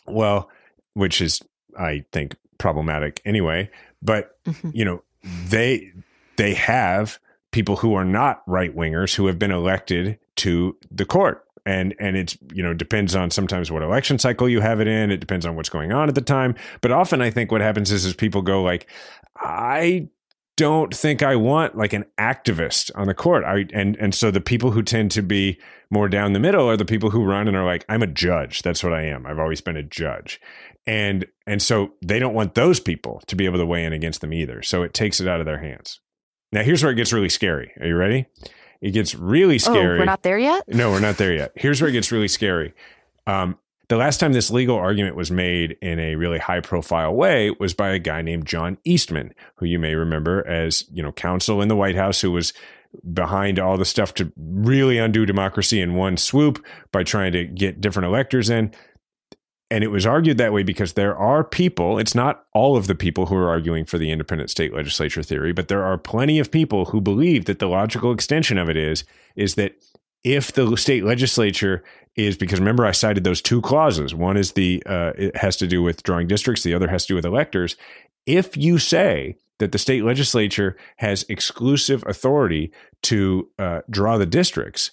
well, 0.06 0.50
which 0.94 1.20
is, 1.20 1.40
I 1.78 2.04
think, 2.12 2.36
problematic 2.58 3.22
anyway, 3.24 3.70
but, 4.02 4.36
mm-hmm. 4.44 4.70
you 4.72 4.84
know, 4.84 5.02
they, 5.48 5.92
they 6.36 6.54
have 6.54 7.18
people 7.52 7.76
who 7.76 7.94
are 7.94 8.04
not 8.04 8.42
right 8.46 8.74
wingers 8.74 9.14
who 9.14 9.26
have 9.26 9.38
been 9.38 9.50
elected 9.50 10.18
to 10.36 10.76
the 10.90 11.04
court. 11.04 11.44
And 11.66 11.94
and 11.98 12.16
it's 12.16 12.36
you 12.52 12.62
know 12.62 12.74
depends 12.74 13.14
on 13.14 13.30
sometimes 13.30 13.70
what 13.70 13.82
election 13.82 14.18
cycle 14.18 14.48
you 14.48 14.60
have 14.60 14.80
it 14.80 14.88
in. 14.88 15.10
It 15.10 15.18
depends 15.18 15.46
on 15.46 15.56
what's 15.56 15.68
going 15.68 15.92
on 15.92 16.08
at 16.08 16.14
the 16.14 16.20
time. 16.20 16.54
But 16.80 16.92
often 16.92 17.20
I 17.20 17.30
think 17.30 17.52
what 17.52 17.60
happens 17.60 17.90
is 17.90 18.04
is 18.04 18.14
people 18.14 18.42
go 18.42 18.62
like, 18.62 18.86
I 19.36 20.08
don't 20.56 20.94
think 20.94 21.22
I 21.22 21.36
want 21.36 21.74
like 21.74 21.94
an 21.94 22.04
activist 22.18 22.90
on 22.94 23.06
the 23.06 23.14
court. 23.14 23.44
I 23.44 23.66
and 23.72 23.96
and 23.96 24.14
so 24.14 24.30
the 24.30 24.42
people 24.42 24.72
who 24.72 24.82
tend 24.82 25.10
to 25.12 25.22
be 25.22 25.58
more 25.90 26.08
down 26.08 26.34
the 26.34 26.38
middle 26.38 26.68
are 26.68 26.76
the 26.76 26.84
people 26.84 27.08
who 27.08 27.24
run 27.24 27.48
and 27.48 27.56
are 27.56 27.64
like, 27.64 27.84
I'm 27.88 28.02
a 28.02 28.06
judge. 28.06 28.62
That's 28.62 28.84
what 28.84 28.92
I 28.92 29.02
am. 29.02 29.26
I've 29.26 29.38
always 29.38 29.62
been 29.62 29.76
a 29.76 29.82
judge. 29.82 30.40
And 30.86 31.26
and 31.46 31.62
so 31.62 31.94
they 32.04 32.18
don't 32.18 32.34
want 32.34 32.54
those 32.54 32.78
people 32.78 33.22
to 33.26 33.36
be 33.36 33.46
able 33.46 33.58
to 33.58 33.64
weigh 33.64 33.84
in 33.84 33.94
against 33.94 34.20
them 34.20 34.34
either. 34.34 34.62
So 34.62 34.82
it 34.82 34.92
takes 34.92 35.18
it 35.18 35.28
out 35.28 35.40
of 35.40 35.46
their 35.46 35.62
hands. 35.62 36.00
Now 36.52 36.62
here's 36.62 36.82
where 36.82 36.92
it 36.92 36.96
gets 36.96 37.12
really 37.12 37.28
scary. 37.30 37.72
Are 37.80 37.86
you 37.86 37.96
ready? 37.96 38.26
It 38.80 38.92
gets 38.92 39.14
really 39.14 39.58
scary. 39.58 39.96
Oh, 39.96 39.98
we're 40.00 40.04
not 40.04 40.22
there 40.22 40.38
yet? 40.38 40.64
No, 40.68 40.90
we're 40.90 41.00
not 41.00 41.18
there 41.18 41.34
yet. 41.34 41.52
Here's 41.54 41.80
where 41.80 41.90
it 41.90 41.92
gets 41.92 42.10
really 42.10 42.28
scary. 42.28 42.72
Um, 43.26 43.58
the 43.88 43.96
last 43.96 44.20
time 44.20 44.32
this 44.32 44.50
legal 44.50 44.76
argument 44.76 45.16
was 45.16 45.30
made 45.30 45.76
in 45.82 45.98
a 45.98 46.14
really 46.14 46.38
high 46.38 46.60
profile 46.60 47.12
way 47.12 47.50
was 47.58 47.74
by 47.74 47.90
a 47.90 47.98
guy 47.98 48.22
named 48.22 48.46
John 48.46 48.78
Eastman, 48.84 49.34
who 49.56 49.66
you 49.66 49.78
may 49.78 49.94
remember 49.96 50.46
as, 50.46 50.84
you 50.92 51.02
know, 51.02 51.12
counsel 51.12 51.60
in 51.60 51.68
the 51.68 51.76
White 51.76 51.96
House 51.96 52.20
who 52.20 52.30
was 52.30 52.52
behind 53.12 53.58
all 53.58 53.76
the 53.76 53.84
stuff 53.84 54.14
to 54.14 54.32
really 54.36 54.98
undo 54.98 55.26
democracy 55.26 55.80
in 55.80 55.94
one 55.94 56.16
swoop 56.16 56.64
by 56.92 57.02
trying 57.02 57.32
to 57.32 57.44
get 57.44 57.80
different 57.80 58.06
electors 58.06 58.48
in. 58.48 58.72
And 59.70 59.84
it 59.84 59.88
was 59.88 60.04
argued 60.04 60.36
that 60.38 60.52
way 60.52 60.64
because 60.64 60.94
there 60.94 61.16
are 61.16 61.44
people, 61.44 61.98
it's 61.98 62.14
not 62.14 62.44
all 62.52 62.76
of 62.76 62.88
the 62.88 62.94
people 62.94 63.26
who 63.26 63.36
are 63.36 63.48
arguing 63.48 63.84
for 63.84 63.98
the 63.98 64.10
independent 64.10 64.50
state 64.50 64.74
legislature 64.74 65.22
theory, 65.22 65.52
but 65.52 65.68
there 65.68 65.84
are 65.84 65.96
plenty 65.96 66.40
of 66.40 66.50
people 66.50 66.86
who 66.86 67.00
believe 67.00 67.44
that 67.44 67.60
the 67.60 67.68
logical 67.68 68.12
extension 68.12 68.58
of 68.58 68.68
it 68.68 68.76
is 68.76 69.04
is 69.36 69.54
that 69.54 69.76
if 70.24 70.52
the 70.52 70.76
state 70.76 71.04
legislature 71.04 71.84
is 72.16 72.36
because 72.36 72.58
remember 72.58 72.84
I 72.86 72.92
cited 72.92 73.24
those 73.24 73.40
two 73.40 73.60
clauses. 73.60 74.14
One 74.14 74.36
is 74.36 74.52
the 74.52 74.82
uh, 74.86 75.12
it 75.16 75.36
has 75.36 75.56
to 75.58 75.66
do 75.66 75.82
with 75.82 76.02
drawing 76.02 76.26
districts. 76.26 76.62
The 76.62 76.74
other 76.74 76.88
has 76.88 77.04
to 77.04 77.08
do 77.08 77.14
with 77.14 77.24
electors. 77.24 77.76
If 78.26 78.56
you 78.56 78.78
say 78.78 79.36
that 79.58 79.72
the 79.72 79.78
state 79.78 80.04
legislature 80.04 80.76
has 80.96 81.24
exclusive 81.28 82.02
authority 82.06 82.72
to 83.02 83.48
uh, 83.58 83.80
draw 83.88 84.18
the 84.18 84.26
districts, 84.26 84.90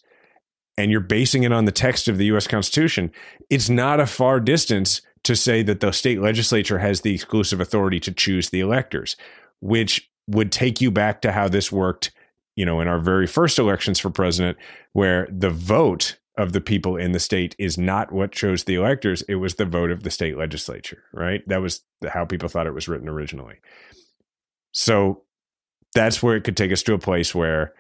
and 0.77 0.91
you're 0.91 0.99
basing 0.99 1.43
it 1.43 1.51
on 1.51 1.65
the 1.65 1.71
text 1.71 2.07
of 2.07 2.17
the 2.17 2.25
U.S. 2.25 2.47
Constitution, 2.47 3.11
it's 3.49 3.69
not 3.69 3.99
a 3.99 4.05
far 4.05 4.39
distance 4.39 5.01
to 5.23 5.35
say 5.35 5.63
that 5.63 5.79
the 5.79 5.91
state 5.91 6.21
legislature 6.21 6.79
has 6.79 7.01
the 7.01 7.13
exclusive 7.13 7.59
authority 7.59 7.99
to 7.99 8.11
choose 8.11 8.49
the 8.49 8.59
electors, 8.59 9.17
which 9.59 10.09
would 10.27 10.51
take 10.51 10.79
you 10.79 10.91
back 10.91 11.21
to 11.21 11.31
how 11.31 11.47
this 11.47 11.71
worked, 11.71 12.11
you 12.55 12.65
know, 12.65 12.79
in 12.79 12.87
our 12.87 12.99
very 12.99 13.27
first 13.27 13.57
elections 13.57 13.99
for 13.99 14.09
president, 14.09 14.57
where 14.93 15.27
the 15.31 15.49
vote 15.49 16.17
of 16.37 16.53
the 16.53 16.61
people 16.61 16.95
in 16.95 17.13
the 17.13 17.19
state 17.19 17.55
is 17.57 17.77
not 17.77 18.11
what 18.11 18.31
chose 18.31 18.65
the 18.65 18.75
electors. 18.75 19.23
It 19.23 19.35
was 19.35 19.55
the 19.55 19.65
vote 19.65 19.89
of 19.89 20.03
the 20.03 20.11
state 20.11 20.37
legislature, 20.37 21.03
right? 21.11 21.41
That 21.47 21.61
was 21.61 21.81
how 22.07 22.25
people 22.25 22.47
thought 22.47 22.67
it 22.67 22.75
was 22.75 22.87
written 22.87 23.09
originally. 23.09 23.55
So 24.71 25.23
that's 25.95 26.21
where 26.21 26.35
it 26.35 26.43
could 26.43 26.55
take 26.55 26.71
us 26.71 26.83
to 26.83 26.93
a 26.93 26.99
place 26.99 27.33
where 27.33 27.73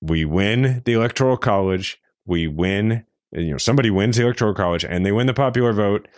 we 0.00 0.24
win 0.24 0.82
the 0.86 0.94
electoral 0.94 1.36
college, 1.36 2.00
we 2.26 2.46
win, 2.46 3.04
you 3.32 3.52
know, 3.52 3.58
somebody 3.58 3.90
wins 3.90 4.16
the 4.16 4.22
electoral 4.22 4.54
college 4.54 4.84
and 4.84 5.04
they 5.04 5.12
win 5.12 5.26
the 5.26 5.34
popular 5.34 5.72
vote 5.72 6.08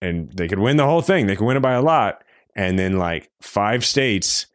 and 0.00 0.30
they 0.32 0.48
could 0.48 0.58
win 0.58 0.76
the 0.76 0.86
whole 0.86 1.02
thing. 1.02 1.26
They 1.26 1.36
could 1.36 1.46
win 1.46 1.56
it 1.56 1.60
by 1.60 1.72
a 1.72 1.82
lot. 1.82 2.22
And 2.54 2.78
then 2.78 2.98
like 2.98 3.30
five 3.40 3.84
states, 3.84 4.46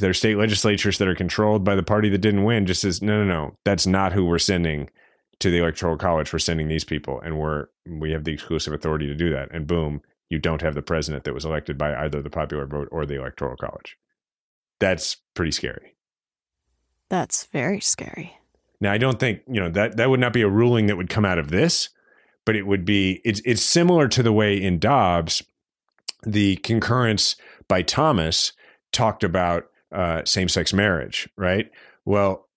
their 0.00 0.14
state 0.14 0.36
legislatures 0.36 0.98
that 0.98 1.08
are 1.08 1.14
controlled 1.14 1.64
by 1.64 1.74
the 1.74 1.82
party 1.82 2.08
that 2.10 2.18
didn't 2.18 2.44
win 2.44 2.66
just 2.66 2.82
says, 2.82 3.02
no, 3.02 3.24
no, 3.24 3.24
no, 3.24 3.56
that's 3.64 3.86
not 3.86 4.12
who 4.12 4.24
we're 4.24 4.38
sending 4.38 4.90
to 5.40 5.50
the 5.50 5.58
electoral 5.58 5.96
college. 5.96 6.32
We're 6.32 6.38
sending 6.38 6.68
these 6.68 6.84
people 6.84 7.20
and 7.20 7.38
we're 7.38 7.66
we 7.86 8.12
have 8.12 8.24
the 8.24 8.32
exclusive 8.32 8.72
authority 8.72 9.06
to 9.08 9.14
do 9.14 9.30
that. 9.30 9.48
And 9.52 9.66
boom 9.66 10.02
you 10.32 10.38
don't 10.38 10.62
have 10.62 10.74
the 10.74 10.80
president 10.80 11.24
that 11.24 11.34
was 11.34 11.44
elected 11.44 11.76
by 11.76 11.94
either 11.94 12.22
the 12.22 12.30
popular 12.30 12.66
vote 12.66 12.88
or 12.90 13.04
the 13.04 13.16
electoral 13.16 13.54
college. 13.54 13.98
That's 14.80 15.18
pretty 15.34 15.52
scary. 15.52 15.94
That's 17.10 17.44
very 17.52 17.80
scary 17.80 18.38
now 18.82 18.92
i 18.92 18.98
don't 18.98 19.18
think 19.18 19.40
you 19.46 19.60
know 19.60 19.70
that 19.70 19.96
that 19.96 20.10
would 20.10 20.20
not 20.20 20.32
be 20.32 20.42
a 20.42 20.48
ruling 20.48 20.86
that 20.86 20.96
would 20.96 21.08
come 21.08 21.24
out 21.24 21.38
of 21.38 21.50
this 21.50 21.88
but 22.44 22.56
it 22.56 22.66
would 22.66 22.84
be 22.84 23.20
it's 23.24 23.40
it's 23.44 23.62
similar 23.62 24.08
to 24.08 24.22
the 24.22 24.32
way 24.32 24.60
in 24.60 24.78
dobbs 24.78 25.42
the 26.24 26.56
concurrence 26.56 27.36
by 27.68 27.80
thomas 27.80 28.52
talked 28.92 29.24
about 29.24 29.64
uh, 29.92 30.22
same-sex 30.24 30.72
marriage 30.72 31.28
right 31.36 31.70
well 32.04 32.48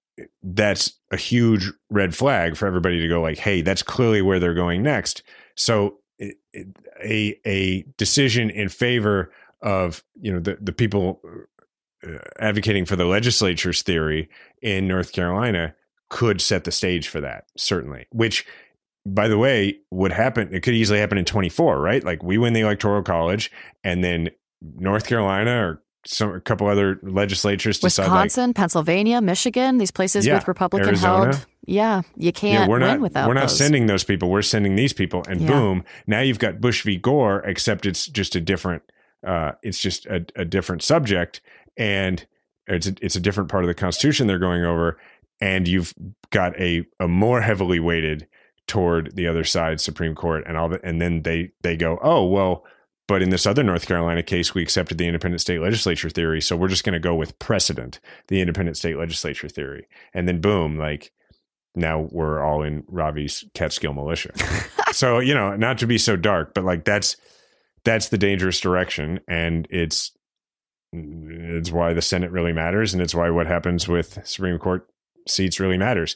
that's 0.43 0.93
a 1.11 1.17
huge 1.17 1.71
red 1.89 2.15
flag 2.15 2.55
for 2.55 2.67
everybody 2.67 2.99
to 2.99 3.07
go 3.07 3.21
like, 3.21 3.37
hey, 3.37 3.61
that's 3.61 3.83
clearly 3.83 4.21
where 4.21 4.39
they're 4.39 4.53
going 4.53 4.81
next. 4.81 5.23
So 5.55 5.97
a 7.03 7.37
a 7.45 7.83
decision 7.97 8.49
in 8.49 8.69
favor 8.69 9.31
of 9.61 10.03
you 10.19 10.31
know 10.31 10.39
the 10.39 10.57
the 10.61 10.71
people 10.71 11.21
uh, 12.07 12.17
advocating 12.39 12.85
for 12.85 12.95
the 12.95 13.05
legislature's 13.05 13.81
theory 13.81 14.29
in 14.61 14.87
North 14.87 15.11
Carolina 15.11 15.75
could 16.09 16.41
set 16.41 16.63
the 16.63 16.71
stage 16.71 17.07
for 17.07 17.21
that 17.21 17.45
certainly 17.57 18.05
which 18.11 18.45
by 19.05 19.27
the 19.27 19.37
way 19.37 19.77
would 19.91 20.11
happen 20.11 20.53
it 20.53 20.61
could 20.61 20.73
easily 20.73 20.99
happen 20.99 21.17
in 21.17 21.25
24 21.25 21.79
right 21.79 22.03
like 22.03 22.23
we 22.23 22.37
win 22.37 22.53
the 22.53 22.61
electoral 22.61 23.01
college 23.01 23.51
and 23.83 24.03
then 24.03 24.29
North 24.61 25.05
Carolina 25.07 25.51
or 25.51 25.83
some 26.05 26.33
a 26.33 26.39
couple 26.39 26.67
other 26.67 26.99
legislatures 27.01 27.79
decide 27.79 28.03
Wisconsin, 28.03 28.49
like, 28.49 28.55
Pennsylvania, 28.55 29.21
Michigan, 29.21 29.77
these 29.77 29.91
places 29.91 30.25
yeah, 30.25 30.35
with 30.35 30.47
Republican 30.47 30.89
Arizona. 30.89 31.33
held. 31.33 31.45
Yeah, 31.65 32.03
you 32.15 32.31
can't 32.31 32.65
yeah, 32.65 32.67
we're 32.67 32.77
not, 32.77 32.99
without 32.99 33.27
We're 33.27 33.33
not 33.33 33.47
those. 33.47 33.57
sending 33.57 33.87
those 33.87 34.03
people. 34.03 34.29
We're 34.29 34.43
sending 34.43 34.75
these 34.75 34.93
people, 34.93 35.23
and 35.27 35.41
yeah. 35.41 35.47
boom! 35.47 35.83
Now 36.05 36.19
you've 36.19 36.37
got 36.37 36.61
Bush 36.61 36.83
v. 36.83 36.97
Gore, 36.97 37.39
except 37.39 37.87
it's 37.87 38.05
just 38.07 38.35
a 38.35 38.41
different. 38.41 38.83
Uh, 39.25 39.53
it's 39.63 39.79
just 39.79 40.05
a, 40.05 40.23
a 40.35 40.45
different 40.45 40.83
subject, 40.83 41.41
and 41.75 42.23
it's 42.67 42.85
a, 42.85 42.93
it's 43.01 43.15
a 43.15 43.19
different 43.19 43.49
part 43.49 43.63
of 43.63 43.67
the 43.67 43.73
Constitution 43.73 44.27
they're 44.27 44.37
going 44.37 44.63
over, 44.63 44.99
and 45.41 45.67
you've 45.67 45.93
got 46.29 46.59
a 46.59 46.85
a 46.99 47.07
more 47.07 47.41
heavily 47.41 47.79
weighted 47.79 48.27
toward 48.67 49.15
the 49.15 49.27
other 49.27 49.43
side 49.43 49.79
Supreme 49.79 50.15
Court, 50.15 50.43
and 50.47 50.57
all 50.57 50.69
that, 50.69 50.81
and 50.83 51.01
then 51.01 51.23
they 51.23 51.51
they 51.61 51.75
go, 51.75 51.99
oh 52.01 52.25
well 52.25 52.65
but 53.07 53.21
in 53.21 53.29
this 53.29 53.45
other 53.45 53.63
North 53.63 53.85
Carolina 53.85 54.23
case, 54.23 54.55
we 54.55 54.63
accepted 54.63 54.97
the 54.97 55.05
independent 55.05 55.41
state 55.41 55.59
legislature 55.59 56.09
theory. 56.09 56.41
So 56.41 56.55
we're 56.55 56.67
just 56.67 56.83
going 56.83 56.93
to 56.93 56.99
go 56.99 57.13
with 57.13 57.37
precedent, 57.37 57.99
the 58.27 58.41
independent 58.41 58.77
state 58.77 58.97
legislature 58.97 59.47
theory. 59.47 59.87
And 60.13 60.27
then 60.27 60.41
boom, 60.41 60.77
like 60.77 61.11
now 61.75 62.07
we're 62.11 62.43
all 62.43 62.63
in 62.63 62.83
Ravi's 62.87 63.45
Catskill 63.53 63.93
militia. 63.93 64.31
so, 64.91 65.19
you 65.19 65.35
know, 65.35 65.55
not 65.55 65.77
to 65.79 65.87
be 65.87 65.97
so 65.97 66.15
dark, 66.15 66.53
but 66.55 66.63
like 66.63 66.83
that's 66.83 67.15
that's 67.83 68.09
the 68.09 68.17
dangerous 68.17 68.59
direction. 68.59 69.19
And 69.27 69.67
it's 69.69 70.11
it's 70.91 71.71
why 71.71 71.93
the 71.93 72.01
Senate 72.01 72.31
really 72.31 72.53
matters, 72.53 72.93
and 72.93 73.03
it's 73.03 73.13
why 73.13 73.29
what 73.29 73.47
happens 73.47 73.87
with 73.87 74.17
Supreme 74.23 74.57
Court 74.57 74.87
seats 75.27 75.59
really 75.59 75.77
matters. 75.77 76.15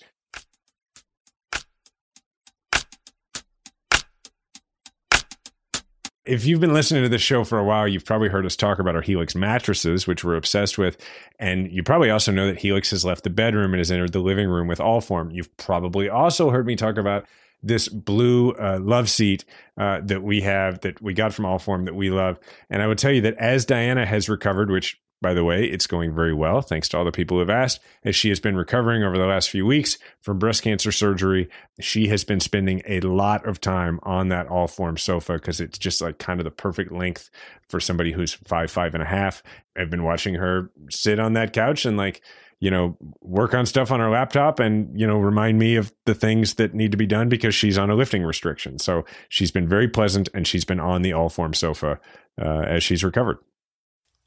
if 6.29 6.45
you've 6.45 6.59
been 6.59 6.73
listening 6.73 7.01
to 7.01 7.09
this 7.09 7.23
show 7.23 7.43
for 7.43 7.57
a 7.57 7.63
while, 7.63 7.87
you've 7.87 8.05
probably 8.05 8.29
heard 8.29 8.45
us 8.45 8.55
talk 8.55 8.77
about 8.77 8.95
our 8.95 9.01
Helix 9.01 9.33
mattresses, 9.33 10.05
which 10.05 10.23
we're 10.23 10.35
obsessed 10.35 10.77
with. 10.77 10.95
And 11.39 11.71
you 11.71 11.81
probably 11.81 12.11
also 12.11 12.31
know 12.31 12.45
that 12.45 12.59
Helix 12.59 12.91
has 12.91 13.03
left 13.03 13.23
the 13.23 13.31
bedroom 13.31 13.73
and 13.73 13.79
has 13.79 13.91
entered 13.91 14.13
the 14.13 14.19
living 14.19 14.47
room 14.47 14.67
with 14.67 14.77
Allform. 14.77 15.33
You've 15.33 15.55
probably 15.57 16.07
also 16.07 16.51
heard 16.51 16.67
me 16.67 16.75
talk 16.75 16.97
about 16.97 17.25
this 17.63 17.87
blue 17.87 18.51
uh, 18.51 18.77
love 18.79 19.09
seat 19.09 19.43
uh, 19.77 20.01
that 20.03 20.21
we 20.21 20.41
have 20.41 20.81
that 20.81 21.01
we 21.01 21.15
got 21.15 21.33
from 21.33 21.45
Allform 21.45 21.85
that 21.85 21.95
we 21.95 22.11
love. 22.11 22.37
And 22.69 22.83
I 22.83 22.87
would 22.87 22.99
tell 22.99 23.11
you 23.11 23.21
that 23.21 23.35
as 23.37 23.65
Diana 23.65 24.05
has 24.05 24.29
recovered, 24.29 24.69
which 24.69 25.01
by 25.21 25.33
the 25.33 25.43
way, 25.43 25.65
it's 25.65 25.87
going 25.87 26.15
very 26.15 26.33
well, 26.33 26.61
thanks 26.61 26.87
to 26.89 26.97
all 26.97 27.03
the 27.03 27.11
people 27.11 27.35
who 27.35 27.41
have 27.41 27.49
asked. 27.49 27.81
As 28.05 28.15
she 28.15 28.29
has 28.29 28.39
been 28.39 28.55
recovering 28.55 29.03
over 29.03 29.17
the 29.17 29.25
last 29.25 29.49
few 29.49 29.65
weeks 29.65 29.97
from 30.21 30.39
breast 30.39 30.63
cancer 30.63 30.91
surgery, 30.91 31.49
she 31.81 32.07
has 32.07 32.23
been 32.23 32.39
spending 32.39 32.81
a 32.87 33.01
lot 33.01 33.45
of 33.45 33.59
time 33.59 33.99
on 34.03 34.29
that 34.29 34.47
Allform 34.47 34.97
sofa 34.97 35.33
because 35.33 35.59
it's 35.59 35.77
just 35.77 36.01
like 36.01 36.19
kind 36.19 36.39
of 36.39 36.45
the 36.45 36.51
perfect 36.51 36.91
length 36.91 37.29
for 37.67 37.79
somebody 37.81 38.13
who's 38.13 38.33
five, 38.33 38.71
five 38.71 38.93
and 38.93 39.03
a 39.03 39.07
half. 39.07 39.43
I've 39.75 39.89
been 39.89 40.03
watching 40.03 40.35
her 40.35 40.71
sit 40.89 41.19
on 41.19 41.33
that 41.33 41.51
couch 41.51 41.85
and 41.85 41.97
like, 41.97 42.21
you 42.61 42.71
know, 42.71 42.97
work 43.21 43.53
on 43.53 43.65
stuff 43.65 43.91
on 43.91 43.99
her 43.99 44.09
laptop 44.09 44.59
and, 44.59 44.97
you 44.97 45.07
know, 45.07 45.17
remind 45.17 45.59
me 45.59 45.75
of 45.75 45.93
the 46.05 46.15
things 46.15 46.55
that 46.55 46.73
need 46.73 46.91
to 46.91 46.97
be 46.97 47.05
done 47.05 47.29
because 47.29 47.55
she's 47.55 47.77
on 47.77 47.89
a 47.89 47.95
lifting 47.95 48.23
restriction. 48.23 48.79
So 48.79 49.05
she's 49.27 49.51
been 49.51 49.67
very 49.67 49.87
pleasant 49.87 50.29
and 50.33 50.47
she's 50.47 50.65
been 50.65 50.79
on 50.79 51.01
the 51.01 51.11
Allform 51.11 51.55
sofa 51.55 51.99
uh, 52.41 52.61
as 52.61 52.83
she's 52.83 53.03
recovered. 53.03 53.37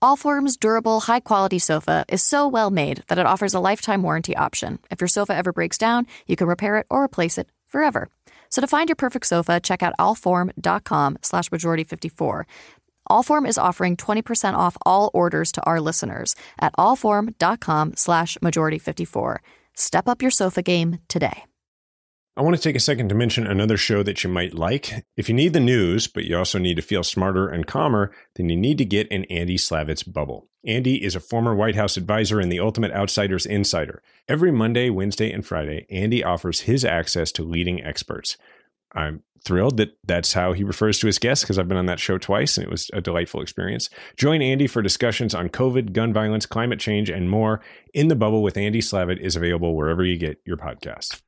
Allform's 0.02 0.56
durable, 0.56 0.98
high 0.98 1.20
quality 1.20 1.60
sofa 1.60 2.04
is 2.08 2.22
so 2.22 2.48
well 2.48 2.70
made 2.70 3.04
that 3.06 3.20
it 3.20 3.26
offers 3.26 3.54
a 3.54 3.60
lifetime 3.60 4.02
warranty 4.02 4.36
option. 4.36 4.80
If 4.90 5.00
your 5.00 5.06
sofa 5.06 5.34
ever 5.34 5.52
breaks 5.52 5.78
down, 5.78 6.08
you 6.26 6.34
can 6.34 6.48
repair 6.48 6.76
it 6.76 6.86
or 6.90 7.04
replace 7.04 7.38
it 7.38 7.48
forever. 7.68 8.08
So 8.50 8.60
to 8.60 8.66
find 8.66 8.88
your 8.88 8.96
perfect 8.96 9.26
sofa, 9.26 9.60
check 9.60 9.80
out 9.80 9.94
allform.com 10.00 11.18
slash 11.22 11.50
majority54. 11.50 12.42
Allform 13.08 13.46
is 13.48 13.58
offering 13.58 13.96
20% 13.96 14.54
off 14.54 14.76
all 14.84 15.10
orders 15.14 15.52
to 15.52 15.62
our 15.62 15.80
listeners 15.80 16.34
at 16.60 16.74
allform.com 16.76 17.92
slash 17.94 18.36
majority54. 18.38 19.36
Step 19.76 20.08
up 20.08 20.20
your 20.20 20.32
sofa 20.32 20.62
game 20.62 20.98
today. 21.06 21.44
I 22.34 22.40
want 22.40 22.56
to 22.56 22.62
take 22.62 22.76
a 22.76 22.80
second 22.80 23.10
to 23.10 23.14
mention 23.14 23.46
another 23.46 23.76
show 23.76 24.02
that 24.02 24.24
you 24.24 24.30
might 24.30 24.54
like. 24.54 25.04
If 25.18 25.28
you 25.28 25.34
need 25.34 25.52
the 25.52 25.60
news, 25.60 26.06
but 26.06 26.24
you 26.24 26.38
also 26.38 26.58
need 26.58 26.76
to 26.76 26.82
feel 26.82 27.02
smarter 27.02 27.46
and 27.46 27.66
calmer, 27.66 28.10
then 28.36 28.48
you 28.48 28.56
need 28.56 28.78
to 28.78 28.86
get 28.86 29.06
in 29.08 29.26
Andy 29.26 29.58
Slavitt's 29.58 30.02
bubble. 30.02 30.48
Andy 30.64 31.04
is 31.04 31.14
a 31.14 31.20
former 31.20 31.54
White 31.54 31.76
House 31.76 31.98
advisor 31.98 32.40
and 32.40 32.50
the 32.50 32.60
ultimate 32.60 32.90
outsider's 32.92 33.44
insider. 33.44 34.02
Every 34.28 34.50
Monday, 34.50 34.88
Wednesday, 34.88 35.30
and 35.30 35.44
Friday, 35.44 35.86
Andy 35.90 36.24
offers 36.24 36.60
his 36.60 36.86
access 36.86 37.32
to 37.32 37.42
leading 37.42 37.84
experts. 37.84 38.38
I'm 38.94 39.24
thrilled 39.44 39.76
that 39.76 39.98
that's 40.02 40.32
how 40.32 40.54
he 40.54 40.64
refers 40.64 40.98
to 41.00 41.08
his 41.08 41.18
guests 41.18 41.44
because 41.44 41.58
I've 41.58 41.68
been 41.68 41.76
on 41.76 41.86
that 41.86 42.00
show 42.00 42.16
twice 42.16 42.56
and 42.56 42.66
it 42.66 42.70
was 42.70 42.90
a 42.94 43.02
delightful 43.02 43.42
experience. 43.42 43.90
Join 44.16 44.40
Andy 44.40 44.66
for 44.66 44.80
discussions 44.80 45.34
on 45.34 45.50
COVID, 45.50 45.92
gun 45.92 46.14
violence, 46.14 46.46
climate 46.46 46.80
change, 46.80 47.10
and 47.10 47.28
more. 47.28 47.60
In 47.92 48.08
the 48.08 48.16
Bubble 48.16 48.42
with 48.42 48.56
Andy 48.56 48.80
Slavitt 48.80 49.20
is 49.20 49.36
available 49.36 49.76
wherever 49.76 50.02
you 50.02 50.16
get 50.16 50.40
your 50.46 50.56
podcasts. 50.56 51.20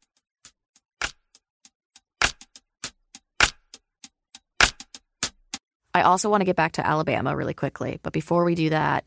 I 5.95 6.03
also 6.03 6.29
want 6.29 6.41
to 6.41 6.45
get 6.45 6.57
back 6.57 6.73
to 6.73 6.87
Alabama 6.87 7.37
really 7.37 7.55
quickly. 7.55 8.01
But 8.03 8.13
before 8.13 8.45
we 8.45 8.55
do 8.55 8.71
that, 8.71 9.07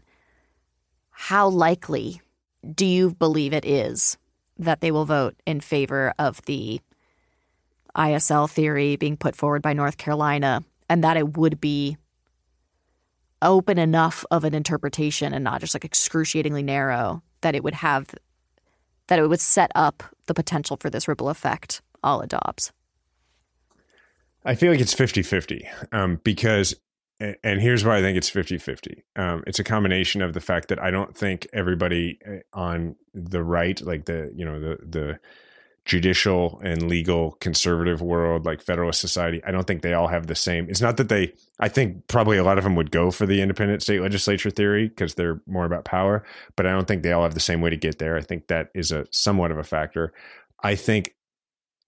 how 1.11 1.49
likely 1.49 2.21
do 2.73 2.85
you 2.85 3.13
believe 3.15 3.53
it 3.53 3.65
is 3.65 4.17
that 4.57 4.81
they 4.81 4.91
will 4.91 5.05
vote 5.05 5.35
in 5.45 5.59
favor 5.59 6.13
of 6.17 6.41
the 6.45 6.79
ISL 7.95 8.49
theory 8.49 8.95
being 8.95 9.17
put 9.17 9.35
forward 9.35 9.61
by 9.61 9.73
North 9.73 9.97
Carolina 9.97 10.63
and 10.89 11.03
that 11.03 11.17
it 11.17 11.37
would 11.37 11.59
be 11.59 11.97
open 13.41 13.77
enough 13.77 14.25
of 14.31 14.43
an 14.43 14.53
interpretation 14.53 15.33
and 15.33 15.43
not 15.43 15.61
just 15.61 15.75
like 15.75 15.85
excruciatingly 15.85 16.63
narrow 16.63 17.21
that 17.41 17.55
it 17.55 17.63
would 17.63 17.75
have 17.75 18.07
that 19.07 19.19
it 19.19 19.27
would 19.27 19.39
set 19.39 19.71
up 19.75 20.03
the 20.25 20.33
potential 20.33 20.77
for 20.77 20.89
this 20.89 21.07
ripple 21.07 21.29
effect 21.29 21.81
all 22.03 22.21
adopts. 22.21 22.71
I 24.47 24.55
feel 24.55 24.71
like 24.71 24.79
it's 24.79 24.93
50 24.93 25.23
50 25.23 25.67
um, 25.91 26.21
because, 26.23 26.73
and 27.19 27.61
here's 27.61 27.83
why 27.83 27.97
I 27.97 28.01
think 28.01 28.17
it's 28.17 28.29
50 28.29 28.57
50. 28.57 29.03
Um, 29.17 29.43
it's 29.45 29.59
a 29.59 29.63
combination 29.63 30.21
of 30.21 30.33
the 30.33 30.39
fact 30.39 30.69
that 30.69 30.81
I 30.81 30.89
don't 30.89 31.15
think 31.15 31.47
everybody 31.51 32.17
uh, 32.25 32.37
on 32.53 32.95
the 33.13 33.43
right, 33.43 33.79
like 33.81 34.05
the, 34.05 34.31
you 34.33 34.45
know, 34.45 34.59
the, 34.59 34.77
the, 34.83 35.19
judicial 35.85 36.59
and 36.65 36.89
legal 36.89 37.31
conservative 37.39 38.01
world 38.01 38.45
like 38.45 38.61
federalist 38.61 38.99
society 38.99 39.41
i 39.45 39.51
don't 39.51 39.67
think 39.67 39.81
they 39.81 39.93
all 39.93 40.09
have 40.09 40.27
the 40.27 40.35
same. 40.35 40.69
It's 40.69 40.81
not 40.81 40.97
that 40.97 41.07
they 41.07 41.31
i 41.61 41.69
think 41.69 42.07
probably 42.07 42.37
a 42.37 42.43
lot 42.43 42.57
of 42.57 42.65
them 42.65 42.75
would 42.75 42.91
go 42.91 43.09
for 43.09 43.25
the 43.25 43.41
independent 43.41 43.81
state 43.81 44.01
legislature 44.01 44.49
theory 44.49 44.89
because 44.89 45.13
they're 45.13 45.39
more 45.47 45.63
about 45.63 45.85
power 45.85 46.25
but 46.57 46.67
i 46.67 46.71
don't 46.71 46.89
think 46.89 47.03
they 47.03 47.13
all 47.13 47.23
have 47.23 47.35
the 47.35 47.39
same 47.39 47.61
way 47.61 47.69
to 47.69 47.77
get 47.77 47.99
there. 47.99 48.17
I 48.17 48.21
think 48.21 48.47
that 48.47 48.69
is 48.75 48.91
a 48.91 49.05
somewhat 49.11 49.49
of 49.49 49.57
a 49.57 49.63
factor. 49.63 50.11
I 50.61 50.75
think 50.75 51.15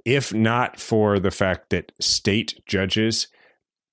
if 0.09 0.33
not 0.33 0.79
for 0.79 1.19
the 1.19 1.29
fact 1.29 1.69
that 1.69 1.91
state 1.99 2.63
judges 2.65 3.27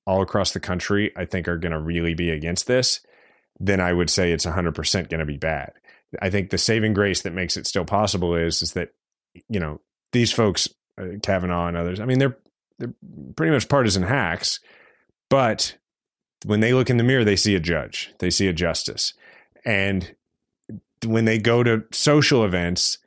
all 0.07 0.23
across 0.23 0.53
the 0.53 0.61
country, 0.61 1.13
I 1.15 1.27
think 1.27 1.47
are 1.47 1.59
going 1.59 1.73
to 1.73 1.79
really 1.79 2.15
be 2.15 2.31
against 2.31 2.67
this, 2.67 3.01
then 3.61 3.81
I 3.81 3.93
would 3.93 4.09
say 4.09 4.33
it's 4.33 4.47
100% 4.47 5.11
going 5.11 5.21
to 5.21 5.27
be 5.27 5.37
bad. 5.37 5.73
I 6.23 6.31
think 6.31 6.49
the 6.49 6.57
saving 6.57 6.95
grace 6.95 7.21
that 7.23 7.35
makes 7.35 7.59
it 7.59 7.67
still 7.67 7.85
possible 7.85 8.35
is 8.35 8.63
is 8.63 8.73
that 8.73 8.95
you 9.49 9.61
know 9.61 9.81
these 10.13 10.33
folks, 10.33 10.69
uh, 10.99 11.19
Kavanaugh 11.23 11.67
and 11.67 11.77
others. 11.77 12.01
I 12.01 12.07
mean, 12.07 12.19
they're 12.19 12.39
they're 12.79 12.95
pretty 13.37 13.53
much 13.53 13.69
partisan 13.69 14.05
hacks, 14.05 14.61
but 15.29 15.77
when 16.47 16.61
they 16.61 16.73
look 16.73 16.89
in 16.89 16.97
the 16.97 17.05
mirror, 17.05 17.25
they 17.25 17.37
see 17.37 17.55
a 17.55 17.61
judge, 17.61 18.15
they 18.21 18.31
see 18.31 18.47
a 18.47 18.53
justice, 18.55 19.13
and 19.67 20.15
when 21.05 21.27
they 21.27 21.39
go 21.39 21.63
to 21.63 21.85
social 21.93 22.45
events, 22.45 22.99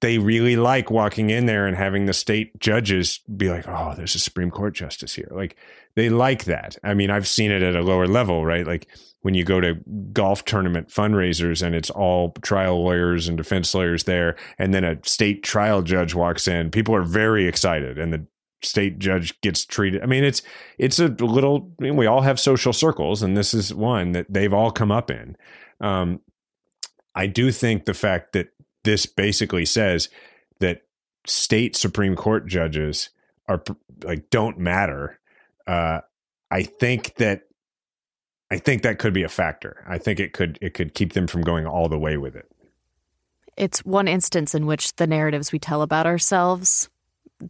they 0.00 0.18
really 0.18 0.56
like 0.56 0.90
walking 0.90 1.30
in 1.30 1.46
there 1.46 1.66
and 1.66 1.76
having 1.76 2.06
the 2.06 2.12
state 2.12 2.58
judges 2.60 3.20
be 3.36 3.50
like, 3.50 3.66
"Oh, 3.66 3.94
there's 3.96 4.14
a 4.14 4.20
Supreme 4.20 4.50
Court 4.50 4.74
justice 4.74 5.14
here." 5.14 5.28
Like 5.30 5.56
they 5.96 6.08
like 6.08 6.44
that. 6.44 6.76
I 6.84 6.94
mean, 6.94 7.10
I've 7.10 7.26
seen 7.26 7.50
it 7.50 7.62
at 7.62 7.74
a 7.74 7.82
lower 7.82 8.06
level, 8.06 8.44
right? 8.44 8.66
Like 8.66 8.86
when 9.22 9.34
you 9.34 9.44
go 9.44 9.60
to 9.60 9.74
golf 10.12 10.44
tournament 10.44 10.88
fundraisers 10.88 11.64
and 11.64 11.74
it's 11.74 11.90
all 11.90 12.32
trial 12.42 12.84
lawyers 12.84 13.26
and 13.26 13.36
defense 13.36 13.74
lawyers 13.74 14.04
there, 14.04 14.36
and 14.58 14.72
then 14.72 14.84
a 14.84 14.98
state 15.02 15.42
trial 15.42 15.82
judge 15.82 16.14
walks 16.14 16.46
in, 16.46 16.70
people 16.70 16.94
are 16.94 17.02
very 17.02 17.48
excited, 17.48 17.98
and 17.98 18.12
the 18.12 18.24
state 18.62 18.98
judge 18.98 19.40
gets 19.40 19.64
treated. 19.64 20.02
I 20.02 20.06
mean, 20.06 20.24
it's 20.24 20.42
it's 20.78 20.98
a 20.98 21.08
little. 21.08 21.72
I 21.80 21.84
mean, 21.84 21.96
we 21.96 22.06
all 22.06 22.22
have 22.22 22.38
social 22.38 22.72
circles, 22.72 23.22
and 23.22 23.36
this 23.36 23.52
is 23.52 23.74
one 23.74 24.12
that 24.12 24.26
they've 24.28 24.54
all 24.54 24.70
come 24.70 24.92
up 24.92 25.10
in. 25.10 25.36
Um, 25.80 26.20
I 27.14 27.26
do 27.26 27.50
think 27.50 27.84
the 27.84 27.94
fact 27.94 28.32
that 28.34 28.48
this 28.84 29.06
basically 29.06 29.64
says 29.64 30.08
that 30.60 30.82
state 31.26 31.76
Supreme 31.76 32.16
Court 32.16 32.46
judges 32.46 33.10
are 33.48 33.62
like 34.02 34.30
don't 34.30 34.58
matter. 34.58 35.18
Uh, 35.66 36.00
I 36.50 36.62
think 36.62 37.14
that 37.16 37.42
I 38.50 38.58
think 38.58 38.82
that 38.82 38.98
could 38.98 39.12
be 39.12 39.22
a 39.22 39.28
factor. 39.28 39.84
I 39.86 39.98
think 39.98 40.20
it 40.20 40.32
could 40.32 40.58
it 40.60 40.74
could 40.74 40.94
keep 40.94 41.12
them 41.12 41.26
from 41.26 41.42
going 41.42 41.66
all 41.66 41.88
the 41.88 41.98
way 41.98 42.16
with 42.16 42.34
it. 42.34 42.50
It's 43.56 43.84
one 43.84 44.08
instance 44.08 44.54
in 44.54 44.66
which 44.66 44.94
the 44.96 45.06
narratives 45.06 45.52
we 45.52 45.58
tell 45.58 45.82
about 45.82 46.06
ourselves, 46.06 46.88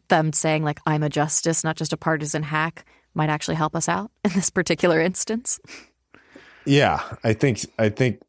them 0.09 0.33
saying 0.33 0.65
like 0.65 0.81
I'm 0.87 1.03
a 1.03 1.09
justice, 1.09 1.63
not 1.63 1.77
just 1.77 1.93
a 1.93 1.97
partisan 1.97 2.43
hack, 2.43 2.85
might 3.15 3.31
actually 3.31 3.57
help 3.57 3.77
us 3.77 3.89
out 3.89 4.11
in 4.25 4.33
this 4.33 4.51
particular 4.51 5.01
instance. 5.01 5.61
Yeah, 6.65 7.03
I 7.25 7.33
think 7.33 7.65
I 7.79 7.89
think 7.89 8.21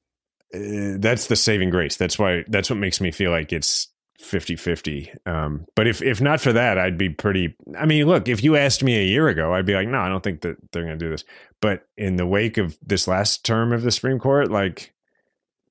uh, 0.54 0.98
that's 1.00 1.28
the 1.28 1.36
saving 1.36 1.70
grace. 1.70 1.96
That's 1.96 2.18
why 2.18 2.44
that's 2.48 2.70
what 2.70 2.78
makes 2.78 3.00
me 3.00 3.12
feel 3.12 3.32
like 3.32 3.54
it's 3.54 3.88
50-50. 4.22 5.28
Um, 5.28 5.66
but 5.76 5.88
if 5.88 6.02
if 6.02 6.20
not 6.22 6.42
for 6.42 6.52
that, 6.54 6.78
I'd 6.78 6.98
be 6.98 7.10
pretty 7.10 7.56
I 7.78 7.86
mean, 7.86 8.06
look, 8.08 8.28
if 8.28 8.44
you 8.44 8.56
asked 8.56 8.84
me 8.84 8.98
a 8.98 9.06
year 9.06 9.28
ago, 9.28 9.54
I'd 9.54 9.66
be 9.66 9.76
like, 9.76 9.88
"No, 9.88 10.00
I 10.00 10.10
don't 10.10 10.24
think 10.24 10.42
that 10.42 10.58
they're 10.72 10.84
going 10.84 10.98
to 11.00 11.06
do 11.06 11.10
this." 11.10 11.24
But 11.62 11.88
in 11.98 12.16
the 12.16 12.26
wake 12.26 12.58
of 12.58 12.78
this 12.86 13.08
last 13.08 13.46
term 13.46 13.72
of 13.72 13.84
the 13.84 13.92
Supreme 13.92 14.20
Court, 14.20 14.52
like 14.52 14.94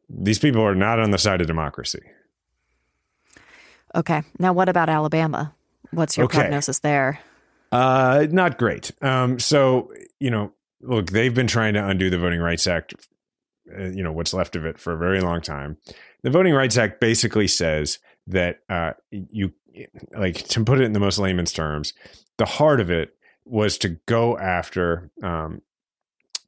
these 0.08 0.38
people 0.38 0.62
are 0.62 0.74
not 0.74 0.98
on 0.98 1.10
the 1.10 1.18
side 1.18 1.40
of 1.40 1.46
democracy. 1.46 2.02
Okay. 3.94 4.22
Now 4.38 4.52
what 4.52 4.68
about 4.68 4.88
Alabama? 4.88 5.52
What's 5.90 6.16
your 6.16 6.24
okay. 6.26 6.40
prognosis 6.40 6.80
there? 6.80 7.20
Uh, 7.72 8.26
not 8.30 8.58
great. 8.58 8.90
Um, 9.02 9.38
so, 9.38 9.92
you 10.20 10.30
know, 10.30 10.52
look, 10.80 11.10
they've 11.10 11.34
been 11.34 11.46
trying 11.46 11.74
to 11.74 11.86
undo 11.86 12.10
the 12.10 12.18
Voting 12.18 12.40
Rights 12.40 12.66
Act 12.66 12.94
you 13.78 14.02
know 14.02 14.12
what's 14.12 14.34
left 14.34 14.56
of 14.56 14.64
it 14.64 14.78
for 14.78 14.92
a 14.92 14.98
very 14.98 15.20
long 15.20 15.40
time. 15.40 15.76
The 16.22 16.30
Voting 16.30 16.54
Rights 16.54 16.76
Act 16.76 17.00
basically 17.00 17.48
says 17.48 17.98
that 18.26 18.60
uh, 18.68 18.92
you 19.10 19.52
like 20.16 20.36
to 20.48 20.64
put 20.64 20.80
it 20.80 20.84
in 20.84 20.92
the 20.92 21.00
most 21.00 21.18
layman's 21.18 21.52
terms. 21.52 21.92
The 22.38 22.46
heart 22.46 22.80
of 22.80 22.90
it 22.90 23.14
was 23.44 23.78
to 23.78 23.90
go 24.06 24.38
after 24.38 25.10
um, 25.22 25.62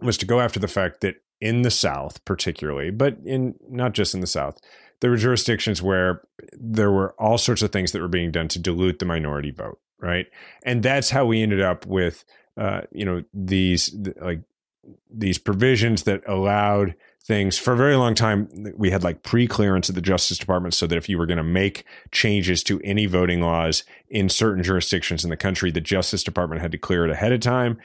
was 0.01 0.17
to 0.19 0.27
go 0.27 0.41
after 0.41 0.59
the 0.59 0.69
fact 0.69 1.01
that 1.01 1.17
in 1.41 1.63
the 1.63 1.71
South, 1.71 2.25
particularly, 2.25 2.91
but 2.91 3.17
in 3.25 3.55
not 3.69 3.93
just 3.93 4.15
in 4.15 4.21
the 4.21 4.27
South, 4.27 4.59
there 5.01 5.11
were 5.11 5.17
jurisdictions 5.17 5.83
where 5.83 6.23
there 6.53 6.91
were 6.91 7.15
all 7.19 7.39
sorts 7.39 7.63
of 7.63 7.73
things 7.73 7.93
that 7.93 8.03
were 8.03 8.09
being 8.09 8.31
done 8.31 8.49
to 8.49 8.59
dilute 8.59 8.99
the 8.99 9.07
minority 9.07 9.51
vote, 9.51 9.81
right? 9.99 10.27
And 10.65 10.83
that's 10.83 11.11
how 11.11 11.25
we 11.25 11.43
ended 11.43 11.63
up 11.63 11.87
with, 11.87 12.25
uh, 12.57 12.83
you 12.93 13.05
know, 13.05 13.25
these 13.33 13.95
like 14.21 14.43
these 15.11 15.39
provisions 15.39 16.05
that 16.05 16.23
allowed 16.27 16.95
things. 17.23 17.59
For 17.59 17.75
a 17.75 17.77
very 17.77 17.97
long 17.97 18.15
time 18.15 18.49
we 18.77 18.91
had 18.91 19.05
like 19.05 19.23
pre-clearance 19.23 19.89
at 19.89 19.95
the 19.95 20.01
justice 20.01 20.39
department 20.39 20.75
so 20.75 20.87
that 20.87 20.97
if 20.97 21.09
you 21.09 21.19
were 21.19 21.27
going 21.27 21.37
to 21.37 21.45
make 21.45 21.85
changes 22.13 22.63
to 22.65 22.81
any 22.83 23.07
voting 23.07 23.41
laws 23.41 23.85
in 24.09 24.29
certain 24.29 24.63
jurisdictions 24.63 25.23
in 25.23 25.31
the 25.31 25.37
country 25.37 25.71
the 25.71 25.81
justice 25.81 26.23
department 26.23 26.63
had 26.63 26.73
to 26.73 26.79
clear 26.79 27.05
it 27.05 27.11
ahead 27.11 27.33
of 27.33 27.41
time. 27.41 27.79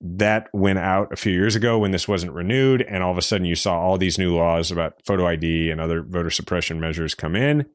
That 0.00 0.48
went 0.52 0.78
out 0.78 1.12
a 1.12 1.16
few 1.16 1.32
years 1.32 1.56
ago 1.56 1.78
when 1.78 1.90
this 1.90 2.06
wasn't 2.06 2.32
renewed 2.32 2.82
and 2.82 3.02
all 3.02 3.10
of 3.10 3.18
a 3.18 3.22
sudden 3.22 3.46
you 3.46 3.56
saw 3.56 3.78
all 3.78 3.98
these 3.98 4.18
new 4.18 4.36
laws 4.36 4.70
about 4.70 5.04
photo 5.04 5.26
id 5.26 5.70
and 5.70 5.80
other 5.80 6.02
voter 6.02 6.30
suppression 6.30 6.78
measures 6.78 7.14
come 7.14 7.34
in. 7.34 7.66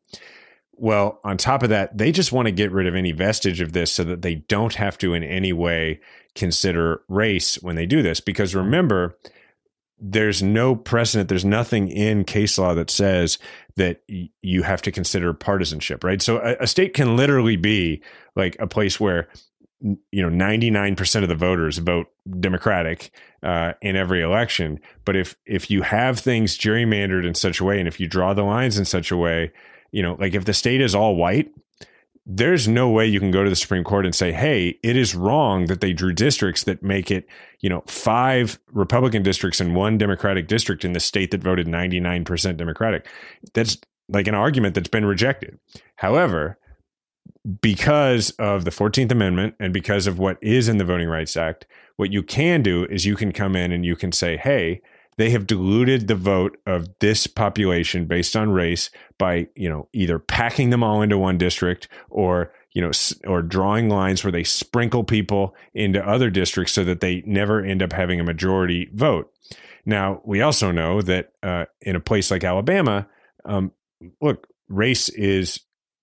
Well 0.74 1.20
on 1.24 1.38
top 1.38 1.62
of 1.62 1.70
that 1.70 1.97
they 1.97 2.12
just 2.12 2.32
want 2.32 2.47
to 2.47 2.51
get 2.51 2.72
rid 2.72 2.88
of 2.88 2.95
any 2.95 3.12
vestige 3.12 3.59
of 3.59 3.74
this 3.74 3.91
so 3.91 4.03
that 4.05 4.22
they 4.22 4.36
don't 4.36 4.76
have 4.76 4.97
to 4.99 5.14
in 5.14 5.24
any 5.24 5.51
way 5.51 5.99
consider 6.36 7.01
race 7.09 7.62
when 7.62 7.76
they 7.76 7.86
do 7.86 8.01
this. 8.01 8.22
Because 8.22 8.51
mm-hmm. 8.51 8.66
remember 8.66 9.18
there's 10.02 10.41
no 10.41 10.76
precedent 10.76 11.30
there's 11.30 11.45
nothing 11.45 11.88
in 11.88 12.24
case 12.24 12.58
law 12.58 12.74
that 12.74 12.89
says 12.89 13.38
that 13.76 14.02
y- 14.10 14.30
you 14.41 14.64
have 14.64 14.82
to 14.82 14.91
consider 14.91 15.34
partisanship 15.34 16.04
right? 16.04 16.22
So 16.22 16.39
a, 16.39 16.64
a, 16.64 16.68
state 16.68 16.93
can 16.93 17.16
literally 17.16 17.56
be 17.56 18.02
like 18.36 18.58
a 18.60 18.68
place 18.68 18.99
where 18.99 19.30
you 19.80 20.28
know 20.28 20.30
99% 20.30 21.24
of 21.24 21.30
the 21.30 21.36
voters 21.36 21.78
vote 21.78 22.08
democratic 22.39 23.12
uh, 23.43 23.74
in 23.82 23.95
every 23.95 24.22
election. 24.22 24.80
But 25.06 25.16
if 25.16 25.36
if 25.45 25.70
you 25.70 25.84
have 25.84 26.20
things 26.20 26.58
gerrymandered 26.58 27.26
in 27.26 27.36
such 27.36 27.60
a 27.60 27.64
way 27.64 27.80
and 27.80 27.88
if 27.88 27.99
you 27.99 28.08
draw 28.08 28.34
the 28.34 28.43
lines 28.43 28.78
in 28.78 28.86
such 28.86 29.12
a 29.12 29.18
way 29.18 29.52
you 29.91 30.02
know 30.02 30.16
like 30.20 30.34
if 30.34 30.45
the 30.45 30.54
state 30.54 30.82
is 30.82 30.95
all 30.95 31.16
white 31.16 31.52
there's 32.26 32.68
no 32.68 32.90
way 32.90 33.06
you 33.06 33.20
can 33.20 33.32
go 33.32 33.44
to 33.44 33.50
the 33.50 33.56
Supreme 33.56 33.84
Court 33.84 34.06
and 34.06 34.14
say, 34.14 34.32
hey, 34.32 34.80
it 34.84 34.96
is 34.96 35.16
wrong 35.16 35.66
that 35.66 35.82
they 35.82 35.92
drew 35.92 36.14
districts 36.14 36.64
that 36.66 36.84
make 36.84 37.10
it, 37.10 37.26
you 37.62 37.70
know, 37.70 37.84
five 37.88 38.60
Republican 38.72 39.24
districts 39.24 39.60
and 39.60 39.76
one 39.76 39.98
Democratic 39.98 40.48
district 40.48 40.86
in 40.86 40.94
the 40.94 41.00
state 41.00 41.32
that 41.32 41.42
voted 41.42 41.68
99% 41.68 42.58
Democratic. 42.58 43.08
That's 43.54 43.78
like 44.08 44.28
an 44.28 44.36
argument 44.36 44.76
that's 44.76 44.88
been 44.88 45.06
rejected. 45.06 45.58
However, 45.96 46.60
because 47.62 48.30
of 48.32 48.66
the 48.66 48.72
14th 48.72 49.12
Amendment 49.12 49.56
and 49.60 49.74
because 49.74 50.06
of 50.06 50.20
what 50.20 50.38
is 50.44 50.70
in 50.70 50.78
the 50.78 50.86
Voting 50.86 51.08
Rights 51.08 51.36
Act, 51.36 51.66
what 51.96 52.12
you 52.12 52.22
can 52.22 52.62
do 52.62 52.86
is 52.86 53.06
you 53.06 53.16
can 53.16 53.32
come 53.32 53.56
in 53.56 53.72
and 53.72 53.84
you 53.84 53.96
can 53.96 54.12
say, 54.12 54.38
hey, 54.38 54.82
they 55.22 55.30
have 55.30 55.46
diluted 55.46 56.08
the 56.08 56.16
vote 56.16 56.58
of 56.66 56.88
this 57.00 57.28
population 57.28 58.06
based 58.06 58.36
on 58.36 58.50
race 58.50 58.90
by, 59.20 59.48
you 59.56 59.70
know, 59.70 59.88
either 59.94 60.18
packing 60.18 60.72
them 60.72 60.84
all 60.84 61.04
into 61.04 61.16
one 61.16 61.38
district 61.38 61.88
or, 62.10 62.52
you 62.72 62.82
know, 62.82 62.90
or 63.28 63.44
drawing 63.44 63.88
lines 63.88 64.24
where 64.24 64.32
they 64.32 64.44
sprinkle 64.44 65.04
people 65.04 65.54
into 65.76 66.04
other 66.04 66.32
districts 66.32 66.74
so 66.74 66.84
that 66.84 67.02
they 67.02 67.22
never 67.28 67.64
end 67.64 67.84
up 67.84 67.94
having 67.94 68.20
a 68.20 68.24
majority 68.24 68.90
vote. 68.96 69.32
Now, 69.86 70.22
we 70.26 70.42
also 70.42 70.72
know 70.72 71.04
that 71.04 71.34
uh, 71.44 71.66
in 71.82 71.96
a 71.96 72.00
place 72.00 72.32
like 72.32 72.44
Alabama, 72.44 73.08
um, 73.46 73.74
look, 74.22 74.48
race 74.70 75.08
is 75.10 75.60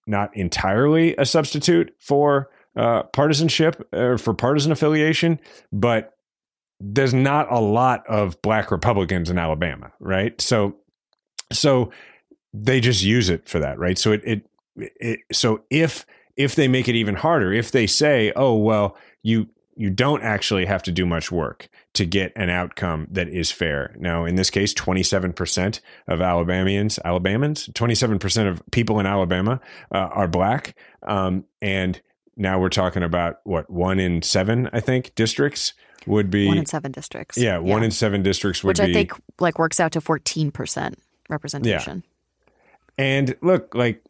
not 0.07 0.37
entirely 0.37 1.17
a 1.17 1.27
substitute 1.27 1.93
for 1.99 2.51
uh, 2.77 3.03
partisanship 3.03 3.85
or 3.93 4.17
for 4.17 4.33
partisan 4.33 4.71
affiliation, 4.71 5.41
but 5.73 6.15
there's 6.81 7.15
not 7.15 7.51
a 7.51 7.59
lot 7.59 8.07
of 8.07 8.41
black 8.43 8.71
Republicans 8.71 9.31
in 9.31 9.39
Alabama, 9.39 9.93
right? 10.01 10.41
So, 10.41 10.77
so 11.53 11.91
they 12.53 12.81
just 12.81 13.03
use 13.03 13.29
it 13.29 13.49
for 13.49 13.59
that, 13.59 13.79
right? 13.79 13.99
So 13.99 14.13
it, 14.13 14.23
it, 14.25 14.47
it 14.77 15.21
so 15.33 15.63
if 15.71 16.07
if 16.37 16.55
they 16.55 16.69
make 16.69 16.89
it 16.89 16.95
even 16.95 17.17
harder, 17.17 17.53
if 17.53 17.73
they 17.73 17.87
say, 17.87 18.33
oh 18.37 18.55
well, 18.57 18.97
you 19.23 19.49
you 19.79 19.91
don't 19.91 20.23
actually 20.23 20.67
have 20.67 20.83
to 20.83 20.91
do 20.91 21.07
much 21.07 21.31
work 21.31 21.69
to 21.95 22.05
get 22.05 22.33
an 22.35 22.51
outcome 22.51 23.07
that 23.13 23.29
is 23.29 23.53
fair. 23.53 23.95
Now, 23.97 24.25
in 24.25 24.35
this 24.35 24.51
case, 24.51 24.75
27% 24.75 25.81
of 26.09 26.21
Alabamians, 26.21 26.99
Alabamans, 27.05 27.71
27% 27.71 28.51
of 28.51 28.61
people 28.73 28.99
in 28.99 29.07
Alabama 29.07 29.61
uh, 29.93 29.99
are 29.99 30.27
black. 30.27 30.75
Um, 31.05 31.45
and 31.63 32.01
now 32.37 32.59
we're 32.59 32.71
talking 32.71 33.05
about 33.05 33.37
what, 33.45 33.71
one 33.71 34.01
in 34.01 34.21
seven, 34.23 34.69
I 34.73 34.81
think, 34.81 35.15
districts 35.15 35.75
would 36.09 36.31
be 36.31 36.47
one 36.47 36.59
in 36.59 36.67
seven 36.67 36.93
districts. 36.93 37.39
Yeah, 37.39 37.59
one 37.59 37.83
in 37.83 37.91
seven 37.91 38.23
districts 38.23 38.65
would 38.65 38.79
which 38.79 38.87
be, 38.87 38.91
I 38.91 38.95
think 38.95 39.13
like 39.39 39.59
works 39.59 39.81
out 39.81 39.93
to 39.93 40.01
fourteen 40.01 40.51
percent 40.51 40.99
representation. 41.29 42.03
Yeah. 42.99 43.05
And 43.05 43.37
look, 43.43 43.75
like 43.75 44.03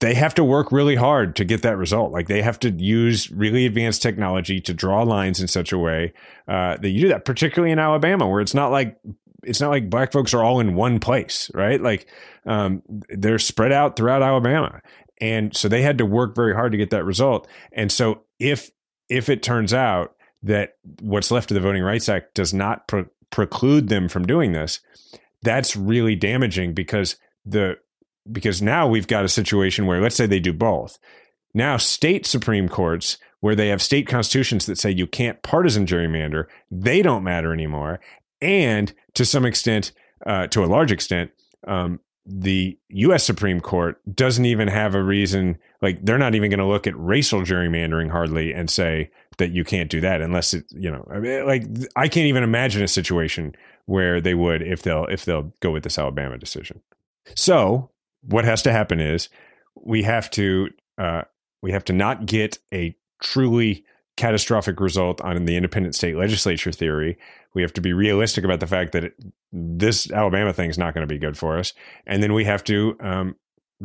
they 0.00 0.14
have 0.14 0.34
to 0.34 0.44
work 0.44 0.72
really 0.72 0.94
hard 0.94 1.36
to 1.36 1.44
get 1.44 1.62
that 1.62 1.76
result. 1.76 2.10
Like 2.10 2.28
they 2.28 2.40
have 2.40 2.58
to 2.60 2.70
use 2.70 3.30
really 3.30 3.66
advanced 3.66 4.00
technology 4.00 4.60
to 4.62 4.72
draw 4.72 5.02
lines 5.02 5.40
in 5.40 5.48
such 5.48 5.70
a 5.70 5.78
way 5.78 6.14
uh, 6.48 6.78
that 6.78 6.88
you 6.88 7.02
do 7.02 7.08
that, 7.08 7.26
particularly 7.26 7.72
in 7.72 7.78
Alabama, 7.78 8.26
where 8.26 8.40
it's 8.40 8.54
not 8.54 8.70
like 8.70 8.98
it's 9.42 9.60
not 9.60 9.68
like 9.68 9.90
black 9.90 10.12
folks 10.12 10.32
are 10.32 10.42
all 10.42 10.60
in 10.60 10.74
one 10.74 10.98
place, 10.98 11.50
right? 11.52 11.80
Like 11.80 12.08
um, 12.46 12.82
they're 13.10 13.38
spread 13.38 13.70
out 13.70 13.96
throughout 13.96 14.22
Alabama, 14.22 14.80
and 15.20 15.54
so 15.54 15.68
they 15.68 15.82
had 15.82 15.98
to 15.98 16.06
work 16.06 16.34
very 16.34 16.54
hard 16.54 16.72
to 16.72 16.78
get 16.78 16.90
that 16.90 17.04
result. 17.04 17.46
And 17.72 17.92
so 17.92 18.22
if 18.38 18.70
if 19.10 19.28
it 19.28 19.42
turns 19.42 19.74
out 19.74 20.15
that 20.42 20.76
what's 21.00 21.30
left 21.30 21.50
of 21.50 21.54
the 21.54 21.60
Voting 21.60 21.82
Rights 21.82 22.08
Act 22.08 22.34
does 22.34 22.54
not 22.54 22.86
pre- 22.88 23.04
preclude 23.30 23.88
them 23.88 24.08
from 24.08 24.26
doing 24.26 24.52
this, 24.52 24.80
that's 25.42 25.76
really 25.76 26.14
damaging 26.14 26.74
because 26.74 27.16
the 27.44 27.76
because 28.30 28.60
now 28.60 28.88
we've 28.88 29.06
got 29.06 29.24
a 29.24 29.28
situation 29.28 29.86
where 29.86 30.00
let's 30.00 30.16
say 30.16 30.26
they 30.26 30.40
do 30.40 30.52
both. 30.52 30.98
Now 31.54 31.76
state 31.76 32.26
supreme 32.26 32.68
courts 32.68 33.18
where 33.40 33.54
they 33.54 33.68
have 33.68 33.82
state 33.82 34.08
constitutions 34.08 34.66
that 34.66 34.78
say 34.78 34.90
you 34.90 35.06
can't 35.06 35.42
partisan 35.42 35.86
gerrymander, 35.86 36.46
they 36.70 37.02
don't 37.02 37.22
matter 37.22 37.52
anymore. 37.52 38.00
And 38.40 38.92
to 39.14 39.24
some 39.24 39.44
extent, 39.46 39.92
uh, 40.26 40.46
to 40.48 40.64
a 40.64 40.66
large 40.66 40.90
extent, 40.90 41.30
um, 41.66 42.00
the 42.26 42.76
U.S. 42.88 43.24
Supreme 43.24 43.60
Court 43.60 44.00
doesn't 44.12 44.44
even 44.44 44.68
have 44.68 44.94
a 44.94 45.02
reason. 45.02 45.58
Like 45.80 46.04
they're 46.04 46.18
not 46.18 46.34
even 46.34 46.50
going 46.50 46.58
to 46.58 46.66
look 46.66 46.86
at 46.86 46.98
racial 46.98 47.42
gerrymandering 47.42 48.10
hardly 48.10 48.52
and 48.52 48.68
say 48.68 49.10
that 49.38 49.50
you 49.50 49.64
can't 49.64 49.90
do 49.90 50.00
that 50.00 50.20
unless 50.20 50.54
it, 50.54 50.64
you 50.70 50.90
know, 50.90 51.06
I 51.10 51.18
mean, 51.18 51.46
like 51.46 51.64
I 51.94 52.08
can't 52.08 52.26
even 52.26 52.42
imagine 52.42 52.82
a 52.82 52.88
situation 52.88 53.54
where 53.86 54.20
they 54.20 54.34
would 54.34 54.62
if 54.62 54.82
they'll 54.82 55.06
if 55.06 55.24
they'll 55.24 55.52
go 55.60 55.70
with 55.70 55.84
this 55.84 55.98
Alabama 55.98 56.38
decision. 56.38 56.80
So 57.34 57.90
what 58.22 58.44
has 58.44 58.62
to 58.62 58.72
happen 58.72 59.00
is 59.00 59.28
we 59.74 60.02
have 60.02 60.30
to 60.30 60.70
uh, 60.98 61.22
we 61.62 61.72
have 61.72 61.84
to 61.84 61.92
not 61.92 62.26
get 62.26 62.58
a 62.72 62.96
truly 63.22 63.84
catastrophic 64.16 64.80
result 64.80 65.20
on 65.20 65.44
the 65.44 65.56
independent 65.56 65.94
state 65.94 66.16
legislature 66.16 66.72
theory. 66.72 67.18
We 67.54 67.62
have 67.62 67.72
to 67.74 67.80
be 67.80 67.92
realistic 67.92 68.44
about 68.44 68.60
the 68.60 68.66
fact 68.66 68.92
that 68.92 69.04
it, 69.04 69.14
this 69.52 70.10
Alabama 70.10 70.52
thing 70.52 70.70
is 70.70 70.78
not 70.78 70.94
going 70.94 71.06
to 71.06 71.12
be 71.12 71.18
good 71.18 71.36
for 71.36 71.58
us, 71.58 71.72
and 72.06 72.22
then 72.22 72.32
we 72.32 72.44
have 72.44 72.64
to 72.64 72.96
um, 73.00 73.36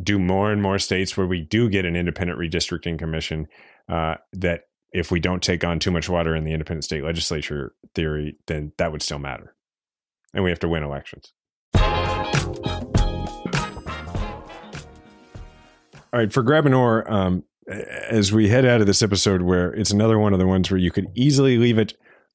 do 0.01 0.17
more 0.17 0.51
and 0.51 0.61
more 0.61 0.79
states 0.79 1.17
where 1.17 1.27
we 1.27 1.41
do 1.41 1.69
get 1.69 1.85
an 1.85 1.95
independent 1.95 2.39
redistricting 2.39 2.97
commission. 2.97 3.47
Uh, 3.89 4.15
that 4.31 4.67
if 4.91 5.11
we 5.11 5.19
don't 5.19 5.41
take 5.41 5.63
on 5.63 5.79
too 5.79 5.91
much 5.91 6.09
water 6.09 6.35
in 6.35 6.43
the 6.43 6.53
independent 6.53 6.83
state 6.83 7.03
legislature 7.03 7.73
theory, 7.95 8.35
then 8.47 8.71
that 8.77 8.91
would 8.91 9.01
still 9.01 9.19
matter, 9.19 9.55
and 10.33 10.43
we 10.43 10.49
have 10.49 10.59
to 10.59 10.67
win 10.67 10.83
elections. 10.83 11.33
All 16.13 16.19
right, 16.19 16.33
for 16.33 16.43
grab 16.43 16.65
an 16.65 16.73
oar, 16.73 17.09
um, 17.11 17.45
as 18.09 18.33
we 18.33 18.49
head 18.49 18.65
out 18.65 18.81
of 18.81 18.87
this 18.87 19.01
episode, 19.01 19.43
where 19.43 19.73
it's 19.73 19.91
another 19.91 20.19
one 20.19 20.33
of 20.33 20.39
the 20.39 20.47
ones 20.47 20.69
where 20.69 20.77
you 20.77 20.91
could 20.91 21.07
easily 21.15 21.57
leave 21.57 21.77
it 21.77 21.93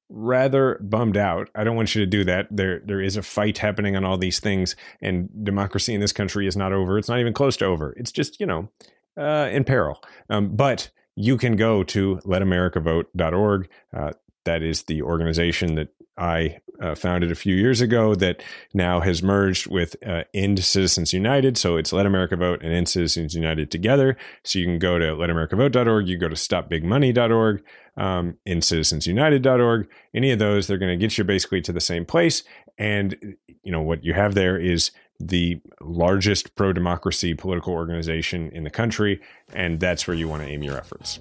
rather 0.09 0.79
bummed 0.81 1.17
out. 1.17 1.49
I 1.53 1.63
don't 1.63 1.75
want 1.75 1.93
you 1.93 2.01
to 2.01 2.09
do 2.09 2.23
that. 2.23 2.47
There, 2.49 2.81
there 2.85 3.01
is 3.01 3.17
a 3.17 3.21
fight 3.21 3.59
happening 3.59 3.95
on 3.95 4.03
all 4.03 4.17
these 4.17 4.39
things, 4.39 4.75
and 5.01 5.29
democracy 5.43 5.93
in 5.93 6.01
this 6.01 6.13
country 6.13 6.47
is 6.47 6.57
not 6.57 6.73
over. 6.73 6.97
It's 6.97 7.09
not 7.09 7.19
even 7.19 7.33
close 7.33 7.57
to 7.57 7.65
over. 7.65 7.93
It's 7.97 8.11
just 8.11 8.39
you 8.39 8.45
know 8.45 8.69
uh, 9.17 9.49
in 9.51 9.63
peril. 9.63 10.01
Um, 10.29 10.55
but 10.55 10.89
you 11.17 11.35
can 11.35 11.55
go 11.55 11.83
to 11.83 12.17
letamericavote.org. 12.17 13.67
Uh, 13.91 14.11
that 14.45 14.61
is 14.61 14.83
the 14.83 15.01
organization 15.01 15.75
that 15.75 15.89
I 16.15 16.59
uh, 16.79 16.93
founded 16.93 17.31
a 17.31 17.35
few 17.35 17.55
years 17.55 17.81
ago 17.81 18.13
that 18.15 18.43
now 18.73 18.99
has 18.99 19.23
merged 19.23 19.65
with 19.65 19.95
uh, 20.05 20.23
End 20.35 20.63
Citizens 20.63 21.13
United. 21.13 21.57
So 21.57 21.75
it's 21.75 21.91
Let 21.91 22.05
America 22.05 22.35
Vote 22.35 22.61
and 22.61 22.71
End 22.71 22.87
Citizens 22.87 23.33
United 23.33 23.71
together. 23.71 24.15
So 24.43 24.59
you 24.59 24.65
can 24.65 24.77
go 24.77 24.99
to 24.99 25.05
letamericavote.org, 25.05 26.07
you 26.07 26.17
go 26.17 26.29
to 26.29 26.35
stopbigmoney.org, 26.35 27.63
um, 27.97 28.37
endcitizensunited.org. 28.47 29.89
Any 30.13 30.31
of 30.31 30.37
those, 30.37 30.67
they're 30.67 30.77
going 30.77 30.97
to 30.97 31.03
get 31.03 31.17
you 31.17 31.23
basically 31.23 31.61
to 31.61 31.73
the 31.73 31.81
same 31.81 32.05
place. 32.05 32.43
And, 32.77 33.35
you 33.63 33.71
know, 33.71 33.81
what 33.81 34.03
you 34.03 34.13
have 34.13 34.35
there 34.35 34.57
is 34.57 34.91
the 35.19 35.59
largest 35.81 36.55
pro 36.55 36.73
democracy 36.73 37.33
political 37.33 37.73
organization 37.73 38.49
in 38.51 38.63
the 38.63 38.69
country. 38.69 39.19
And 39.53 39.79
that's 39.79 40.07
where 40.07 40.15
you 40.15 40.27
want 40.27 40.43
to 40.43 40.49
aim 40.49 40.63
your 40.63 40.77
efforts. 40.77 41.19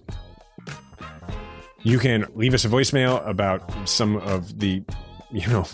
You 1.83 1.99
can 1.99 2.27
leave 2.35 2.53
us 2.53 2.65
a 2.65 2.69
voicemail 2.69 3.27
about 3.27 3.89
some 3.89 4.17
of 4.17 4.59
the 4.59 4.83
you 5.31 5.47
know 5.49 5.65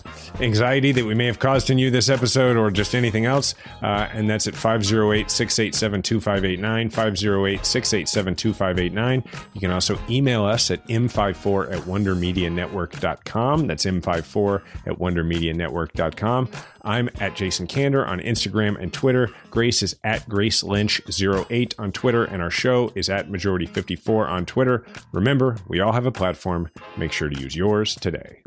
anxiety 0.41 0.93
that 0.93 1.05
we 1.05 1.15
may 1.15 1.27
have 1.27 1.39
caused 1.39 1.69
in 1.69 1.77
you 1.79 1.91
this 1.91 2.09
episode 2.09 2.57
or 2.57 2.71
just 2.71 2.95
anything 2.95 3.27
else 3.27 3.55
uh, 3.83 4.09
and 4.13 4.31
that's 4.31 4.47
at 4.47 4.55
508-687-2589 4.55 6.91
508-687-2589 6.91 9.27
you 9.53 9.61
can 9.61 9.71
also 9.71 9.99
email 10.09 10.43
us 10.45 10.71
at 10.71 10.83
m54 10.89 11.73
at 11.73 11.83
wondermedianetwork.com 11.83 13.67
that's 13.67 13.85
m54 13.85 14.63
at 14.87 14.99
wondermedianetwork.com 14.99 16.49
i'm 16.83 17.11
at 17.21 17.37
jason 17.37 17.67
kander 17.67 18.09
on 18.09 18.21
instagram 18.21 18.81
and 18.81 18.91
twitter. 18.93 19.29
Grace 19.51 19.83
is 19.83 19.97
at 20.03 20.27
grace 20.29 20.63
lynch 20.63 21.01
08 21.21 21.75
on 21.79 21.93
twitter 21.93 22.25
and 22.25 22.43
our 22.43 22.51
show 22.51 22.91
is 22.95 23.11
at 23.11 23.31
majority 23.31 23.67
54 23.67 24.29
on 24.29 24.47
twitter. 24.47 24.87
Remember 25.13 25.59
we 25.69 25.81
all 25.81 25.93
have 25.93 26.07
a 26.07 26.13
platform. 26.13 26.71
Make 26.97 27.13
sure 27.13 27.29
to 27.29 27.39
use 27.39 27.55
yours 27.55 27.95
today 27.95 28.41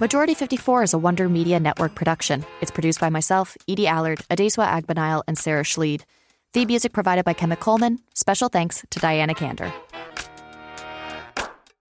Majority 0.00 0.34
54 0.34 0.82
is 0.82 0.92
a 0.92 0.98
Wonder 0.98 1.28
Media 1.28 1.60
Network 1.60 1.94
production. 1.94 2.44
It's 2.60 2.72
produced 2.72 2.98
by 2.98 3.10
myself, 3.10 3.56
Edie 3.68 3.86
Allard, 3.86 4.18
Adesuwa 4.28 4.66
Agbonile, 4.66 5.22
and 5.28 5.38
Sara 5.38 5.62
Schleede. 5.62 6.02
Theme 6.52 6.66
music 6.66 6.92
provided 6.92 7.24
by 7.24 7.32
Kemet 7.32 7.60
Coleman. 7.60 8.00
Special 8.12 8.48
thanks 8.48 8.84
to 8.90 8.98
Diana 8.98 9.34
Kander. 9.34 9.72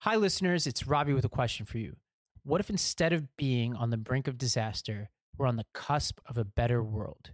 Hi, 0.00 0.16
listeners. 0.16 0.66
It's 0.66 0.86
Ravi 0.86 1.14
with 1.14 1.24
a 1.24 1.30
question 1.30 1.64
for 1.64 1.78
you. 1.78 1.96
What 2.42 2.60
if 2.60 2.68
instead 2.68 3.14
of 3.14 3.34
being 3.38 3.74
on 3.74 3.88
the 3.88 3.96
brink 3.96 4.28
of 4.28 4.36
disaster, 4.36 5.08
we're 5.38 5.46
on 5.46 5.56
the 5.56 5.64
cusp 5.72 6.20
of 6.28 6.36
a 6.36 6.44
better 6.44 6.82
world? 6.82 7.30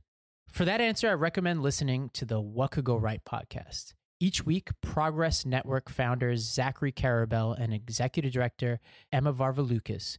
For 0.49 0.65
that 0.65 0.81
answer, 0.81 1.11
I 1.11 1.15
recommend 1.15 1.63
listening 1.63 2.11
to 2.15 2.25
the 2.25 2.41
What 2.41 2.71
Could 2.71 2.85
Go 2.85 2.97
Right 2.97 3.25
podcast. 3.25 3.95
Each 4.21 4.47
week, 4.47 4.69
Progress 4.83 5.45
Network 5.45 5.91
founders 5.91 6.43
Zachary 6.43 6.93
Karabell 6.93 7.61
and 7.61 7.75
executive 7.75 8.31
director 8.31 8.79
Emma 9.11 9.33
Varvaloucas 9.33 10.19